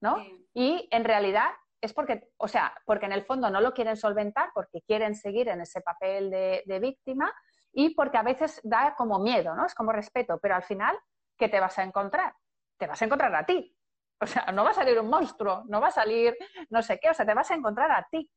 ¿no? 0.00 0.18
Y 0.52 0.88
en 0.90 1.04
realidad 1.04 1.50
es 1.80 1.92
porque, 1.92 2.28
o 2.38 2.48
sea, 2.48 2.74
porque 2.84 3.06
en 3.06 3.12
el 3.12 3.24
fondo 3.24 3.50
no 3.50 3.60
lo 3.60 3.72
quieren 3.72 3.96
solventar, 3.96 4.50
porque 4.52 4.82
quieren 4.82 5.14
seguir 5.14 5.48
en 5.48 5.60
ese 5.60 5.80
papel 5.80 6.30
de, 6.30 6.64
de 6.66 6.80
víctima 6.80 7.32
y 7.72 7.94
porque 7.94 8.18
a 8.18 8.22
veces 8.22 8.60
da 8.64 8.94
como 8.96 9.20
miedo, 9.20 9.54
¿no? 9.54 9.64
Es 9.64 9.74
como 9.74 9.92
respeto, 9.92 10.38
pero 10.42 10.56
al 10.56 10.64
final, 10.64 10.98
¿qué 11.38 11.48
te 11.48 11.60
vas 11.60 11.78
a 11.78 11.84
encontrar? 11.84 12.34
Te 12.78 12.86
vas 12.86 13.00
a 13.00 13.04
encontrar 13.04 13.34
a 13.34 13.46
ti. 13.46 13.72
O 14.18 14.26
sea, 14.26 14.50
no 14.50 14.64
va 14.64 14.70
a 14.70 14.74
salir 14.74 14.98
un 14.98 15.08
monstruo, 15.08 15.64
no 15.66 15.78
va 15.80 15.88
a 15.88 15.92
salir 15.92 16.34
no 16.70 16.82
sé 16.82 16.98
qué, 16.98 17.10
o 17.10 17.14
sea, 17.14 17.26
te 17.26 17.34
vas 17.34 17.50
a 17.50 17.54
encontrar 17.54 17.90
a 17.92 18.08
ti. 18.10 18.30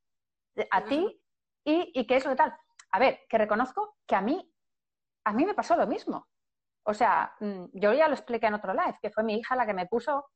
A 0.71 0.83
ti 0.83 1.21
y, 1.63 1.91
y 1.97 2.05
qué 2.05 2.17
es 2.17 2.25
lo 2.25 2.35
tal 2.35 2.53
a 2.91 2.99
ver, 2.99 3.21
que 3.29 3.37
reconozco 3.37 3.97
que 4.07 4.15
a 4.15 4.21
mí 4.21 4.49
a 5.29 5.33
mí 5.33 5.45
me 5.45 5.53
pasó 5.53 5.75
lo 5.75 5.87
mismo. 5.87 6.27
O 6.83 6.93
sea, 6.93 7.35
mm, 7.39 7.65
yo 7.73 7.93
ya 7.93 8.07
lo 8.07 8.15
expliqué 8.15 8.47
en 8.47 8.55
otro 8.55 8.73
live, 8.73 8.97
que 9.01 9.11
fue 9.11 9.23
mi 9.23 9.37
hija 9.37 9.55
la 9.55 9.65
que 9.65 9.73
me 9.73 9.85
puso 9.85 10.29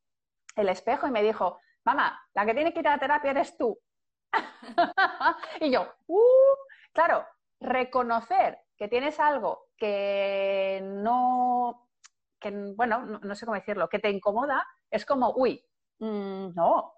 el 0.55 0.69
espejo 0.69 1.07
y 1.07 1.11
me 1.11 1.23
dijo, 1.23 1.59
mamá, 1.83 2.21
la 2.33 2.45
que 2.45 2.53
tiene 2.53 2.73
que 2.73 2.79
ir 2.81 2.87
a 2.87 2.91
la 2.91 2.99
terapia 2.99 3.31
eres 3.31 3.57
tú. 3.57 3.77
y 5.61 5.71
yo, 5.71 5.91
uh, 6.07 6.55
claro, 6.93 7.25
reconocer 7.59 8.59
que 8.77 8.87
tienes 8.87 9.19
algo 9.19 9.67
que 9.77 10.81
no, 10.83 11.89
que, 12.39 12.51
bueno, 12.75 12.99
no, 13.05 13.35
sé 13.35 13.45
cómo 13.45 13.55
decirlo, 13.55 13.89
que 13.89 13.99
te 13.99 14.09
incomoda, 14.09 14.63
es 14.91 15.05
como, 15.05 15.33
uy, 15.35 15.65
mm, 15.99 16.53
no, 16.53 16.93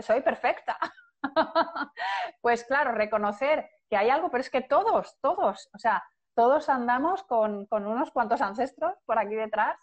soy 0.00 0.20
perfecta. 0.20 0.78
pues 2.40 2.64
claro, 2.64 2.92
reconocer 2.92 3.68
que 3.88 3.96
hay 3.96 4.10
algo, 4.10 4.30
pero 4.30 4.40
es 4.40 4.50
que 4.50 4.62
todos, 4.62 5.16
todos, 5.20 5.68
o 5.74 5.78
sea, 5.78 6.04
todos 6.34 6.68
andamos 6.68 7.22
con, 7.24 7.66
unos 7.70 8.10
cuantos 8.10 8.42
ancestros 8.42 8.94
por 9.06 9.18
aquí 9.18 9.34
detrás, 9.34 9.78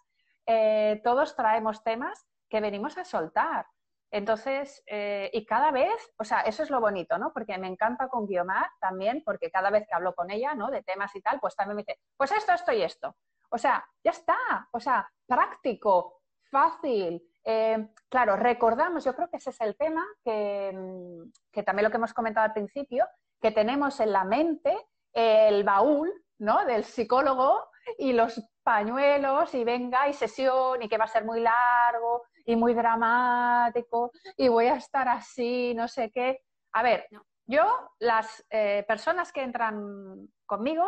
eh, 0.46 1.02
todos 1.04 1.36
traemos 1.36 1.84
temas 1.84 2.28
que 2.50 2.62
venimos 2.62 2.98
a 2.98 3.06
soltar. 3.06 3.66
Entonces, 4.12 4.84
eh, 4.86 5.32
y 5.34 5.44
cada 5.44 5.72
vez, 5.72 6.14
o 6.18 6.24
sea, 6.24 6.42
eso 6.42 6.62
es 6.62 6.70
lo 6.70 6.80
bonito, 6.80 7.18
¿no? 7.18 7.34
Porque 7.34 7.58
me 7.58 7.68
encanta 7.68 8.08
con 8.08 8.28
Guiomar 8.28 8.70
también, 8.80 9.24
porque 9.26 9.50
cada 9.50 9.72
vez 9.72 9.88
que 9.88 9.96
hablo 9.96 10.14
con 10.14 10.30
ella, 10.30 10.54
¿no? 10.54 10.70
De 10.70 10.84
temas 10.84 11.16
y 11.16 11.22
tal, 11.22 11.40
pues 11.40 11.56
también 11.56 11.78
me 11.78 11.82
dice, 11.82 12.00
pues 12.16 12.32
esto, 12.32 12.54
esto 12.54 12.72
y 12.72 12.84
esto. 12.84 13.16
O 13.50 13.58
sea, 13.58 13.84
ya 14.04 14.12
está, 14.12 14.38
o 14.72 14.80
sea, 14.80 15.12
práctico, 15.26 16.22
fácil. 16.52 17.28
Eh, 17.44 17.90
claro, 18.08 18.36
recordamos, 18.36 19.04
yo 19.04 19.16
creo 19.16 19.30
que 19.32 19.38
ese 19.38 19.50
es 19.50 19.60
el 19.62 19.76
tema 19.76 20.06
que, 20.24 20.72
mm, 20.72 21.32
que 21.52 21.64
también 21.64 21.86
lo 21.86 21.90
que 21.90 21.98
hemos 21.98 22.14
comentado 22.14 22.46
al 22.46 22.54
principio, 22.54 23.08
que 23.44 23.52
tenemos 23.52 24.00
en 24.00 24.14
la 24.14 24.24
mente 24.24 24.74
el 25.12 25.66
baúl, 25.66 26.10
¿no? 26.40 26.64
Del 26.64 26.86
psicólogo 26.86 27.68
y 27.98 28.14
los 28.14 28.42
pañuelos 28.64 29.54
y 29.54 29.66
venga 29.66 30.08
y 30.08 30.14
sesión 30.14 30.82
y 30.82 30.88
que 30.88 30.98
va 30.98 31.04
a 31.04 31.10
ser 31.10 31.26
muy 31.26 31.42
largo 31.42 32.24
y 32.46 32.56
muy 32.56 32.74
dramático 32.74 34.14
y 34.38 34.48
voy 34.48 34.68
a 34.68 34.76
estar 34.76 35.10
así, 35.10 35.74
no 35.76 35.90
sé 35.90 36.10
qué. 36.10 36.40
A 36.72 36.84
ver, 36.84 37.06
yo, 37.46 37.92
las 38.00 38.46
eh, 38.50 38.86
personas 38.88 39.34
que 39.34 39.44
entran 39.44 40.30
conmigo, 40.46 40.86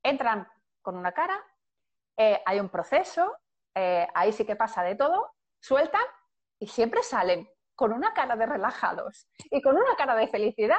entran 0.00 0.46
con 0.82 0.96
una 0.96 1.10
cara, 1.10 1.44
eh, 2.16 2.40
hay 2.46 2.60
un 2.60 2.68
proceso, 2.68 3.36
eh, 3.74 4.06
ahí 4.14 4.32
sí 4.32 4.46
que 4.46 4.54
pasa 4.54 4.84
de 4.84 4.94
todo, 4.94 5.32
sueltan 5.60 6.04
y 6.60 6.68
siempre 6.68 7.02
salen 7.02 7.50
con 7.74 7.92
una 7.92 8.14
cara 8.14 8.36
de 8.36 8.46
relajados 8.46 9.28
y 9.50 9.60
con 9.60 9.76
una 9.76 9.96
cara 9.96 10.14
de 10.14 10.28
felicidad 10.28 10.78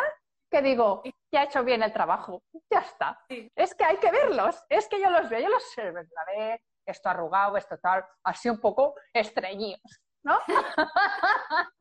que 0.50 0.62
digo, 0.62 1.04
ya 1.32 1.42
he 1.42 1.46
hecho 1.46 1.64
bien 1.64 1.84
el 1.84 1.94
trabajo, 1.94 2.44
ya 2.72 2.80
está. 2.80 3.20
Es 3.56 3.76
que 3.76 3.84
hay 3.84 3.98
que 3.98 4.12
verlos, 4.12 4.64
es 4.70 4.88
que 4.88 5.02
yo 5.02 5.10
los 5.10 5.30
veo, 5.30 5.42
yo 5.42 5.50
los 5.50 5.64
sé, 5.72 5.92
la 5.92 6.26
ve, 6.28 6.62
esto 6.86 7.10
arrugado, 7.10 7.58
esto 7.58 7.78
tal, 7.78 8.06
así 8.24 8.50
un 8.50 8.60
poco 8.60 8.96
estreñidos. 9.14 10.02
¿no? 10.24 10.40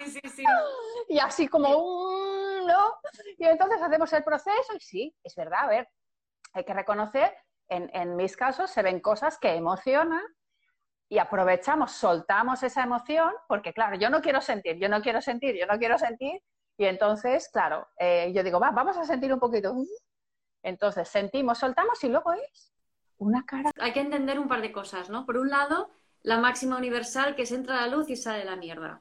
Sí, 0.00 0.20
sí, 0.28 0.44
Y 1.08 1.18
así 1.18 1.48
como 1.48 1.68
un, 1.70 2.66
¿no? 2.66 2.94
Y 3.38 3.44
entonces 3.44 3.80
hacemos 3.80 4.12
el 4.12 4.24
proceso 4.24 4.74
y 4.74 4.80
sí, 4.80 5.16
es 5.22 5.34
verdad, 5.34 5.60
a 5.60 5.68
ver, 5.68 5.88
hay 6.52 6.64
que 6.64 6.74
reconocer, 6.74 7.34
en, 7.68 7.90
en 7.94 8.14
mis 8.14 8.36
casos 8.36 8.70
se 8.70 8.82
ven 8.82 9.00
cosas 9.00 9.38
que 9.38 9.54
emocionan 9.54 10.22
y 11.08 11.18
aprovechamos, 11.18 11.92
soltamos 11.92 12.62
esa 12.62 12.82
emoción, 12.82 13.32
porque 13.48 13.72
claro, 13.72 13.96
yo 13.96 14.10
no 14.10 14.20
quiero 14.20 14.40
sentir, 14.40 14.76
yo 14.78 14.88
no 14.88 15.00
quiero 15.00 15.20
sentir, 15.20 15.56
yo 15.56 15.66
no 15.66 15.78
quiero 15.78 15.98
sentir, 15.98 16.42
y 16.78 16.84
entonces, 16.84 17.48
claro, 17.48 17.88
eh, 17.98 18.32
yo 18.34 18.42
digo, 18.42 18.60
va, 18.60 18.70
vamos 18.70 18.96
a 18.96 19.04
sentir 19.04 19.32
un 19.32 19.40
poquito. 19.40 19.74
Entonces 20.62 21.08
sentimos, 21.08 21.58
soltamos 21.58 22.02
y 22.04 22.08
luego 22.08 22.32
es 22.32 22.72
una 23.18 23.44
cara. 23.46 23.70
Hay 23.78 23.92
que 23.92 24.00
entender 24.00 24.38
un 24.38 24.48
par 24.48 24.60
de 24.60 24.72
cosas, 24.72 25.08
¿no? 25.08 25.24
Por 25.24 25.38
un 25.38 25.48
lado, 25.48 25.90
la 26.22 26.38
máxima 26.38 26.76
universal 26.76 27.34
que 27.34 27.42
es 27.42 27.52
entra 27.52 27.76
la 27.76 27.86
luz 27.86 28.10
y 28.10 28.16
sale 28.16 28.44
la 28.44 28.56
mierda. 28.56 29.00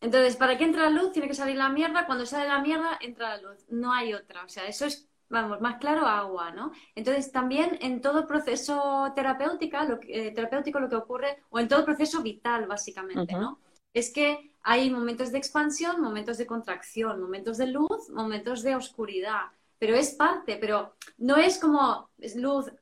Entonces, 0.00 0.36
para 0.36 0.58
que 0.58 0.64
entre 0.64 0.82
la 0.82 0.90
luz 0.90 1.12
tiene 1.12 1.26
que 1.26 1.34
salir 1.34 1.56
la 1.56 1.70
mierda, 1.70 2.06
cuando 2.06 2.26
sale 2.26 2.46
la 2.46 2.60
mierda 2.60 2.98
entra 3.00 3.36
la 3.36 3.42
luz, 3.42 3.64
no 3.68 3.92
hay 3.92 4.12
otra, 4.12 4.44
o 4.44 4.48
sea, 4.48 4.66
eso 4.66 4.84
es, 4.84 5.08
vamos, 5.30 5.60
más 5.62 5.78
claro 5.78 6.06
agua, 6.06 6.50
¿no? 6.50 6.72
Entonces, 6.94 7.32
también 7.32 7.78
en 7.80 8.02
todo 8.02 8.26
proceso 8.26 9.10
terapéutico, 9.16 9.78
lo 9.84 9.98
que, 9.98 10.28
eh, 10.28 10.30
terapéutico 10.32 10.80
lo 10.80 10.90
que 10.90 10.96
ocurre, 10.96 11.42
o 11.48 11.58
en 11.58 11.68
todo 11.68 11.84
proceso 11.84 12.22
vital, 12.22 12.66
básicamente, 12.66 13.32
¿no? 13.32 13.58
Es 13.94 14.12
que 14.12 14.54
hay 14.68 14.90
momentos 14.90 15.32
de 15.32 15.38
expansión, 15.38 16.00
momentos 16.00 16.38
de 16.38 16.46
contracción, 16.46 17.20
momentos 17.20 17.56
de 17.56 17.68
luz, 17.68 18.10
momentos 18.10 18.62
de 18.62 18.76
oscuridad 18.76 19.46
pero 19.78 19.94
es 19.94 20.14
parte, 20.14 20.56
pero 20.56 20.94
no 21.18 21.36
es 21.36 21.58
como 21.58 22.10
luz, 22.36 22.72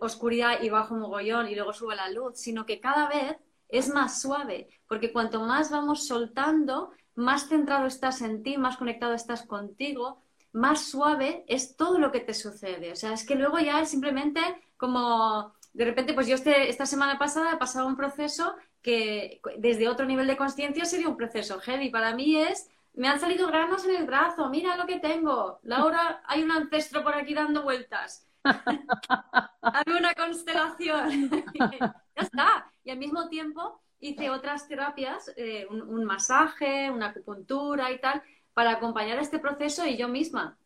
oscuridad 0.00 0.62
y 0.62 0.68
bajo 0.68 0.94
mogollón 0.94 1.48
y 1.48 1.54
luego 1.54 1.72
sube 1.72 1.96
la 1.96 2.10
luz, 2.10 2.38
sino 2.38 2.66
que 2.66 2.80
cada 2.80 3.08
vez 3.08 3.36
es 3.68 3.88
más 3.88 4.20
suave, 4.20 4.68
porque 4.86 5.12
cuanto 5.12 5.40
más 5.40 5.70
vamos 5.70 6.06
soltando, 6.06 6.90
más 7.14 7.48
centrado 7.48 7.86
estás 7.86 8.20
en 8.20 8.42
ti, 8.42 8.58
más 8.58 8.76
conectado 8.76 9.14
estás 9.14 9.46
contigo, 9.46 10.20
más 10.52 10.84
suave 10.84 11.44
es 11.48 11.76
todo 11.76 11.98
lo 11.98 12.12
que 12.12 12.20
te 12.20 12.34
sucede. 12.34 12.92
O 12.92 12.96
sea, 12.96 13.12
es 13.14 13.24
que 13.26 13.34
luego 13.34 13.58
ya 13.58 13.80
es 13.80 13.88
simplemente 13.88 14.40
como, 14.76 15.54
de 15.72 15.84
repente, 15.84 16.12
pues 16.12 16.26
yo 16.26 16.34
este, 16.34 16.68
esta 16.68 16.86
semana 16.86 17.18
pasada 17.18 17.52
he 17.52 17.56
pasado 17.56 17.86
un 17.86 17.96
proceso 17.96 18.54
que 18.84 19.40
desde 19.56 19.88
otro 19.88 20.04
nivel 20.04 20.26
de 20.26 20.36
conciencia 20.36 20.84
sería 20.84 21.08
un 21.08 21.16
proceso 21.16 21.58
heavy. 21.58 21.88
Para 21.88 22.14
mí 22.14 22.36
es 22.36 22.68
me 22.92 23.08
han 23.08 23.18
salido 23.18 23.48
granos 23.48 23.84
en 23.86 23.96
el 23.96 24.06
brazo, 24.06 24.48
mira 24.50 24.76
lo 24.76 24.86
que 24.86 25.00
tengo. 25.00 25.58
Laura, 25.62 26.22
hay 26.26 26.42
un 26.42 26.52
ancestro 26.52 27.02
por 27.02 27.14
aquí 27.14 27.34
dando 27.34 27.62
vueltas. 27.62 28.28
Hazme 28.44 29.98
una 29.98 30.14
constelación. 30.14 31.30
ya 31.58 31.94
está. 32.14 32.70
Y 32.84 32.90
al 32.90 32.98
mismo 32.98 33.28
tiempo 33.28 33.80
hice 33.98 34.28
otras 34.28 34.68
terapias, 34.68 35.32
eh, 35.36 35.66
un, 35.70 36.04
masaje, 36.04 36.90
una 36.90 37.06
acupuntura 37.06 37.90
y 37.90 37.98
tal, 37.98 38.22
para 38.52 38.72
acompañar 38.72 39.18
este 39.18 39.38
proceso 39.38 39.86
y 39.86 39.96
yo 39.96 40.08
misma, 40.08 40.58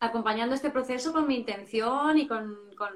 acompañando 0.00 0.54
este 0.56 0.70
proceso 0.70 1.12
con 1.12 1.28
mi 1.28 1.36
intención 1.36 2.18
y 2.18 2.26
con, 2.26 2.74
con 2.76 2.90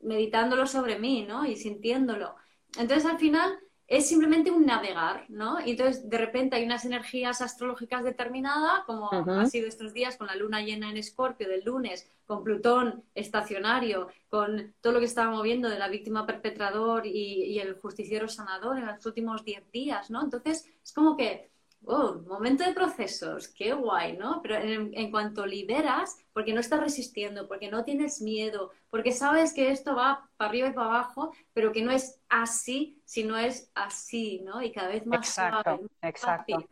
meditándolo 0.00 0.66
sobre 0.66 0.98
mí, 0.98 1.24
¿no? 1.24 1.46
Y 1.46 1.56
sintiéndolo. 1.56 2.34
Entonces, 2.78 3.04
al 3.06 3.18
final, 3.18 3.58
es 3.92 4.08
simplemente 4.08 4.50
un 4.50 4.64
navegar, 4.64 5.26
¿no? 5.28 5.60
Y 5.60 5.72
entonces 5.72 6.08
de 6.08 6.16
repente 6.16 6.56
hay 6.56 6.64
unas 6.64 6.86
energías 6.86 7.42
astrológicas 7.42 8.02
determinadas, 8.02 8.84
como 8.86 9.10
ha 9.12 9.44
sido 9.44 9.68
estos 9.68 9.92
días 9.92 10.16
con 10.16 10.28
la 10.28 10.34
luna 10.34 10.62
llena 10.62 10.88
en 10.88 10.96
Escorpio 10.96 11.46
del 11.46 11.62
lunes, 11.62 12.10
con 12.24 12.42
Plutón 12.42 13.04
estacionario, 13.14 14.08
con 14.30 14.74
todo 14.80 14.94
lo 14.94 14.98
que 14.98 15.04
estaba 15.04 15.30
moviendo 15.30 15.68
de 15.68 15.78
la 15.78 15.88
víctima 15.88 16.24
perpetrador 16.24 17.06
y, 17.06 17.44
y 17.44 17.58
el 17.58 17.74
justiciero 17.74 18.28
sanador 18.28 18.78
en 18.78 18.86
los 18.86 19.04
últimos 19.04 19.44
10 19.44 19.70
días, 19.70 20.10
¿no? 20.10 20.22
Entonces 20.22 20.66
es 20.82 20.92
como 20.94 21.14
que 21.14 21.51
oh, 21.84 22.20
momento 22.26 22.64
de 22.64 22.72
procesos, 22.72 23.48
qué 23.48 23.72
guay, 23.72 24.16
¿no? 24.16 24.40
Pero 24.42 24.56
en, 24.56 25.10
cuanto 25.10 25.46
liberas, 25.46 26.16
porque 26.32 26.52
no 26.52 26.60
estás 26.60 26.80
resistiendo, 26.80 27.48
porque 27.48 27.70
no 27.70 27.84
tienes 27.84 28.20
miedo, 28.20 28.70
porque 28.90 29.12
sabes 29.12 29.52
que 29.52 29.70
esto 29.70 29.94
va 29.94 30.28
para 30.36 30.50
arriba 30.50 30.68
y 30.68 30.72
para 30.72 30.86
abajo, 30.86 31.32
pero 31.52 31.72
que 31.72 31.82
no 31.82 31.90
es 31.90 32.20
así, 32.28 33.00
sino 33.04 33.36
es 33.36 33.70
así, 33.74 34.40
¿no? 34.44 34.62
Y 34.62 34.72
cada 34.72 34.88
vez 34.88 35.06
más 35.06 35.28
exacto, 35.28 35.80
Exacto. 36.02 36.68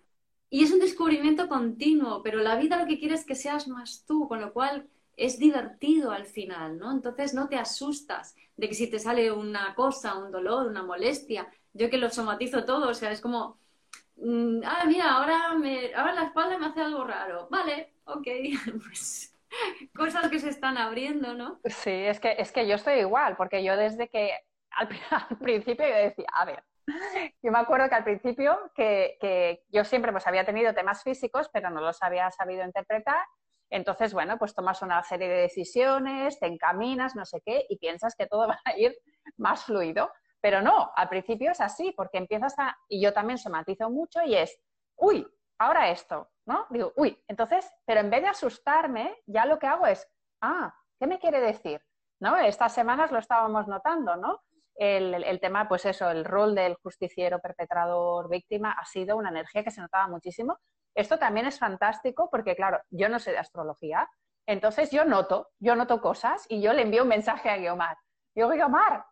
Y 0.53 0.65
es 0.65 0.73
un 0.73 0.81
descubrimiento 0.81 1.49
continuo, 1.49 2.23
pero 2.23 2.41
la 2.41 2.57
vida 2.57 2.77
lo 2.77 2.87
que 2.87 2.99
quiere 2.99 3.15
es 3.15 3.25
que 3.25 3.37
seas 3.37 3.69
más 3.69 4.05
tú, 4.05 4.27
con 4.27 4.41
lo 4.41 4.53
cual 4.53 4.89
es 5.17 5.39
divertido 5.39 6.11
al 6.11 6.27
final, 6.27 6.79
¿no? 6.79 6.91
Entonces 6.91 7.35
no 7.35 7.49
te 7.49 7.57
asustas 7.57 8.35
de 8.57 8.69
que 8.69 8.75
si 8.75 8.89
te 8.89 8.99
sale 8.99 9.31
una 9.31 9.75
cosa, 9.75 10.17
un 10.19 10.33
dolor, 10.33 10.67
una 10.67 10.83
molestia. 10.83 11.49
Yo 11.73 11.89
que 11.89 11.99
lo 11.99 12.11
somatizo 12.11 12.65
todo, 12.65 12.89
o 12.89 12.95
sea, 12.95 13.13
es 13.13 13.21
como 13.21 13.60
Mm, 14.21 14.61
ah, 14.65 14.85
mira, 14.87 15.13
ahora, 15.13 15.55
me, 15.55 15.95
ahora 15.95 16.13
la 16.13 16.25
espalda 16.25 16.59
me 16.59 16.67
hace 16.67 16.81
algo 16.81 17.05
raro. 17.05 17.49
Vale, 17.51 17.95
ok, 18.05 18.27
pues 18.87 19.35
cosas 19.97 20.31
que 20.31 20.39
se 20.39 20.51
están 20.51 20.77
abriendo, 20.77 21.35
¿no? 21.35 21.61
Sí, 21.65 21.91
es 21.91 22.21
que, 22.21 22.37
es 22.39 22.53
que 22.53 22.67
yo 22.67 22.75
estoy 22.75 23.01
igual, 23.01 23.37
porque 23.37 23.65
yo 23.65 23.77
desde 23.77 24.09
que 24.09 24.33
al, 24.71 24.89
principio 25.39 25.87
yo 25.87 25.95
decía, 25.95 26.27
a 26.33 26.45
ver, 26.45 26.63
yo 27.43 27.51
me 27.51 27.59
acuerdo 27.59 27.89
que 27.89 27.95
al 27.95 28.05
principio 28.05 28.71
que, 28.75 29.17
que, 29.21 29.65
yo 29.69 29.85
siempre 29.85 30.13
pues 30.13 30.27
había 30.27 30.45
tenido 30.45 30.75
temas 30.75 31.03
físicos, 31.03 31.49
pero 31.53 31.71
no 31.71 31.81
los 31.81 32.03
había 32.03 32.31
sabido 32.31 32.65
interpretar. 32.65 33.25
Entonces, 33.71 34.13
bueno, 34.13 34.37
pues 34.37 34.55
tomas 34.55 34.83
una 34.83 35.03
serie 35.05 35.29
de 35.29 35.43
decisiones, 35.43 36.41
te 36.41 36.47
encaminas, 36.47 37.15
no 37.15 37.25
sé 37.25 37.41
qué, 37.45 37.67
y 37.69 37.79
piensas 37.79 38.17
que 38.17 38.27
todo 38.27 38.49
va 38.49 38.61
a 38.65 38.77
ir 38.77 38.97
más 39.37 39.65
fluido. 39.65 40.11
Pero 40.41 40.63
no, 40.63 40.91
al 40.95 41.09
principio 41.09 41.51
es 41.51 41.61
así, 41.61 41.93
porque 41.97 42.19
empiezas 42.19 42.59
a, 42.59 42.77
y 42.89 43.03
yo 43.03 43.13
también 43.13 43.39
somatizo 43.39 43.91
mucho 43.91 44.23
y 44.23 44.35
es, 44.37 44.59
uy, 44.97 45.27
ahora 45.59 45.91
esto, 45.91 46.31
¿no? 46.47 46.67
Digo, 46.71 46.93
uy, 46.97 47.23
entonces, 47.29 47.71
pero 47.85 48.01
en 48.01 48.11
vez 48.11 48.23
de 48.23 48.29
asustarme, 48.29 49.17
ya 49.27 49.45
lo 49.45 49.59
que 49.59 49.67
hago 49.67 49.87
es, 49.87 50.09
ah, 50.41 50.75
¿qué 50.99 51.07
me 51.07 51.19
quiere 51.19 51.41
decir? 51.41 51.83
¿No? 52.21 52.37
Estas 52.37 52.73
semanas 52.73 53.11
lo 53.13 53.19
estábamos 53.19 53.67
notando, 53.69 54.17
¿no? 54.17 54.41
El, 54.75 55.23
el, 55.25 55.41
tema, 55.41 55.69
pues 55.69 55.85
eso, 55.85 56.11
el 56.11 56.25
rol 56.25 56.55
del 56.55 56.75
justiciero, 56.77 57.39
perpetrador, 57.39 58.31
víctima, 58.31 58.73
ha 58.73 58.85
sido 58.87 59.17
una 59.17 59.29
energía 59.29 59.63
que 59.63 59.71
se 59.71 59.81
notaba 59.81 60.09
muchísimo. 60.09 60.59
Esto 60.95 61.19
también 61.19 61.47
es 61.47 61.59
fantástico 61.59 62.29
porque, 62.31 62.57
claro, 62.57 62.81
yo 62.91 63.09
no 63.09 63.19
sé 63.19 63.33
de 63.33 63.39
astrología, 63.39 64.09
Entonces 64.47 64.91
yo 64.91 65.05
noto, 65.05 65.51
yo 65.61 65.77
noto 65.77 66.01
cosas 66.01 66.47
y 66.49 66.61
yo 66.61 66.73
le 66.73 66.83
envío 66.83 67.03
un 67.03 67.09
mensaje 67.09 67.51
a 67.51 67.59
Guiomar. 67.59 67.97
Digo, 68.35 68.49
Guiomar, 68.49 69.05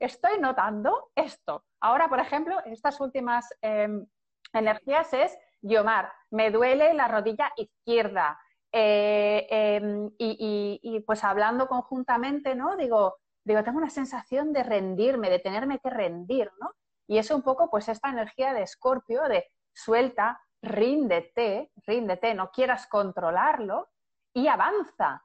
estoy 0.00 0.38
notando 0.40 1.10
esto. 1.14 1.64
Ahora, 1.80 2.08
por 2.08 2.20
ejemplo, 2.20 2.58
estas 2.66 3.00
últimas 3.00 3.46
em, 3.60 4.06
energías 4.52 5.12
es, 5.12 5.36
Guiomar, 5.60 6.12
me 6.30 6.50
duele 6.50 6.94
la 6.94 7.08
rodilla 7.08 7.52
izquierda. 7.56 8.38
Eh, 8.72 9.46
em, 9.50 10.10
y, 10.18 11.00
pues 11.06 11.24
hablando 11.24 11.66
conjuntamente, 11.66 12.54
¿no? 12.54 12.76
Digo, 12.76 13.16
digo, 13.44 13.62
tengo 13.62 13.78
una 13.78 13.90
sensación 13.90 14.52
de 14.52 14.62
rendirme, 14.62 15.30
de 15.30 15.38
tenerme 15.38 15.78
que 15.78 15.90
rendir, 15.90 16.50
¿no? 16.60 16.72
Y 17.08 17.18
es 17.18 17.30
un 17.30 17.42
poco 17.42 17.70
pues 17.70 17.88
esta 17.88 18.10
energía 18.10 18.52
de 18.52 18.62
escorpio, 18.62 19.22
de 19.28 19.46
suelta, 19.72 20.40
ríndete, 20.60 21.70
ríndete, 21.86 22.34
no 22.34 22.50
quieras 22.50 22.86
controlarlo 22.88 23.88
y 24.34 24.48
avanza, 24.48 25.24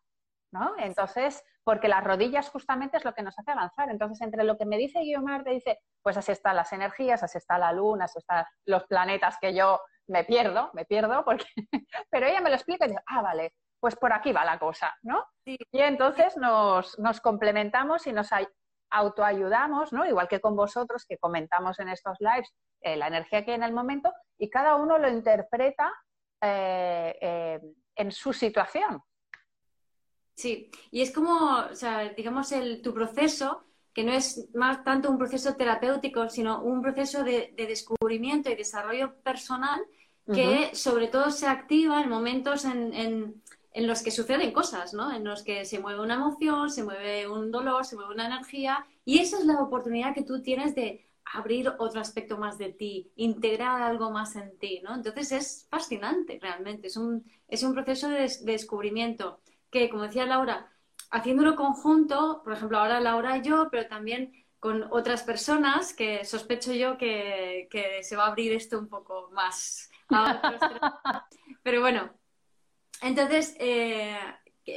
¿no? 0.53 0.76
Entonces, 0.78 1.43
porque 1.64 1.88
las 1.88 2.03
rodillas 2.03 2.49
justamente 2.49 2.97
es 2.97 3.05
lo 3.05 3.14
que 3.14 3.24
nos 3.24 3.38
hace 3.38 3.51
avanzar. 3.51 3.89
Entonces, 3.89 4.22
entre 4.22 4.43
lo 4.43 4.57
que 4.57 4.66
me 4.66 4.78
dice 4.78 5.01
Guiomar, 5.01 5.43
te 5.43 5.51
dice, 5.51 5.80
pues 6.01 6.18
así 6.18 6.32
están 6.32 6.55
las 6.55 6.74
energías, 6.74 7.24
así 7.24 7.38
está 7.38 7.57
la 7.57 7.72
luna, 7.72 8.05
así 8.05 8.20
están 8.20 8.45
los 8.66 8.86
planetas 8.86 9.38
que 9.39 9.53
yo 9.53 9.80
me 10.07 10.24
pierdo, 10.24 10.72
me 10.74 10.86
pierdo, 10.86 11.24
porque... 11.24 11.45
pero 12.09 12.28
ella 12.28 12.41
me 12.41 12.49
lo 12.49 12.55
explica 12.55 12.86
y 12.86 12.89
dice, 12.89 13.03
ah, 13.07 13.22
vale, 13.22 13.53
pues 13.80 13.95
por 13.95 14.14
aquí 14.14 14.32
va 14.32 14.45
la 14.45 14.59
cosa, 14.59 14.95
¿no? 15.01 15.26
Y 15.45 15.57
entonces 15.72 16.38
nos, 16.38 16.97
nos, 16.99 17.20
complementamos 17.20 18.05
y 18.07 18.14
nos 18.14 18.30
autoayudamos, 18.91 19.91
¿no? 19.91 20.05
Igual 20.05 20.28
que 20.28 20.39
con 20.39 20.55
vosotros 20.55 21.05
que 21.05 21.18
comentamos 21.18 21.80
en 21.80 21.89
estos 21.89 22.18
lives 22.20 22.53
eh, 22.82 22.95
la 22.95 23.07
energía 23.07 23.43
que 23.43 23.51
hay 23.51 23.55
en 23.55 23.64
el 23.64 23.74
momento 23.74 24.12
y 24.38 24.49
cada 24.49 24.76
uno 24.76 24.97
lo 24.97 25.07
interpreta 25.09 25.91
eh, 26.41 27.18
eh, 27.22 27.59
en 27.95 28.12
su 28.12 28.34
situación. 28.34 29.01
Sí, 30.42 30.72
y 30.89 31.02
es 31.02 31.12
como, 31.12 31.58
o 31.72 31.76
sea, 31.76 32.10
digamos, 32.18 32.52
el, 32.52 32.82
tu 32.82 32.96
proceso, 32.96 33.64
que 33.94 34.04
no 34.04 34.12
es 34.12 34.50
más 34.56 34.84
tanto 34.84 35.12
un 35.12 35.20
proceso 35.20 35.56
terapéutico, 35.56 36.30
sino 36.30 36.64
un 36.64 36.82
proceso 36.82 37.24
de, 37.24 37.54
descubrimiento 37.56 38.50
y 38.50 38.56
desarrollo 38.56 39.14
personal 39.22 39.80
que 40.34 40.74
sobre 40.74 41.08
todo 41.08 41.30
se 41.30 41.46
activa 41.46 42.02
en 42.02 42.10
momentos 42.10 42.64
en, 42.66 42.94
en, 42.94 43.44
en, 43.74 43.88
los 43.88 44.02
que 44.02 44.12
suceden 44.12 44.52
cosas, 44.52 44.94
¿no? 44.94 45.14
En 45.14 45.26
los 45.26 45.44
que 45.44 45.66
se 45.66 45.80
mueve 45.80 46.00
una 46.02 46.16
emoción, 46.16 46.72
se 46.72 46.84
mueve 46.84 47.28
un 47.28 47.52
dolor, 47.52 47.86
se 47.86 47.96
mueve 47.96 48.14
una 48.14 48.28
energía, 48.28 48.86
y 49.06 49.20
esa 49.20 49.38
es 49.38 49.46
la 49.46 49.62
oportunidad 49.62 50.16
que 50.16 50.24
tú 50.24 50.42
tienes 50.42 50.74
de 50.74 51.06
abrir 51.34 51.70
otro 51.78 52.02
aspecto 52.02 52.38
más 52.38 52.58
de 52.58 52.72
ti, 52.72 53.12
integrar 53.16 53.82
algo 53.82 54.10
más 54.10 54.36
en 54.36 54.58
ti, 54.58 54.82
¿no? 54.84 54.96
Entonces 54.96 55.32
es 55.34 55.68
fascinante 55.70 56.39
realmente, 56.42 56.88
es 56.88 56.98
un, 56.98 57.26
es 57.48 57.62
un 57.62 57.74
proceso 57.74 58.10
de 58.10 58.32
descubrimiento 58.44 59.41
que, 59.72 59.89
como 59.89 60.03
decía 60.03 60.26
Laura, 60.26 60.72
haciéndolo 61.09 61.55
conjunto, 61.55 62.41
por 62.43 62.53
ejemplo, 62.53 62.78
ahora 62.78 62.99
Laura 62.99 63.38
y 63.38 63.41
yo, 63.41 63.69
pero 63.72 63.88
también 63.88 64.34
con 64.59 64.88
otras 64.91 65.24
personas, 65.24 65.93
que 65.93 66.24
sospecho 66.24 66.74
yo 66.74 66.97
que, 66.97 67.67
se 68.03 68.15
va 68.15 68.26
a 68.26 68.28
abrir 68.28 68.53
esto 68.53 68.78
un 68.78 68.88
poco 68.88 69.30
más. 69.34 69.89
pero 71.63 71.82
bueno, 71.82 72.11
entonces, 73.01 73.55
eh, 73.59 74.15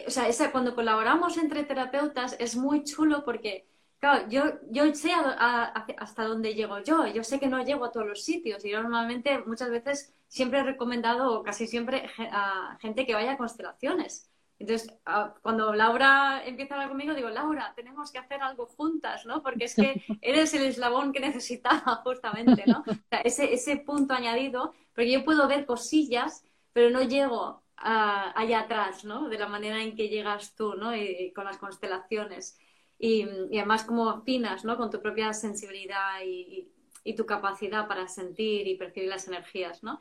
o 0.07 0.11
sea, 0.11 0.53
cuando 0.53 0.75
colaboramos 0.75 1.37
entre 1.37 1.65
terapeutas 1.65 2.37
es 2.39 2.57
muy 2.57 2.83
chulo 2.85 3.25
porque, 3.25 3.69
claro, 3.99 4.27
yo, 4.29 4.45
yo 4.71 4.93
sé 4.95 5.13
hasta 5.13 6.25
dónde 6.25 6.55
llego 6.55 6.79
yo, 6.81 7.07
yo 7.07 7.23
sé 7.23 7.39
que 7.39 7.49
no 7.49 7.63
llego 7.63 7.85
a 7.85 7.93
todos 7.93 8.07
los 8.07 8.25
sitios 8.25 8.65
y 8.65 8.73
normalmente 8.73 9.39
muchas 9.41 9.71
veces 9.71 10.15
siempre 10.29 10.61
he 10.61 10.65
recomendado, 10.65 11.41
o 11.41 11.43
casi 11.43 11.67
siempre, 11.67 12.11
a 12.19 12.79
gente 12.81 13.05
que 13.05 13.15
vaya 13.15 13.33
a 13.33 13.37
constelaciones 13.37 14.31
entonces, 14.59 14.97
cuando 15.43 15.75
Laura 15.75 16.43
empieza 16.45 16.75
a 16.75 16.77
hablar 16.77 16.91
conmigo, 16.91 17.15
digo, 17.15 17.29
Laura, 17.29 17.73
tenemos 17.75 18.13
que 18.13 18.19
hacer 18.19 18.41
algo 18.41 18.67
juntas, 18.67 19.27
¿no? 19.27 19.43
Porque 19.43 19.65
es 19.65 19.75
que 19.75 20.03
eres 20.23 20.55
el 20.55 20.63
eslabón 20.63 21.13
que 21.13 21.21
necesitaba 21.21 21.97
justamente, 22.05 22.65
¿no? 22.67 22.85
O 22.87 22.95
sea, 23.11 23.21
ese, 23.25 23.53
ese 23.53 23.79
punto 23.79 24.15
añadido, 24.15 24.73
porque 24.95 25.11
yo 25.11 25.25
puedo 25.25 25.49
ver 25.49 25.67
cosillas, 25.67 26.45
pero 26.73 26.91
no 26.91 27.03
llego 27.03 27.63
allá 27.77 28.61
atrás, 28.61 29.05
¿no? 29.05 29.29
De 29.29 29.39
la 29.39 29.49
manera 29.49 29.83
en 29.83 29.97
que 29.97 30.09
llegas 30.09 30.55
tú, 30.55 30.75
¿no? 30.75 30.97
Y, 30.97 31.33
con 31.33 31.45
las 31.45 31.59
constelaciones. 31.59 32.57
Y, 32.99 33.25
además 33.59 33.85
como 33.85 34.09
afinas, 34.09 34.65
¿no? 34.65 34.77
Con 34.77 34.91
tu 34.91 35.03
propia 35.03 35.33
sensibilidad 35.33 36.23
y, 36.25 36.71
y 37.03 37.17
tu 37.17 37.27
capacidad 37.27 37.89
para 37.89 38.07
sentir 38.07 38.69
y 38.69 38.77
percibir 38.77 39.09
las 39.09 39.27
energías, 39.27 39.83
¿no? 39.83 40.01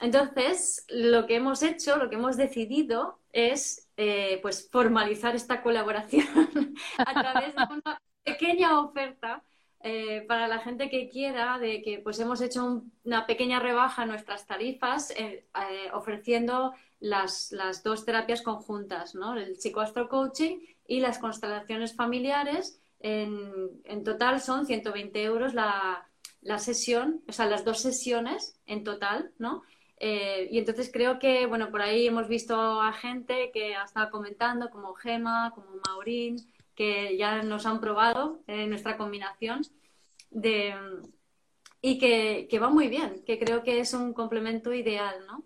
Entonces, 0.00 0.86
lo 0.88 1.26
que 1.26 1.34
hemos 1.34 1.62
hecho, 1.62 1.96
lo 1.96 2.08
que 2.08 2.16
hemos 2.16 2.36
decidido 2.36 3.18
es 3.32 3.88
eh, 3.96 4.38
pues 4.42 4.68
formalizar 4.70 5.34
esta 5.34 5.62
colaboración 5.62 6.26
a 6.98 7.12
través 7.12 7.54
de 7.54 7.62
una 7.62 8.00
pequeña 8.22 8.80
oferta 8.80 9.42
eh, 9.84 10.24
para 10.28 10.46
la 10.46 10.58
gente 10.58 10.88
que 10.88 11.08
quiera, 11.08 11.58
de 11.58 11.82
que 11.82 11.98
pues 11.98 12.20
hemos 12.20 12.40
hecho 12.40 12.84
una 13.04 13.26
pequeña 13.26 13.58
rebaja 13.58 14.04
en 14.04 14.10
nuestras 14.10 14.46
tarifas 14.46 15.12
eh, 15.16 15.44
ofreciendo 15.92 16.72
las, 17.00 17.50
las, 17.50 17.82
dos 17.82 18.04
terapias 18.04 18.42
conjuntas, 18.42 19.16
¿no? 19.16 19.36
el 19.36 19.56
psicoastro 19.56 20.08
coaching 20.08 20.58
y 20.86 21.00
las 21.00 21.18
constelaciones 21.18 21.96
familiares. 21.96 22.78
En, 23.00 23.70
en 23.82 24.04
total 24.04 24.40
son 24.40 24.66
120 24.66 25.20
euros 25.24 25.54
la, 25.54 26.06
la 26.42 26.58
sesión, 26.58 27.22
o 27.28 27.32
sea, 27.32 27.46
las 27.46 27.64
dos 27.64 27.80
sesiones 27.80 28.56
en 28.66 28.84
total, 28.84 29.32
¿no? 29.38 29.62
Eh, 30.04 30.48
y 30.50 30.58
entonces 30.58 30.90
creo 30.92 31.20
que, 31.20 31.46
bueno, 31.46 31.70
por 31.70 31.80
ahí 31.80 32.08
hemos 32.08 32.26
visto 32.26 32.82
a 32.82 32.92
gente 32.92 33.52
que 33.52 33.76
ha 33.76 33.84
estado 33.84 34.10
comentando, 34.10 34.68
como 34.68 34.94
Gema, 34.94 35.52
como 35.54 35.76
Maurín, 35.86 36.38
que 36.74 37.16
ya 37.16 37.40
nos 37.44 37.66
han 37.66 37.80
probado 37.80 38.40
en 38.48 38.68
nuestra 38.68 38.96
combinación 38.96 39.62
de, 40.28 40.74
y 41.80 42.00
que, 42.00 42.48
que, 42.50 42.58
va 42.58 42.68
muy 42.68 42.88
bien, 42.88 43.22
que 43.24 43.38
creo 43.38 43.62
que 43.62 43.78
es 43.78 43.94
un 43.94 44.12
complemento 44.12 44.74
ideal, 44.74 45.24
¿no? 45.24 45.44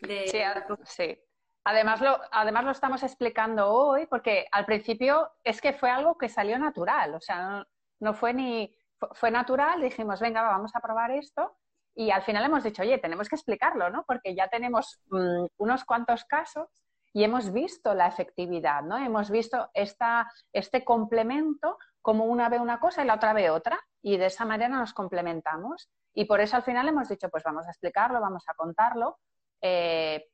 Sí, 0.00 0.38
sí. 0.84 1.18
Además 1.64 2.00
lo, 2.00 2.18
además 2.32 2.64
lo 2.64 2.70
estamos 2.70 3.02
explicando 3.02 3.68
hoy 3.70 4.06
porque 4.06 4.46
al 4.52 4.64
principio 4.64 5.32
es 5.44 5.60
que 5.60 5.74
fue 5.74 5.90
algo 5.90 6.16
que 6.16 6.30
salió 6.30 6.58
natural, 6.58 7.14
o 7.14 7.20
sea, 7.20 7.46
no, 7.46 7.66
no 8.00 8.14
fue 8.14 8.32
ni... 8.32 8.74
Fue 9.12 9.30
natural, 9.30 9.82
dijimos, 9.82 10.18
venga, 10.18 10.42
vamos 10.42 10.74
a 10.74 10.80
probar 10.80 11.10
esto 11.10 11.54
y 11.98 12.12
al 12.12 12.22
final 12.22 12.44
hemos 12.44 12.62
dicho, 12.62 12.82
oye, 12.82 12.98
tenemos 12.98 13.28
que 13.28 13.34
explicarlo, 13.34 13.90
¿no? 13.90 14.04
Porque 14.06 14.32
ya 14.32 14.46
tenemos 14.46 15.00
mm, 15.10 15.46
unos 15.56 15.84
cuantos 15.84 16.24
casos 16.26 16.68
y 17.12 17.24
hemos 17.24 17.52
visto 17.52 17.92
la 17.92 18.06
efectividad, 18.06 18.82
¿no? 18.82 18.96
Hemos 18.96 19.32
visto 19.32 19.68
esta, 19.74 20.30
este 20.52 20.84
complemento 20.84 21.76
como 22.00 22.26
una 22.26 22.48
ve 22.48 22.60
una 22.60 22.78
cosa 22.78 23.02
y 23.02 23.06
la 23.06 23.16
otra 23.16 23.32
ve 23.32 23.50
otra 23.50 23.80
y 24.00 24.16
de 24.16 24.26
esa 24.26 24.44
manera 24.44 24.68
nos 24.68 24.92
complementamos. 24.94 25.90
Y 26.14 26.26
por 26.26 26.40
eso 26.40 26.54
al 26.54 26.62
final 26.62 26.86
hemos 26.86 27.08
dicho, 27.08 27.30
pues 27.30 27.42
vamos 27.42 27.66
a 27.66 27.70
explicarlo, 27.70 28.20
vamos 28.20 28.44
a 28.46 28.54
contarlo, 28.54 29.18
eh, 29.60 30.28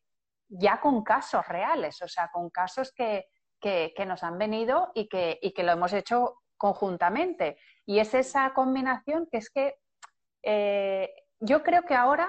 ya 0.48 0.82
con 0.82 1.02
casos 1.02 1.48
reales, 1.48 2.02
o 2.02 2.08
sea, 2.08 2.28
con 2.30 2.50
casos 2.50 2.92
que, 2.92 3.24
nos 4.06 4.22
han 4.22 4.36
venido 4.36 4.92
y 4.94 5.08
que, 5.08 5.38
y 5.40 5.54
que 5.54 5.62
lo 5.62 5.72
hemos 5.72 5.94
hecho 5.94 6.42
conjuntamente. 6.58 7.56
Y 7.86 8.00
es 8.00 8.12
esa 8.12 8.52
combinación 8.52 9.26
que 9.32 9.38
es 9.38 9.48
que 9.48 9.76
eh, 10.42 11.23
yo 11.44 11.62
creo 11.62 11.82
que 11.82 11.94
ahora, 11.94 12.28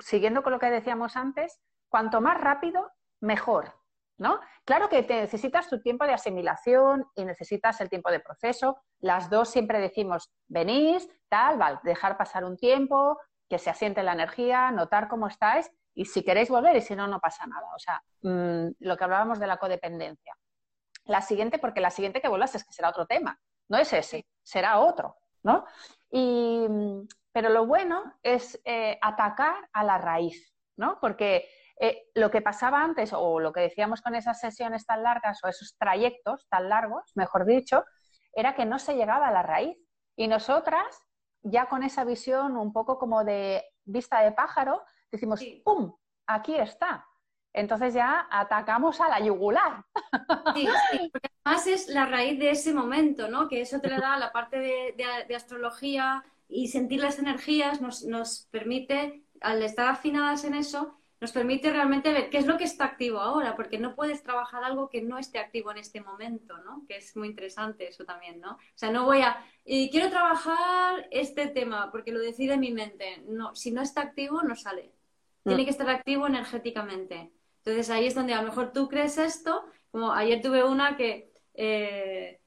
siguiendo 0.00 0.42
con 0.42 0.52
lo 0.52 0.58
que 0.58 0.70
decíamos 0.70 1.16
antes, 1.16 1.60
cuanto 1.88 2.20
más 2.20 2.40
rápido, 2.40 2.90
mejor. 3.20 3.74
¿No? 4.18 4.38
Claro 4.64 4.88
que 4.88 5.02
te 5.02 5.20
necesitas 5.20 5.68
tu 5.68 5.80
tiempo 5.80 6.04
de 6.04 6.12
asimilación 6.12 7.10
y 7.16 7.24
necesitas 7.24 7.80
el 7.80 7.88
tiempo 7.88 8.10
de 8.10 8.20
proceso. 8.20 8.76
Las 9.00 9.30
dos 9.30 9.48
siempre 9.48 9.80
decimos, 9.80 10.30
venís, 10.46 11.08
tal, 11.28 11.58
vale, 11.58 11.80
dejar 11.82 12.16
pasar 12.16 12.44
un 12.44 12.56
tiempo, 12.56 13.18
que 13.48 13.58
se 13.58 13.70
asiente 13.70 14.02
la 14.02 14.12
energía, 14.12 14.70
notar 14.70 15.08
cómo 15.08 15.26
estáis 15.26 15.70
y 15.94 16.04
si 16.04 16.22
queréis 16.22 16.50
volver 16.50 16.76
y 16.76 16.82
si 16.82 16.94
no, 16.94 17.08
no 17.08 17.20
pasa 17.20 17.46
nada. 17.46 17.66
O 17.74 17.78
sea, 17.78 18.02
mm, 18.22 18.74
lo 18.78 18.96
que 18.96 19.04
hablábamos 19.04 19.40
de 19.40 19.46
la 19.46 19.56
codependencia. 19.56 20.36
La 21.06 21.20
siguiente, 21.20 21.58
porque 21.58 21.80
la 21.80 21.90
siguiente 21.90 22.20
que 22.20 22.28
vuelvas 22.28 22.54
es 22.54 22.64
que 22.64 22.72
será 22.72 22.90
otro 22.90 23.06
tema, 23.06 23.40
no 23.68 23.78
es 23.78 23.92
ese, 23.92 24.26
será 24.42 24.78
otro, 24.78 25.16
¿no? 25.42 25.64
Y, 26.10 26.66
pero 27.32 27.48
lo 27.48 27.66
bueno 27.66 28.14
es 28.22 28.60
eh, 28.64 28.98
atacar 29.00 29.68
a 29.72 29.84
la 29.84 29.98
raíz, 29.98 30.54
¿no? 30.76 30.98
Porque 31.00 31.48
eh, 31.80 32.04
lo 32.14 32.30
que 32.30 32.42
pasaba 32.42 32.82
antes, 32.82 33.12
o 33.12 33.40
lo 33.40 33.52
que 33.52 33.60
decíamos 33.60 34.02
con 34.02 34.14
esas 34.14 34.38
sesiones 34.38 34.86
tan 34.86 35.02
largas, 35.02 35.42
o 35.42 35.48
esos 35.48 35.76
trayectos 35.78 36.46
tan 36.48 36.68
largos, 36.68 37.10
mejor 37.14 37.46
dicho, 37.46 37.84
era 38.34 38.54
que 38.54 38.66
no 38.66 38.78
se 38.78 38.94
llegaba 38.94 39.28
a 39.28 39.32
la 39.32 39.42
raíz. 39.42 39.76
Y 40.16 40.28
nosotras, 40.28 41.00
ya 41.42 41.66
con 41.66 41.82
esa 41.82 42.04
visión 42.04 42.56
un 42.56 42.72
poco 42.72 42.98
como 42.98 43.24
de 43.24 43.64
vista 43.84 44.20
de 44.20 44.32
pájaro, 44.32 44.84
decimos, 45.10 45.42
¡pum! 45.64 45.96
Aquí 46.26 46.54
está. 46.54 47.06
Entonces 47.54 47.94
ya 47.94 48.28
atacamos 48.30 49.00
a 49.00 49.08
la 49.08 49.20
yugular. 49.20 49.84
Sí, 50.54 50.68
sí, 50.90 51.08
porque 51.10 51.30
además 51.44 51.66
es 51.66 51.88
la 51.88 52.04
raíz 52.04 52.38
de 52.38 52.50
ese 52.50 52.74
momento, 52.74 53.28
¿no? 53.28 53.48
Que 53.48 53.62
eso 53.62 53.80
te 53.80 53.88
le 53.88 53.98
da 53.98 54.18
la 54.18 54.32
parte 54.32 54.58
de 54.58 55.34
astrología, 55.34 56.22
y 56.52 56.68
sentir 56.68 57.00
las 57.00 57.18
energías 57.18 57.80
nos, 57.80 58.04
nos 58.04 58.46
permite, 58.50 59.24
al 59.40 59.62
estar 59.62 59.88
afinadas 59.88 60.44
en 60.44 60.54
eso, 60.54 60.98
nos 61.22 61.30
permite 61.30 61.70
realmente 61.70 62.12
ver 62.12 62.30
qué 62.30 62.38
es 62.38 62.46
lo 62.46 62.58
que 62.58 62.64
está 62.64 62.84
activo 62.84 63.20
ahora, 63.20 63.54
porque 63.54 63.78
no 63.78 63.94
puedes 63.94 64.24
trabajar 64.24 64.64
algo 64.64 64.88
que 64.88 65.02
no 65.02 65.18
esté 65.18 65.38
activo 65.38 65.70
en 65.70 65.78
este 65.78 66.00
momento, 66.00 66.58
¿no? 66.58 66.84
Que 66.88 66.96
es 66.96 67.16
muy 67.16 67.28
interesante 67.28 67.88
eso 67.88 68.04
también, 68.04 68.40
¿no? 68.40 68.54
O 68.54 68.58
sea, 68.74 68.90
no 68.90 69.04
voy 69.04 69.20
a, 69.20 69.46
y 69.64 69.88
quiero 69.90 70.10
trabajar 70.10 71.06
este 71.12 71.46
tema 71.46 71.92
porque 71.92 72.10
lo 72.10 72.18
decide 72.18 72.56
mi 72.56 72.72
mente. 72.72 73.22
No, 73.28 73.54
si 73.54 73.70
no 73.70 73.82
está 73.82 74.02
activo, 74.02 74.42
no 74.42 74.56
sale. 74.56 74.90
Tiene 75.44 75.62
mm. 75.62 75.64
que 75.64 75.70
estar 75.70 75.88
activo 75.90 76.26
energéticamente. 76.26 77.30
Entonces 77.58 77.88
ahí 77.90 78.06
es 78.06 78.16
donde 78.16 78.34
a 78.34 78.42
lo 78.42 78.48
mejor 78.48 78.72
tú 78.72 78.88
crees 78.88 79.16
esto, 79.16 79.64
como 79.92 80.12
ayer 80.12 80.42
tuve 80.42 80.64
una 80.64 80.96
que, 80.96 81.32
eh, 81.54 82.40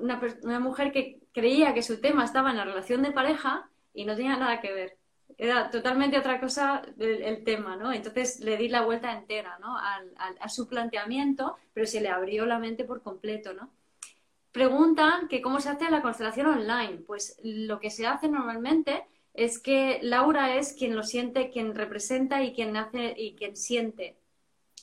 una, 0.00 0.20
una 0.44 0.60
mujer 0.60 0.92
que 0.92 1.21
creía 1.32 1.74
que 1.74 1.82
su 1.82 2.00
tema 2.00 2.24
estaba 2.24 2.50
en 2.50 2.56
la 2.56 2.64
relación 2.64 3.02
de 3.02 3.12
pareja 3.12 3.70
y 3.94 4.04
no 4.04 4.16
tenía 4.16 4.36
nada 4.36 4.60
que 4.60 4.72
ver 4.72 4.98
era 5.38 5.70
totalmente 5.70 6.18
otra 6.18 6.40
cosa 6.40 6.82
el, 6.98 7.44
tema, 7.44 7.76
¿no? 7.76 7.92
Entonces 7.92 8.40
le 8.40 8.56
di 8.56 8.68
la 8.68 8.82
vuelta 8.82 9.12
entera, 9.12 9.58
¿no? 9.60 9.76
a 9.76 10.48
su 10.48 10.68
planteamiento, 10.68 11.56
pero 11.72 11.86
se 11.86 12.00
le 12.00 12.08
abrió 12.08 12.46
la 12.46 12.58
mente 12.58 12.84
por 12.84 13.02
completo, 13.02 13.52
¿no? 13.52 13.72
Preguntan 14.52 15.28
que 15.28 15.40
cómo 15.40 15.60
se 15.60 15.70
hace 15.70 15.90
la 15.90 16.02
constelación 16.02 16.46
online. 16.46 16.98
Pues 17.06 17.38
lo 17.42 17.80
que 17.80 17.90
se 17.90 18.06
hace 18.06 18.28
normalmente 18.28 19.04
es 19.32 19.58
que 19.58 19.98
Laura 20.02 20.56
es 20.56 20.74
quien 20.74 20.94
lo 20.94 21.02
siente, 21.02 21.50
quien 21.50 21.74
representa 21.74 22.42
y 22.42 22.52
quien 22.52 22.76
hace 22.76 23.14
y 23.16 23.34
quien 23.34 23.56
siente. 23.56 24.18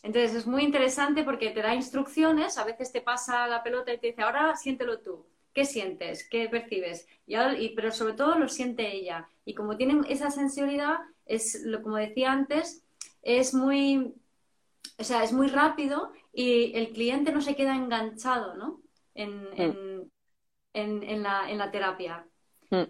Entonces 0.01 0.33
es 0.33 0.47
muy 0.47 0.63
interesante 0.63 1.23
porque 1.23 1.51
te 1.51 1.61
da 1.61 1.75
instrucciones, 1.75 2.57
a 2.57 2.63
veces 2.63 2.91
te 2.91 3.01
pasa 3.01 3.47
la 3.47 3.61
pelota 3.61 3.93
y 3.93 3.99
te 3.99 4.07
dice, 4.07 4.23
ahora 4.23 4.55
siéntelo 4.55 4.99
tú. 4.99 5.25
¿Qué 5.59 5.65
sientes? 5.65 6.25
¿Qué 6.29 6.47
percibes? 6.47 7.05
Y 7.27 7.75
pero 7.75 7.91
sobre 7.91 8.13
todo 8.13 8.39
lo 8.39 8.47
siente 8.47 8.95
ella. 8.95 9.27
Y 9.43 9.55
como 9.55 9.75
tienen 9.75 10.05
esa 10.07 10.31
sensibilidad, 10.31 10.99
es 11.25 11.63
lo 11.65 11.81
como 11.83 11.97
decía 11.97 12.31
antes, 12.31 12.87
es 13.21 13.53
muy, 13.53 14.15
o 14.97 15.03
sea, 15.03 15.21
es 15.21 15.33
muy 15.33 15.47
rápido 15.47 16.13
y 16.31 16.71
el 16.77 16.93
cliente 16.93 17.33
no 17.33 17.41
se 17.41 17.57
queda 17.57 17.75
enganchado, 17.75 18.55
¿no? 18.55 18.79
En, 19.15 19.49
mm. 19.49 20.09
en, 20.75 21.23
la, 21.23 21.51
en 21.51 21.57
la, 21.57 21.71
terapia. 21.71 22.25
Mm. 22.69 22.83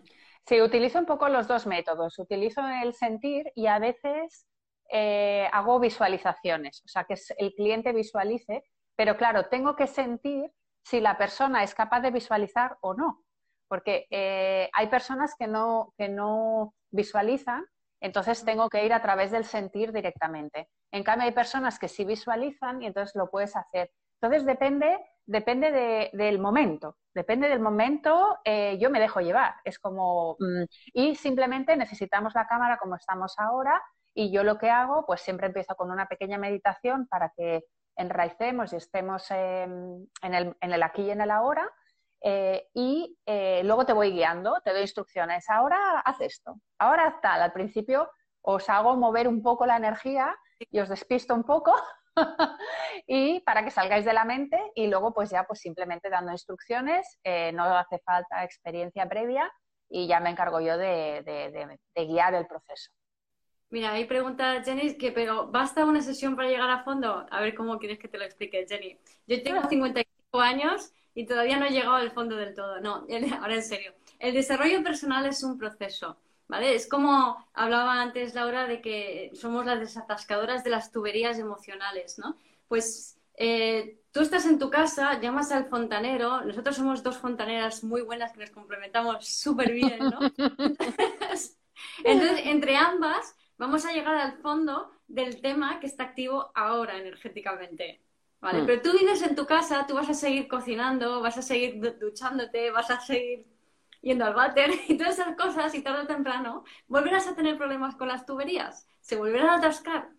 Sí, 0.45 0.61
utilizo 0.61 0.99
un 0.99 1.07
poco 1.07 1.28
los 1.28 1.47
dos 1.47 1.65
métodos. 1.65 2.20
Utilizo 2.20 2.61
el 2.84 2.93
sentir 2.93 3.51
y 3.55 3.65
a 3.65 3.80
veces 3.80 4.45
eh, 4.91 5.49
hago 5.51 5.80
visualizaciones, 5.80 6.84
o 6.86 6.88
sea, 6.88 7.05
que 7.05 7.15
el 7.39 7.51
cliente 7.55 7.93
visualice, 7.93 8.63
pero 8.95 9.17
claro, 9.17 9.47
tengo 9.47 9.76
que 9.76 9.88
sentir 9.88 10.51
si 10.89 10.99
la 10.99 11.17
persona 11.17 11.63
es 11.63 11.75
capaz 11.75 12.01
de 12.01 12.09
visualizar 12.09 12.77
o 12.81 12.95
no. 12.95 13.23
Porque 13.67 14.07
eh, 14.09 14.69
hay 14.73 14.87
personas 14.87 15.35
que 15.37 15.47
no, 15.47 15.93
que 15.97 16.09
no 16.09 16.73
visualizan, 16.89 17.63
entonces 18.01 18.43
tengo 18.43 18.69
que 18.69 18.83
ir 18.85 18.93
a 18.93 19.01
través 19.01 19.29
del 19.29 19.45
sentir 19.45 19.91
directamente. 19.91 20.67
En 20.91 21.03
cambio, 21.03 21.27
hay 21.27 21.33
personas 21.33 21.77
que 21.77 21.87
sí 21.87 22.05
visualizan 22.05 22.81
y 22.81 22.87
entonces 22.87 23.15
lo 23.15 23.29
puedes 23.29 23.55
hacer. 23.55 23.91
Entonces 24.19 24.45
depende, 24.45 24.97
depende 25.27 26.09
del 26.11 26.39
momento. 26.39 26.97
Depende 27.13 27.49
del 27.49 27.59
momento, 27.59 28.39
eh, 28.43 28.77
yo 28.79 28.89
me 28.89 28.99
dejo 28.99 29.19
llevar. 29.21 29.55
Es 29.63 29.77
como. 29.77 30.37
Mm, 30.39 30.63
y 30.93 31.15
simplemente 31.15 31.77
necesitamos 31.77 32.33
la 32.33 32.47
cámara 32.47 32.77
como 32.77 32.95
estamos 32.95 33.35
ahora. 33.37 33.79
Y 34.15 34.31
yo 34.31 34.43
lo 34.43 34.57
que 34.57 34.71
hago, 34.71 35.05
pues 35.05 35.21
siempre 35.21 35.47
empiezo 35.47 35.75
con 35.75 35.91
una 35.91 36.07
pequeña 36.07 36.39
meditación 36.39 37.05
para 37.07 37.31
que 37.37 37.63
enraicemos 38.00 38.72
y 38.74 38.78
estemos 38.78 39.30
en, 39.30 40.10
el, 40.22 40.84
aquí 40.84 41.04
y 41.04 41.12
en 41.12 41.22
el 41.22 41.32
ahora. 41.32 41.70
Eh, 42.22 42.68
y 42.74 43.18
eh, 43.26 43.62
luego 43.64 43.86
te 43.86 43.93
voy 43.93 44.12
guiando, 44.12 44.60
te 44.64 44.72
doy 44.72 44.82
instrucciones. 44.82 45.50
Ahora 45.50 46.00
haz 46.00 46.20
esto, 46.22 46.56
ahora 46.80 47.20
tal. 47.22 47.41
Al 47.41 47.52
principio 47.52 48.10
os 48.41 48.70
hago 48.70 48.95
mover 48.95 49.28
un 49.28 49.43
poco 49.43 49.66
la 49.66 49.78
energía 49.78 50.36
y 50.72 50.80
os 50.80 50.89
despisto 50.89 51.34
un 51.34 51.43
poco 51.43 51.74
y 53.08 53.41
para 53.41 53.64
que 53.64 53.72
salgáis 53.72 54.06
de 54.06 54.14
la 54.14 54.26
mente 54.26 54.60
y 54.76 54.88
luego 54.88 55.14
pues 55.14 55.30
ya 55.30 55.43
pues 55.43 55.60
simplemente 55.60 56.10
dando 56.10 56.32
instrucciones, 56.32 57.20
eh, 57.24 57.52
no 57.54 57.64
hace 57.64 58.00
falta 58.00 58.43
experiencia 58.43 59.08
previa 59.08 59.52
y 59.89 60.08
ya 60.08 60.20
me 60.20 60.30
encargo 60.30 60.60
yo 60.62 60.78
de 60.78 61.84
guiar 61.95 62.34
el 62.34 62.47
proceso. 62.47 62.91
Mira, 63.72 63.91
ahí 63.91 64.05
pregunta 64.05 64.63
Jenny 64.63 64.95
que, 64.95 65.11
pero 65.11 65.47
¿basta 65.47 65.86
una 65.86 66.01
sesión 66.01 66.36
para 66.36 66.49
llegar 66.49 66.70
a 66.70 66.84
fondo? 66.84 67.28
A 67.30 67.41
ver 67.41 67.53
cómo 67.53 67.78
quieres 67.78 67.99
que 67.99 68.07
te 68.07 68.17
lo 68.17 68.26
explique, 68.26 68.65
Jenny. 68.67 68.97
Yo 69.28 69.43
tengo 69.43 69.67
55 69.67 70.39
años 70.41 70.91
y 71.13 71.26
todavía 71.26 71.57
no 71.57 71.65
he 71.65 71.72
llegado 71.72 71.95
al 71.95 72.11
fondo 72.11 72.36
del 72.36 72.55
todo. 72.55 72.82
No, 72.82 73.05
ahora 73.41 73.55
en 73.55 73.63
serio. 73.63 73.93
El 74.17 74.34
desarrollo 74.34 74.84
personal 74.84 75.26
es 75.28 75.43
un 75.43 75.57
proceso, 75.59 76.17
¿vale? 76.47 76.74
Es 76.74 76.88
como 76.88 77.45
hablaba 77.53 78.01
antes 78.01 78.34
Laura 78.34 78.65
de 78.65 78.82
que 78.82 79.32
somos 79.36 79.65
las 79.65 79.80
desatascadoras 79.80 80.63
de 80.63 80.72
las 80.72 80.91
tuberías 80.91 81.38
emocionales, 81.38 82.17
¿no? 82.17 82.38
Pues 82.67 83.20
eh, 83.36 83.99
tú 84.11 84.22
estás 84.22 84.47
en 84.47 84.57
tu 84.57 84.72
casa, 84.72 85.20
llamas 85.20 85.51
al 85.51 85.65
fontanero, 85.70 86.41
nosotros 86.41 86.76
somos 86.76 87.03
dos 87.03 87.17
fontaneras 87.17 87.84
muy 87.84 88.01
buenas 88.01 88.34
que 88.34 88.39
nos 88.39 88.49
complementamos 88.49 89.28
súper 89.28 89.74
bien, 89.74 89.99
¿no? 89.99 90.20
Entonces, 92.03 92.41
entre 92.45 92.76
ambas 92.76 93.36
vamos 93.60 93.86
a 93.86 93.91
llegar 93.91 94.16
al 94.16 94.38
fondo 94.38 94.91
del 95.07 95.41
tema 95.41 95.80
que 95.80 95.86
está 95.86 96.05
activo 96.05 96.51
ahora 96.55 96.97
energéticamente. 96.97 98.01
¿Vale? 98.41 98.62
Mm. 98.62 98.66
Pero 98.66 98.82
tú 98.82 98.97
vives 98.97 99.22
en 99.22 99.36
tu 99.36 99.45
casa, 99.45 99.86
tú 99.86 99.95
vas 99.95 100.10
a 100.10 100.14
seguir 100.14 100.47
cocinando, 100.47 101.22
vas 101.22 101.38
a 101.38 101.41
seguir 101.41 101.99
duchándote, 101.99 102.72
vas 102.72 102.89
a 102.89 102.99
seguir 103.01 103.45
yendo 104.01 104.26
al 104.26 104.34
váter 104.34 104.72
y 104.88 104.97
todas 104.97 105.20
esas 105.20 105.36
cosas 105.36 105.76
y 105.76 105.82
tarde 105.82 106.03
o 106.03 106.07
temprano 106.07 106.64
volverás 106.88 107.28
a 107.28 107.36
tener 107.36 107.57
problemas 107.57 107.95
con 107.95 108.07
las 108.07 108.26
tuberías, 108.26 108.88
se 109.01 109.18
volverán 109.18 109.49
a 109.49 109.55
atascar. 109.57 110.10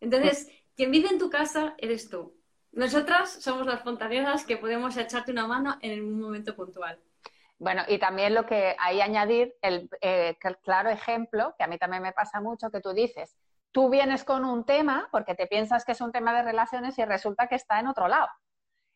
Entonces, 0.00 0.48
quien 0.76 0.92
vive 0.92 1.08
en 1.08 1.18
tu 1.18 1.28
casa 1.28 1.74
eres 1.78 2.08
tú. 2.08 2.32
Nosotras 2.70 3.42
somos 3.42 3.66
las 3.66 3.82
fontaneras 3.82 4.44
que 4.44 4.56
podemos 4.56 4.96
echarte 4.96 5.32
una 5.32 5.48
mano 5.48 5.78
en 5.80 6.04
un 6.04 6.20
momento 6.20 6.54
puntual. 6.54 7.00
Bueno, 7.58 7.82
y 7.88 7.98
también 7.98 8.34
lo 8.34 8.46
que 8.46 8.76
hay 8.78 9.00
añadir, 9.00 9.54
el, 9.62 9.90
eh, 10.00 10.36
claro 10.62 10.90
ejemplo, 10.90 11.54
que 11.58 11.64
a 11.64 11.66
mí 11.66 11.76
también 11.76 12.02
me 12.02 12.12
pasa 12.12 12.40
mucho, 12.40 12.70
que 12.70 12.80
tú 12.80 12.92
dices, 12.92 13.36
tú 13.72 13.90
vienes 13.90 14.22
con 14.22 14.44
un 14.44 14.64
tema 14.64 15.08
porque 15.10 15.34
te 15.34 15.48
piensas 15.48 15.84
que 15.84 15.92
es 15.92 16.00
un 16.00 16.12
tema 16.12 16.32
de 16.32 16.42
relaciones 16.42 16.96
y 16.98 17.04
resulta 17.04 17.48
que 17.48 17.56
está 17.56 17.80
en 17.80 17.88
otro 17.88 18.06
lado. 18.06 18.28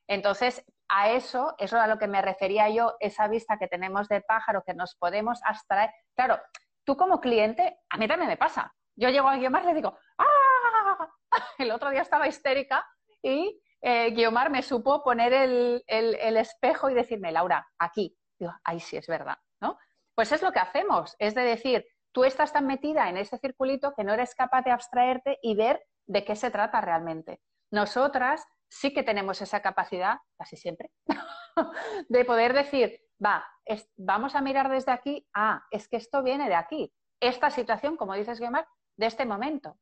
Entonces, 0.06 0.64
a 0.88 1.10
eso, 1.10 1.54
eso 1.58 1.76
es 1.76 1.82
a 1.82 1.88
lo 1.88 1.98
que 1.98 2.06
me 2.06 2.22
refería 2.22 2.68
yo, 2.68 2.94
esa 3.00 3.26
vista 3.26 3.58
que 3.58 3.66
tenemos 3.66 4.08
de 4.08 4.20
pájaro 4.20 4.62
que 4.64 4.74
nos 4.74 4.94
podemos 4.94 5.40
abstraer. 5.44 5.90
Claro, 6.14 6.38
tú 6.84 6.96
como 6.96 7.20
cliente, 7.20 7.80
a 7.90 7.96
mí 7.96 8.06
también 8.06 8.28
me 8.28 8.36
pasa. 8.36 8.72
Yo 8.94 9.08
llego 9.08 9.28
a 9.28 9.36
Guiomar 9.36 9.64
y 9.64 9.66
le 9.66 9.74
digo, 9.74 9.98
¡ah! 10.18 11.08
El 11.58 11.72
otro 11.72 11.90
día 11.90 12.02
estaba 12.02 12.28
histérica 12.28 12.86
y 13.22 13.60
eh, 13.80 14.14
me 14.50 14.62
supo 14.62 15.02
poner 15.02 15.32
el 15.32 16.36
espejo 16.36 16.90
y 16.90 16.94
decirme, 16.94 17.32
Laura, 17.32 17.66
aquí, 17.78 18.16
digo, 18.44 18.54
ay, 18.64 18.80
sí, 18.80 18.96
es 18.96 19.06
verdad, 19.06 19.38
¿no? 19.60 19.78
Pues 20.14 20.32
es 20.32 20.42
lo 20.42 20.52
que 20.52 20.60
hacemos, 20.60 21.16
es 21.18 21.34
de 21.34 21.42
decir, 21.42 21.86
tú 22.12 22.24
estás 22.24 22.52
tan 22.52 22.66
metida 22.66 23.08
en 23.08 23.16
ese 23.16 23.38
circulito 23.38 23.94
que 23.96 24.04
no 24.04 24.12
eres 24.12 24.34
capaz 24.34 24.62
de 24.62 24.70
abstraerte 24.70 25.38
y 25.42 25.54
ver 25.54 25.82
de 26.06 26.24
qué 26.24 26.36
se 26.36 26.50
trata 26.50 26.80
realmente. 26.80 27.40
Nosotras 27.70 28.44
sí 28.68 28.92
que 28.92 29.02
tenemos 29.02 29.40
esa 29.40 29.60
capacidad, 29.60 30.18
casi 30.38 30.56
siempre, 30.56 30.90
de 32.08 32.24
poder 32.24 32.52
decir, 32.52 33.00
va, 33.24 33.46
vamos 33.96 34.34
a 34.34 34.40
mirar 34.40 34.70
desde 34.70 34.92
aquí, 34.92 35.26
ah, 35.34 35.62
es 35.70 35.88
que 35.88 35.96
esto 35.96 36.22
viene 36.22 36.48
de 36.48 36.54
aquí. 36.54 36.92
Esta 37.20 37.50
situación, 37.50 37.96
como 37.96 38.14
dices, 38.14 38.40
Guiomar, 38.40 38.66
de 38.96 39.06
este 39.06 39.24
momento. 39.24 39.78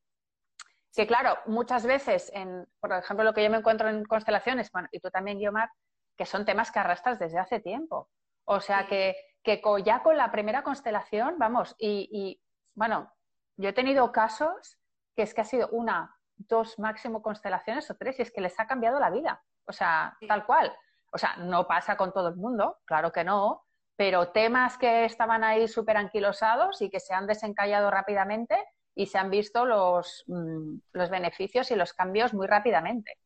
Que 0.94 1.06
claro, 1.06 1.38
muchas 1.46 1.86
veces, 1.86 2.32
por 2.80 2.92
ejemplo, 2.92 3.24
lo 3.24 3.32
que 3.32 3.44
yo 3.44 3.50
me 3.50 3.58
encuentro 3.58 3.88
en 3.88 4.04
constelaciones, 4.04 4.70
bueno, 4.72 4.88
y 4.90 5.00
tú 5.00 5.11
también, 5.11 5.38
Guiomar, 5.38 5.70
que 6.16 6.26
son 6.26 6.44
temas 6.44 6.70
que 6.70 6.80
arrastras 6.80 7.18
desde 7.18 7.38
hace 7.38 7.61
tiempo. 7.61 8.11
O 8.53 8.61
sea 8.61 8.88
que, 8.88 9.14
que 9.44 9.62
ya 9.84 10.03
con 10.03 10.16
la 10.16 10.32
primera 10.32 10.64
constelación, 10.64 11.36
vamos, 11.38 11.76
y, 11.78 12.42
bueno, 12.74 13.12
yo 13.57 13.68
he 13.68 13.72
tenido 13.72 14.11
casos 14.11 14.76
que 15.14 15.22
es 15.22 15.34
que 15.34 15.42
ha 15.42 15.44
sido 15.44 15.68
una, 15.68 16.16
dos 16.36 16.76
máximo 16.80 17.22
constelaciones 17.22 17.88
o 17.92 17.94
tres 17.94 18.18
y 18.18 18.22
es 18.22 18.32
que 18.32 18.40
les 18.40 18.59
ha 18.59 18.66
cambiado 18.66 18.98
la 18.98 19.11
vida. 19.11 19.40
O 19.66 19.72
sea, 19.72 20.16
tal 20.26 20.44
cual. 20.46 20.76
O 21.12 21.18
sea, 21.18 21.36
no 21.36 21.68
pasa 21.68 21.96
con 21.96 22.12
todo 22.12 22.28
el 22.28 22.34
mundo, 22.34 22.78
claro 22.86 23.12
que 23.12 23.22
no, 23.22 23.66
pero 23.94 24.32
temas 24.32 24.76
que 24.78 25.05
estaban 25.05 25.44
ahí 25.44 25.68
súper 25.68 25.96
anquilosados 25.96 26.82
y 26.82 26.90
que 26.90 26.98
se 26.98 27.14
han 27.14 27.28
desencallado 27.28 27.88
rápidamente 27.88 28.57
y 28.96 29.07
se 29.07 29.18
han 29.18 29.30
visto 29.30 29.64
los, 29.64 30.24
mm, 30.26 30.74
los 30.92 31.09
beneficios 31.09 31.70
y 31.70 31.76
los 31.76 31.92
cambios 31.92 32.34
muy 32.34 32.48
rápidamente. 32.48 33.16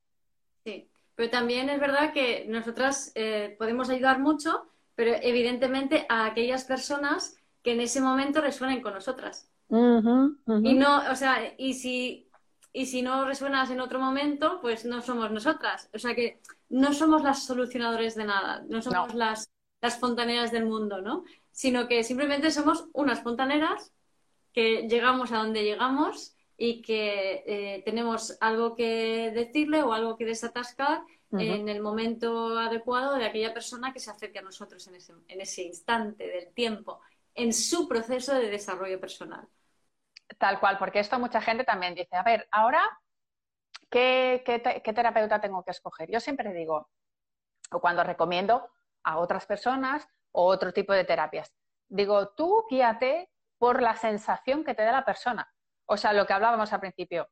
Sí, 0.64 0.90
pero 1.14 1.30
también 1.30 1.70
es 1.70 1.80
verdad 1.80 2.12
que 2.12 2.44
nosotras 2.46 3.10
eh, 3.14 3.56
podemos 3.58 3.88
ayudar 3.88 4.18
mucho, 4.18 4.73
pero 4.94 5.14
evidentemente 5.22 6.06
a 6.08 6.26
aquellas 6.26 6.64
personas 6.64 7.36
que 7.62 7.72
en 7.72 7.80
ese 7.80 8.00
momento 8.00 8.40
resuenen 8.40 8.82
con 8.82 8.94
nosotras. 8.94 9.50
Y 9.68 10.74
no, 10.74 11.10
o 11.10 11.16
sea, 11.16 11.54
y 11.56 11.74
si, 11.74 12.28
y 12.72 12.86
si 12.86 13.02
no 13.02 13.24
resuenas 13.24 13.70
en 13.70 13.80
otro 13.80 13.98
momento, 13.98 14.60
pues 14.60 14.84
no 14.84 15.00
somos 15.00 15.30
nosotras. 15.30 15.88
O 15.94 15.98
sea 15.98 16.14
que 16.14 16.40
no 16.68 16.92
somos 16.92 17.22
las 17.22 17.44
solucionadores 17.44 18.14
de 18.14 18.24
nada, 18.24 18.62
no 18.68 18.82
somos 18.82 19.14
Las, 19.14 19.50
las 19.80 19.98
fontaneras 19.98 20.52
del 20.52 20.66
mundo, 20.66 21.00
¿no? 21.00 21.24
Sino 21.50 21.88
que 21.88 22.02
simplemente 22.04 22.50
somos 22.50 22.86
unas 22.92 23.22
fontaneras 23.22 23.92
que 24.52 24.86
llegamos 24.88 25.32
a 25.32 25.38
donde 25.38 25.64
llegamos 25.64 26.36
y 26.56 26.82
que 26.82 27.42
eh, 27.46 27.82
tenemos 27.84 28.36
algo 28.40 28.74
que 28.76 29.32
decirle 29.34 29.82
o 29.82 29.92
algo 29.92 30.16
que 30.16 30.24
desatascar 30.24 31.02
en 31.32 31.68
el 31.68 31.80
momento 31.80 32.58
adecuado 32.58 33.16
de 33.16 33.26
aquella 33.26 33.52
persona 33.52 33.92
que 33.92 34.00
se 34.00 34.10
acerque 34.10 34.38
a 34.38 34.42
nosotros 34.42 34.86
en 34.86 34.94
ese, 34.96 35.12
en 35.28 35.40
ese 35.40 35.62
instante 35.62 36.26
del 36.26 36.52
tiempo, 36.54 37.00
en 37.34 37.52
su 37.52 37.88
proceso 37.88 38.34
de 38.34 38.50
desarrollo 38.50 39.00
personal. 39.00 39.48
Tal 40.38 40.60
cual, 40.60 40.78
porque 40.78 41.00
esto 41.00 41.18
mucha 41.18 41.40
gente 41.40 41.64
también 41.64 41.94
dice, 41.94 42.16
a 42.16 42.22
ver, 42.22 42.46
ahora, 42.50 42.82
¿qué, 43.90 44.42
qué, 44.44 44.92
terapeuta 44.92 45.40
tengo 45.40 45.64
que 45.64 45.72
escoger? 45.72 46.10
Yo 46.10 46.20
siempre 46.20 46.52
digo, 46.52 46.88
o 47.70 47.80
cuando 47.80 48.04
recomiendo 48.04 48.70
a 49.02 49.18
otras 49.18 49.46
personas 49.46 50.08
o 50.32 50.46
otro 50.46 50.72
tipo 50.72 50.92
de 50.92 51.04
terapias, 51.04 51.52
digo, 51.88 52.28
tú 52.30 52.64
guíate 52.70 53.30
por 53.58 53.82
la 53.82 53.96
sensación 53.96 54.64
que 54.64 54.74
te 54.74 54.82
da 54.82 54.92
la 54.92 55.04
persona. 55.04 55.52
O 55.86 55.96
sea, 55.96 56.12
lo 56.12 56.26
que 56.26 56.32
hablábamos 56.32 56.72
al 56.72 56.80
principio, 56.80 57.28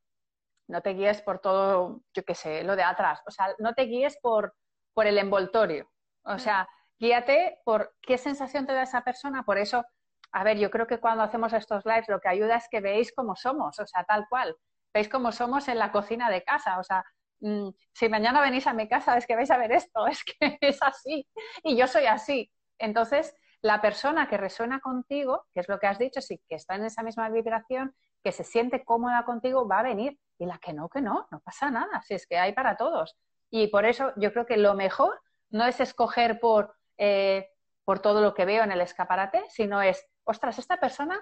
no 0.68 0.80
te 0.80 0.90
guíes 0.90 1.22
por 1.22 1.40
todo, 1.40 2.02
yo 2.14 2.24
qué 2.24 2.34
sé, 2.34 2.64
lo 2.64 2.76
de 2.76 2.82
atrás. 2.82 3.20
O 3.26 3.30
sea, 3.30 3.54
no 3.58 3.74
te 3.74 3.82
guíes 3.82 4.18
por, 4.20 4.54
por 4.94 5.06
el 5.06 5.18
envoltorio. 5.18 5.90
O 6.24 6.38
sea, 6.38 6.68
guíate 6.98 7.58
por 7.64 7.94
qué 8.00 8.18
sensación 8.18 8.66
te 8.66 8.72
da 8.72 8.82
esa 8.82 9.02
persona. 9.02 9.42
Por 9.42 9.58
eso, 9.58 9.84
a 10.32 10.44
ver, 10.44 10.58
yo 10.58 10.70
creo 10.70 10.86
que 10.86 11.00
cuando 11.00 11.24
hacemos 11.24 11.52
estos 11.52 11.84
lives 11.84 12.08
lo 12.08 12.20
que 12.20 12.28
ayuda 12.28 12.56
es 12.56 12.68
que 12.70 12.80
veáis 12.80 13.12
cómo 13.14 13.36
somos, 13.36 13.78
o 13.78 13.86
sea, 13.86 14.04
tal 14.04 14.26
cual. 14.28 14.56
Veis 14.94 15.08
cómo 15.08 15.32
somos 15.32 15.68
en 15.68 15.78
la 15.78 15.90
cocina 15.90 16.30
de 16.30 16.42
casa. 16.42 16.78
O 16.78 16.82
sea, 16.84 17.04
mm, 17.40 17.70
si 17.92 18.08
mañana 18.08 18.40
venís 18.40 18.66
a 18.66 18.74
mi 18.74 18.88
casa 18.88 19.16
es 19.16 19.26
que 19.26 19.36
vais 19.36 19.50
a 19.50 19.58
ver 19.58 19.72
esto, 19.72 20.06
es 20.08 20.22
que 20.24 20.58
es 20.60 20.82
así. 20.82 21.26
Y 21.62 21.76
yo 21.76 21.86
soy 21.86 22.06
así. 22.06 22.50
Entonces, 22.78 23.34
la 23.62 23.80
persona 23.80 24.28
que 24.28 24.36
resuena 24.36 24.80
contigo, 24.80 25.46
que 25.54 25.60
es 25.60 25.68
lo 25.68 25.78
que 25.78 25.86
has 25.86 25.98
dicho, 25.98 26.20
sí, 26.20 26.42
que 26.48 26.56
está 26.56 26.74
en 26.74 26.84
esa 26.84 27.02
misma 27.02 27.28
vibración, 27.30 27.94
que 28.22 28.32
se 28.32 28.44
siente 28.44 28.84
cómoda 28.84 29.24
contigo, 29.24 29.66
va 29.66 29.80
a 29.80 29.84
venir 29.84 30.18
y 30.42 30.46
la 30.46 30.58
que 30.58 30.72
no, 30.72 30.88
que 30.88 31.00
no, 31.00 31.28
no 31.30 31.38
pasa 31.38 31.70
nada, 31.70 32.02
si 32.02 32.14
es 32.14 32.26
que 32.26 32.36
hay 32.36 32.52
para 32.52 32.76
todos. 32.76 33.16
Y 33.48 33.68
por 33.68 33.84
eso 33.84 34.12
yo 34.16 34.32
creo 34.32 34.44
que 34.44 34.56
lo 34.56 34.74
mejor 34.74 35.20
no 35.50 35.64
es 35.66 35.78
escoger 35.78 36.40
por, 36.40 36.74
eh, 36.98 37.48
por 37.84 38.00
todo 38.00 38.20
lo 38.20 38.34
que 38.34 38.44
veo 38.44 38.64
en 38.64 38.72
el 38.72 38.80
escaparate, 38.80 39.44
sino 39.50 39.80
es, 39.80 40.04
ostras, 40.24 40.58
esta 40.58 40.78
persona 40.78 41.20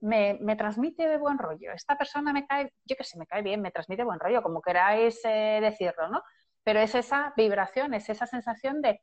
me, 0.00 0.36
me, 0.40 0.56
transmite 0.56 1.06
de 1.06 1.16
buen 1.16 1.38
rollo, 1.38 1.70
esta 1.72 1.96
persona 1.96 2.32
me 2.32 2.44
cae, 2.44 2.72
yo 2.84 2.96
que 2.96 3.04
sé, 3.04 3.16
me 3.18 3.26
cae 3.26 3.42
bien, 3.42 3.62
me 3.62 3.70
transmite 3.70 4.02
buen 4.02 4.18
rollo, 4.18 4.42
como 4.42 4.60
queráis 4.60 5.20
eh, 5.24 5.60
decirlo, 5.62 6.08
¿no? 6.08 6.22
Pero 6.64 6.80
es 6.80 6.96
esa 6.96 7.32
vibración, 7.36 7.94
es 7.94 8.08
esa 8.08 8.26
sensación 8.26 8.82
de, 8.82 9.00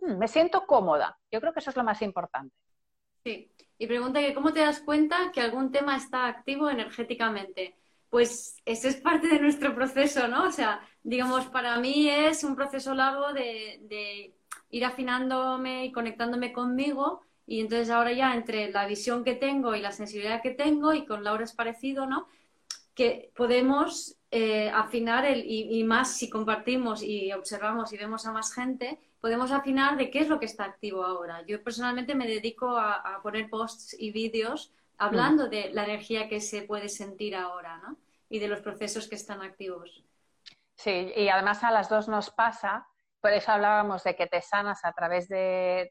hmm, 0.00 0.18
me 0.18 0.28
siento 0.28 0.66
cómoda. 0.66 1.18
Yo 1.30 1.40
creo 1.40 1.54
que 1.54 1.60
eso 1.60 1.70
es 1.70 1.76
lo 1.76 1.84
más 1.84 2.02
importante. 2.02 2.54
Sí, 3.24 3.50
y 3.78 3.86
pregunta 3.86 4.20
que 4.20 4.34
cómo 4.34 4.52
te 4.52 4.60
das 4.60 4.80
cuenta 4.80 5.32
que 5.32 5.40
algún 5.40 5.72
tema 5.72 5.96
está 5.96 6.26
activo 6.26 6.68
energéticamente 6.68 7.76
pues 8.16 8.56
ese 8.64 8.88
es 8.88 8.96
parte 8.96 9.28
de 9.28 9.38
nuestro 9.38 9.74
proceso, 9.74 10.26
¿no? 10.26 10.44
O 10.44 10.50
sea, 10.50 10.80
digamos, 11.02 11.44
para 11.48 11.78
mí 11.80 12.08
es 12.08 12.44
un 12.44 12.56
proceso 12.56 12.94
largo 12.94 13.34
de, 13.34 14.32
ir 14.70 14.84
afinándome 14.86 15.84
y 15.84 15.92
conectándome 15.92 16.50
conmigo 16.50 17.20
y 17.46 17.60
entonces 17.60 17.90
ahora 17.90 18.12
ya 18.12 18.34
entre 18.34 18.72
la 18.72 18.86
visión 18.86 19.22
que 19.22 19.34
tengo 19.34 19.74
y 19.74 19.82
la 19.82 19.92
sensibilidad 19.92 20.40
que 20.40 20.52
tengo 20.52 20.94
y 20.94 21.04
con 21.04 21.24
Laura 21.24 21.44
es 21.44 21.52
parecido, 21.52 22.06
¿no? 22.06 22.26
Que 22.94 23.32
podemos 23.36 24.16
eh, 24.30 24.70
afinar 24.70 25.26
el, 25.26 25.44
y, 25.44 25.84
más 25.84 26.16
si 26.16 26.30
compartimos 26.30 27.02
y 27.02 27.30
observamos 27.34 27.92
y 27.92 27.98
vemos 27.98 28.24
a 28.24 28.32
más 28.32 28.50
gente, 28.54 28.98
podemos 29.20 29.52
afinar 29.52 29.98
de 29.98 30.10
qué 30.10 30.20
es 30.20 30.28
lo 30.30 30.40
que 30.40 30.46
está 30.46 30.64
activo 30.64 31.04
ahora. 31.04 31.44
Yo 31.46 31.62
personalmente 31.62 32.14
me 32.14 32.26
dedico 32.26 32.78
a 32.78 33.20
poner 33.22 33.50
posts 33.50 33.94
y 33.98 34.10
vídeos 34.10 34.72
hablando 34.96 35.48
de 35.48 35.68
la 35.74 35.84
energía 35.84 36.30
que 36.30 36.40
se 36.40 36.62
puede 36.62 36.88
sentir 36.88 37.36
ahora, 37.36 37.76
¿no? 37.76 37.98
Y 38.28 38.38
de 38.38 38.48
los 38.48 38.60
procesos 38.60 39.08
que 39.08 39.14
están 39.14 39.42
activos. 39.42 40.04
Sí, 40.74 41.12
y 41.16 41.28
además 41.28 41.64
a 41.64 41.70
las 41.70 41.88
dos 41.88 42.08
nos 42.08 42.30
pasa, 42.30 42.86
por 43.20 43.32
eso 43.32 43.52
hablábamos 43.52 44.04
de 44.04 44.14
que 44.14 44.26
te 44.26 44.42
sanas 44.42 44.84
a 44.84 44.92
través 44.92 45.28
de, 45.28 45.90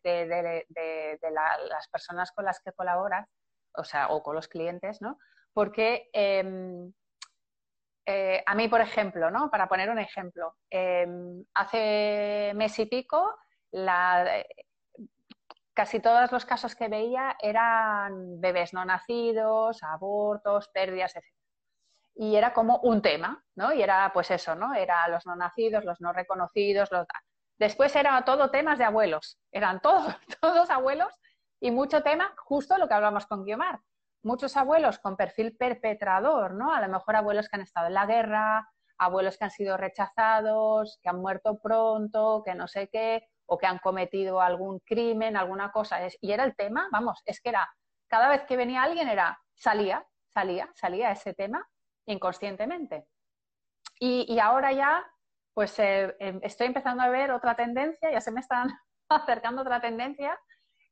las 1.31 1.87
personas 1.89 2.31
con 2.31 2.45
las 2.45 2.59
que 2.59 2.71
colaboras, 2.71 3.27
o 3.73 3.83
sea, 3.83 4.09
o 4.09 4.21
con 4.21 4.35
los 4.35 4.47
clientes, 4.47 5.01
¿no? 5.01 5.17
Porque 5.53 6.09
em, 6.13 6.93
eh, 8.05 8.43
a 8.45 8.55
mí, 8.55 8.67
por 8.67 8.81
ejemplo, 8.81 9.31
¿no? 9.31 9.49
Para 9.49 9.67
poner 9.67 9.89
un 9.89 9.99
ejemplo, 9.99 10.55
em, 10.69 11.43
hace 11.53 12.51
mes 12.55 12.77
y 12.79 12.85
pico 12.85 13.37
la, 13.71 14.43
casi 15.75 15.99
todos 15.99 16.31
los 16.31 16.45
casos 16.45 16.73
que 16.75 16.87
veía 16.87 17.35
eran 17.39 18.39
bebés 18.39 18.73
no 18.73 18.85
nacidos, 18.85 19.83
abortos, 19.83 20.69
pérdidas, 20.69 21.15
etc. 21.15 21.25
Y 22.15 22.35
era 22.35 22.53
como 22.53 22.77
un 22.77 23.01
tema, 23.01 23.43
¿no? 23.55 23.73
Y 23.73 23.83
era 23.83 24.09
pues 24.13 24.31
eso, 24.31 24.55
¿no? 24.55 24.73
Era 24.73 25.07
los 25.09 25.25
no 25.25 25.35
nacidos, 25.35 25.83
los 25.83 25.99
no 25.99 26.13
reconocidos, 26.13 26.89
los... 26.91 27.05
Después 27.57 27.95
era 27.95 28.23
todo 28.23 28.51
temas 28.51 28.77
de 28.77 28.85
abuelos, 28.85 29.37
eran 29.51 29.81
todos, 29.81 30.15
todos 30.41 30.69
abuelos 30.69 31.13
y 31.59 31.71
mucho 31.71 32.03
tema, 32.03 32.33
justo 32.37 32.77
lo 32.77 32.87
que 32.87 32.93
hablamos 32.93 33.25
con 33.25 33.43
Guiomar, 33.43 33.79
muchos 34.23 34.55
abuelos 34.57 34.99
con 34.99 35.17
perfil 35.17 35.55
perpetrador, 35.57 36.53
¿no? 36.53 36.73
A 36.73 36.81
lo 36.81 36.87
mejor 36.89 37.15
abuelos 37.15 37.49
que 37.49 37.57
han 37.57 37.61
estado 37.63 37.87
en 37.87 37.93
la 37.93 38.05
guerra, 38.05 38.69
abuelos 38.97 39.37
que 39.37 39.45
han 39.45 39.51
sido 39.51 39.77
rechazados, 39.77 40.99
que 41.01 41.09
han 41.09 41.19
muerto 41.19 41.59
pronto, 41.61 42.43
que 42.45 42.55
no 42.55 42.67
sé 42.67 42.89
qué, 42.89 43.27
o 43.45 43.57
que 43.57 43.67
han 43.67 43.79
cometido 43.79 44.41
algún 44.41 44.79
crimen, 44.79 45.37
alguna 45.37 45.71
cosa. 45.71 45.99
Y 46.21 46.31
era 46.31 46.43
el 46.43 46.55
tema, 46.55 46.87
vamos, 46.91 47.21
es 47.25 47.41
que 47.41 47.49
era, 47.49 47.69
cada 48.07 48.29
vez 48.29 48.43
que 48.45 48.57
venía 48.57 48.83
alguien 48.83 49.09
era, 49.09 49.39
salía, 49.53 50.05
salía, 50.27 50.69
salía 50.75 51.11
ese 51.11 51.33
tema 51.33 51.67
inconscientemente. 52.05 53.07
Y, 53.99 54.39
ahora 54.39 54.71
ya, 54.73 55.05
pues 55.53 55.77
eh, 55.79 56.15
em, 56.19 56.39
estoy 56.43 56.67
empezando 56.67 57.03
a 57.03 57.09
ver 57.09 57.31
otra 57.31 57.55
tendencia, 57.55 58.11
ya 58.11 58.21
se 58.21 58.31
me 58.31 58.41
están 58.41 58.69
acercando 59.09 59.61
otra 59.61 59.79
tendencia, 59.81 60.37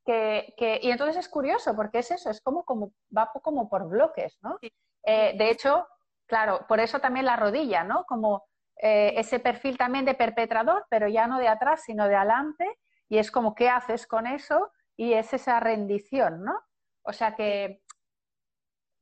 que, 0.05 0.79
y 0.81 0.91
entonces 0.91 1.17
es 1.17 1.29
curioso, 1.29 1.75
porque 1.75 1.99
es 1.99 2.11
eso, 2.11 2.29
es 2.29 2.41
como, 2.41 2.65
como 2.65 2.91
va 3.15 3.31
como 3.41 3.69
por 3.69 3.87
bloques, 3.87 4.37
¿no? 4.41 4.57
Eh, 5.05 5.33
de 5.37 5.49
hecho, 5.49 5.87
claro, 6.25 6.65
por 6.67 6.79
eso 6.79 6.99
también 6.99 7.25
la 7.25 7.37
rodilla, 7.37 7.83
¿no? 7.83 8.03
Como 8.05 8.43
eh, 8.77 9.13
ese 9.15 9.39
perfil 9.39 9.77
también 9.77 10.05
de 10.05 10.13
perpetrador, 10.13 10.85
pero 10.89 11.07
ya 11.07 11.27
no 11.27 11.39
de 11.39 11.47
atrás, 11.47 11.83
sino 11.85 12.07
de 12.07 12.15
adelante, 12.15 12.79
y 13.07 13.17
es 13.17 13.31
como 13.31 13.55
qué 13.55 13.69
haces 13.69 14.07
con 14.07 14.27
eso, 14.27 14.71
y 14.97 15.13
es 15.13 15.33
esa 15.33 15.59
rendición, 15.59 16.43
¿no? 16.43 16.61
O 17.03 17.13
sea 17.13 17.35
que 17.35 17.81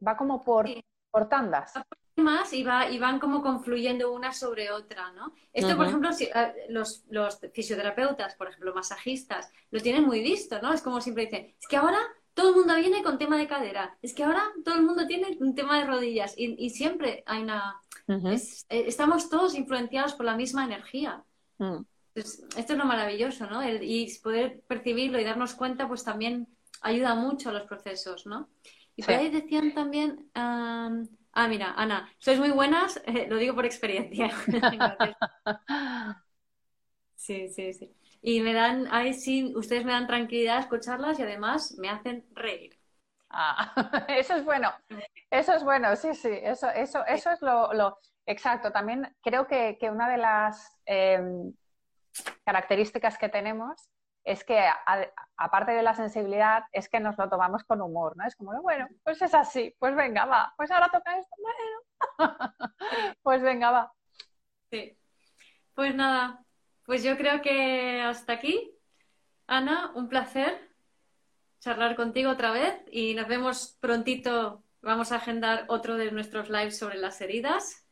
va 0.05 0.17
como 0.17 0.43
por, 0.43 0.67
por 1.11 1.29
tandas. 1.29 1.73
Más 2.21 2.53
y, 2.53 2.63
va, 2.63 2.89
y 2.89 2.99
van 2.99 3.19
como 3.19 3.41
confluyendo 3.41 4.11
una 4.11 4.33
sobre 4.33 4.71
otra, 4.71 5.11
¿no? 5.11 5.33
Esto, 5.53 5.75
por 5.75 5.87
ejemplo, 5.87 6.09
eh, 6.19 6.53
los, 6.69 7.03
los 7.09 7.39
fisioterapeutas, 7.53 8.35
por 8.35 8.49
ejemplo, 8.49 8.73
masajistas, 8.73 9.49
lo 9.71 9.79
tienen 9.79 10.05
muy 10.05 10.21
visto, 10.21 10.61
¿no? 10.61 10.73
Es 10.73 10.81
como 10.81 11.01
siempre 11.01 11.25
dicen, 11.25 11.53
es 11.59 11.67
que 11.67 11.77
ahora 11.77 11.99
todo 12.33 12.49
el 12.49 12.55
mundo 12.55 12.75
viene 12.75 13.03
con 13.03 13.17
tema 13.17 13.37
de 13.37 13.47
cadera, 13.47 13.97
es 14.01 14.13
que 14.13 14.23
ahora 14.23 14.43
todo 14.63 14.75
el 14.75 14.83
mundo 14.83 15.05
tiene 15.05 15.37
un 15.39 15.55
tema 15.55 15.79
de 15.79 15.85
rodillas 15.85 16.33
y, 16.37 16.69
siempre 16.69 17.23
hay 17.25 17.43
una... 17.43 17.81
Eh, 18.07 18.39
estamos 18.69 19.29
todos 19.29 19.55
influenciados 19.55 20.13
por 20.13 20.25
la 20.25 20.35
misma 20.35 20.65
energía. 20.65 21.23
Mm. 21.57 21.83
esto 22.15 22.73
es 22.73 22.77
lo 22.77 22.85
maravilloso, 22.85 23.45
¿no? 23.47 23.61
y 23.63 24.11
poder 24.23 24.61
percibirlo 24.67 25.19
y 25.19 25.23
darnos 25.23 25.53
cuenta, 25.53 25.87
pues 25.87 26.03
también 26.03 26.47
ayuda 26.81 27.15
mucho 27.15 27.49
a 27.49 27.53
los 27.53 27.63
procesos, 27.63 28.25
¿no? 28.25 28.49
Y 28.95 29.03
por 29.03 29.15
ahí 29.15 29.29
decían 29.29 29.73
también... 29.73 30.29
ah, 31.33 31.47
mira, 31.47 31.73
Ana, 31.75 32.09
sois 32.17 32.39
muy 32.39 32.51
buenas, 32.51 33.01
eh, 33.05 33.27
lo 33.29 33.37
digo 33.37 33.55
por 33.55 33.65
experiencia. 33.65 34.29
sí, 37.15 37.49
sí, 37.49 37.73
sí. 37.73 37.95
Y 38.21 38.41
me 38.41 38.53
dan, 38.53 38.87
ahí 38.91 39.13
sí, 39.13 39.53
ustedes 39.55 39.83
me 39.83 39.91
dan 39.91 40.07
tranquilidad 40.07 40.59
escucharlas 40.59 41.19
y 41.19 41.23
además 41.23 41.75
me 41.79 41.89
hacen 41.89 42.25
reír. 42.33 42.77
Ah, 43.29 43.73
eso 44.09 44.35
es 44.35 44.43
bueno, 44.43 44.71
eso 45.29 45.53
es 45.53 45.63
bueno, 45.63 45.95
sí, 45.95 46.13
sí, 46.13 46.29
eso, 46.31 46.69
eso, 46.69 47.05
eso 47.05 47.31
es 47.31 47.41
lo, 47.41 47.97
exacto. 48.25 48.71
También 48.71 49.15
creo 49.21 49.47
que, 49.47 49.77
una 49.89 50.09
de 50.09 50.17
las 50.17 50.77
em, 50.85 51.53
características 52.43 53.17
que 53.17 53.29
tenemos 53.29 53.89
es 54.23 54.43
que, 54.43 54.63
aparte 55.37 55.71
de 55.71 55.83
la 55.83 55.95
sensibilidad, 55.95 56.63
es 56.71 56.89
que 56.89 56.99
nos 56.99 57.17
lo 57.17 57.29
tomamos 57.29 57.63
con 57.63 57.81
humor, 57.81 58.15
¿no? 58.17 58.25
Es 58.25 58.35
como, 58.35 58.59
bueno, 58.61 58.87
pues 59.03 59.21
es 59.21 59.33
así, 59.33 59.75
pues 59.79 59.95
venga, 59.95 60.25
va, 60.25 60.53
pues 60.57 60.69
ahora 60.71 60.89
toca 60.89 61.17
esto, 61.17 61.35
bueno, 61.39 61.81
pues 63.23 63.41
venga, 63.41 63.71
va. 63.71 63.93
Sí. 64.69 64.97
Pues 65.73 65.95
nada, 65.95 66.43
pues 66.85 67.03
yo 67.03 67.17
creo 67.17 67.41
que 67.41 68.01
hasta 68.01 68.33
aquí. 68.33 68.77
Ana, 69.47 69.91
un 69.95 70.07
placer 70.07 70.69
charlar 71.59 71.95
contigo 71.95 72.31
otra 72.31 72.51
vez 72.51 72.81
y 72.91 73.13
nos 73.15 73.27
vemos 73.27 73.77
prontito. 73.79 74.63
Vamos 74.81 75.11
a 75.11 75.17
agendar 75.17 75.65
otro 75.67 75.95
de 75.95 76.11
nuestros 76.11 76.49
lives 76.49 76.77
sobre 76.77 76.97
las 76.97 77.21
heridas. 77.21 77.87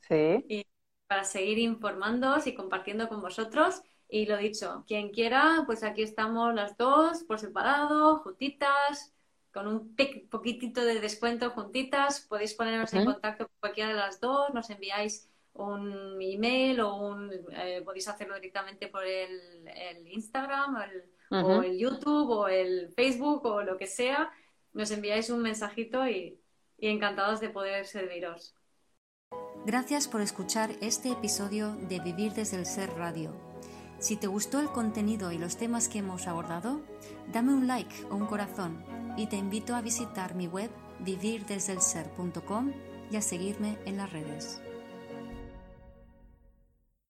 Sí. 0.00 0.44
Y 0.48 0.66
para 1.06 1.24
seguir 1.24 1.58
informándoos 1.58 2.46
y 2.46 2.54
compartiendo 2.54 3.08
con 3.08 3.20
vosotros. 3.20 3.82
Y 4.08 4.26
lo 4.26 4.36
dicho, 4.36 4.84
quien 4.86 5.10
quiera, 5.10 5.62
pues 5.66 5.82
aquí 5.82 6.02
estamos 6.02 6.54
las 6.54 6.76
dos 6.76 7.24
por 7.24 7.38
separado, 7.38 8.18
juntitas, 8.18 9.12
con 9.52 9.66
un 9.66 9.96
poquitito 10.30 10.84
de 10.84 11.00
descuento 11.00 11.50
juntitas. 11.50 12.20
Podéis 12.20 12.54
ponernos 12.54 12.92
en 12.92 13.04
contacto 13.04 13.46
con 13.46 13.56
cualquiera 13.60 13.90
de 13.90 13.96
las 13.96 14.20
dos, 14.20 14.52
nos 14.52 14.68
enviáis 14.70 15.28
un 15.54 16.20
email 16.20 16.80
o 16.80 16.96
un, 16.96 17.30
eh, 17.52 17.80
podéis 17.84 18.08
hacerlo 18.08 18.34
directamente 18.34 18.88
por 18.88 19.04
el, 19.04 19.68
Instagram 20.06 20.76
o 21.30 21.62
el, 21.62 21.78
YouTube 21.78 22.30
o 22.30 22.48
el 22.48 22.92
Facebook 22.94 23.46
o 23.46 23.62
lo 23.62 23.76
que 23.76 23.86
sea. 23.86 24.32
Nos 24.72 24.90
enviáis 24.90 25.30
un 25.30 25.42
mensajito 25.42 26.06
y, 26.08 26.40
y 26.78 26.88
encantados 26.88 27.40
de 27.40 27.50
poder 27.50 27.86
serviros. 27.86 28.54
Gracias 29.64 30.08
por 30.08 30.20
escuchar 30.20 30.70
este 30.80 31.10
episodio 31.10 31.76
de 31.88 32.00
Vivir 32.00 32.32
desde 32.32 32.58
el 32.58 32.66
Ser 32.66 32.90
Radio. 32.90 33.53
Si 34.04 34.16
te 34.16 34.26
gustó 34.26 34.60
el 34.60 34.68
contenido 34.68 35.32
y 35.32 35.38
los 35.38 35.56
temas 35.56 35.88
que 35.88 36.00
hemos 36.00 36.26
abordado, 36.26 36.82
dame 37.32 37.54
un 37.54 37.66
like 37.66 38.04
o 38.10 38.16
un 38.16 38.26
corazón 38.26 38.84
y 39.16 39.28
te 39.28 39.36
invito 39.36 39.74
a 39.74 39.80
visitar 39.80 40.34
mi 40.34 40.46
web 40.46 40.70
vivirdesdelser.com 40.98 42.72
y 43.10 43.16
a 43.16 43.22
seguirme 43.22 43.78
en 43.86 43.96
las 43.96 44.12
redes. 44.12 44.60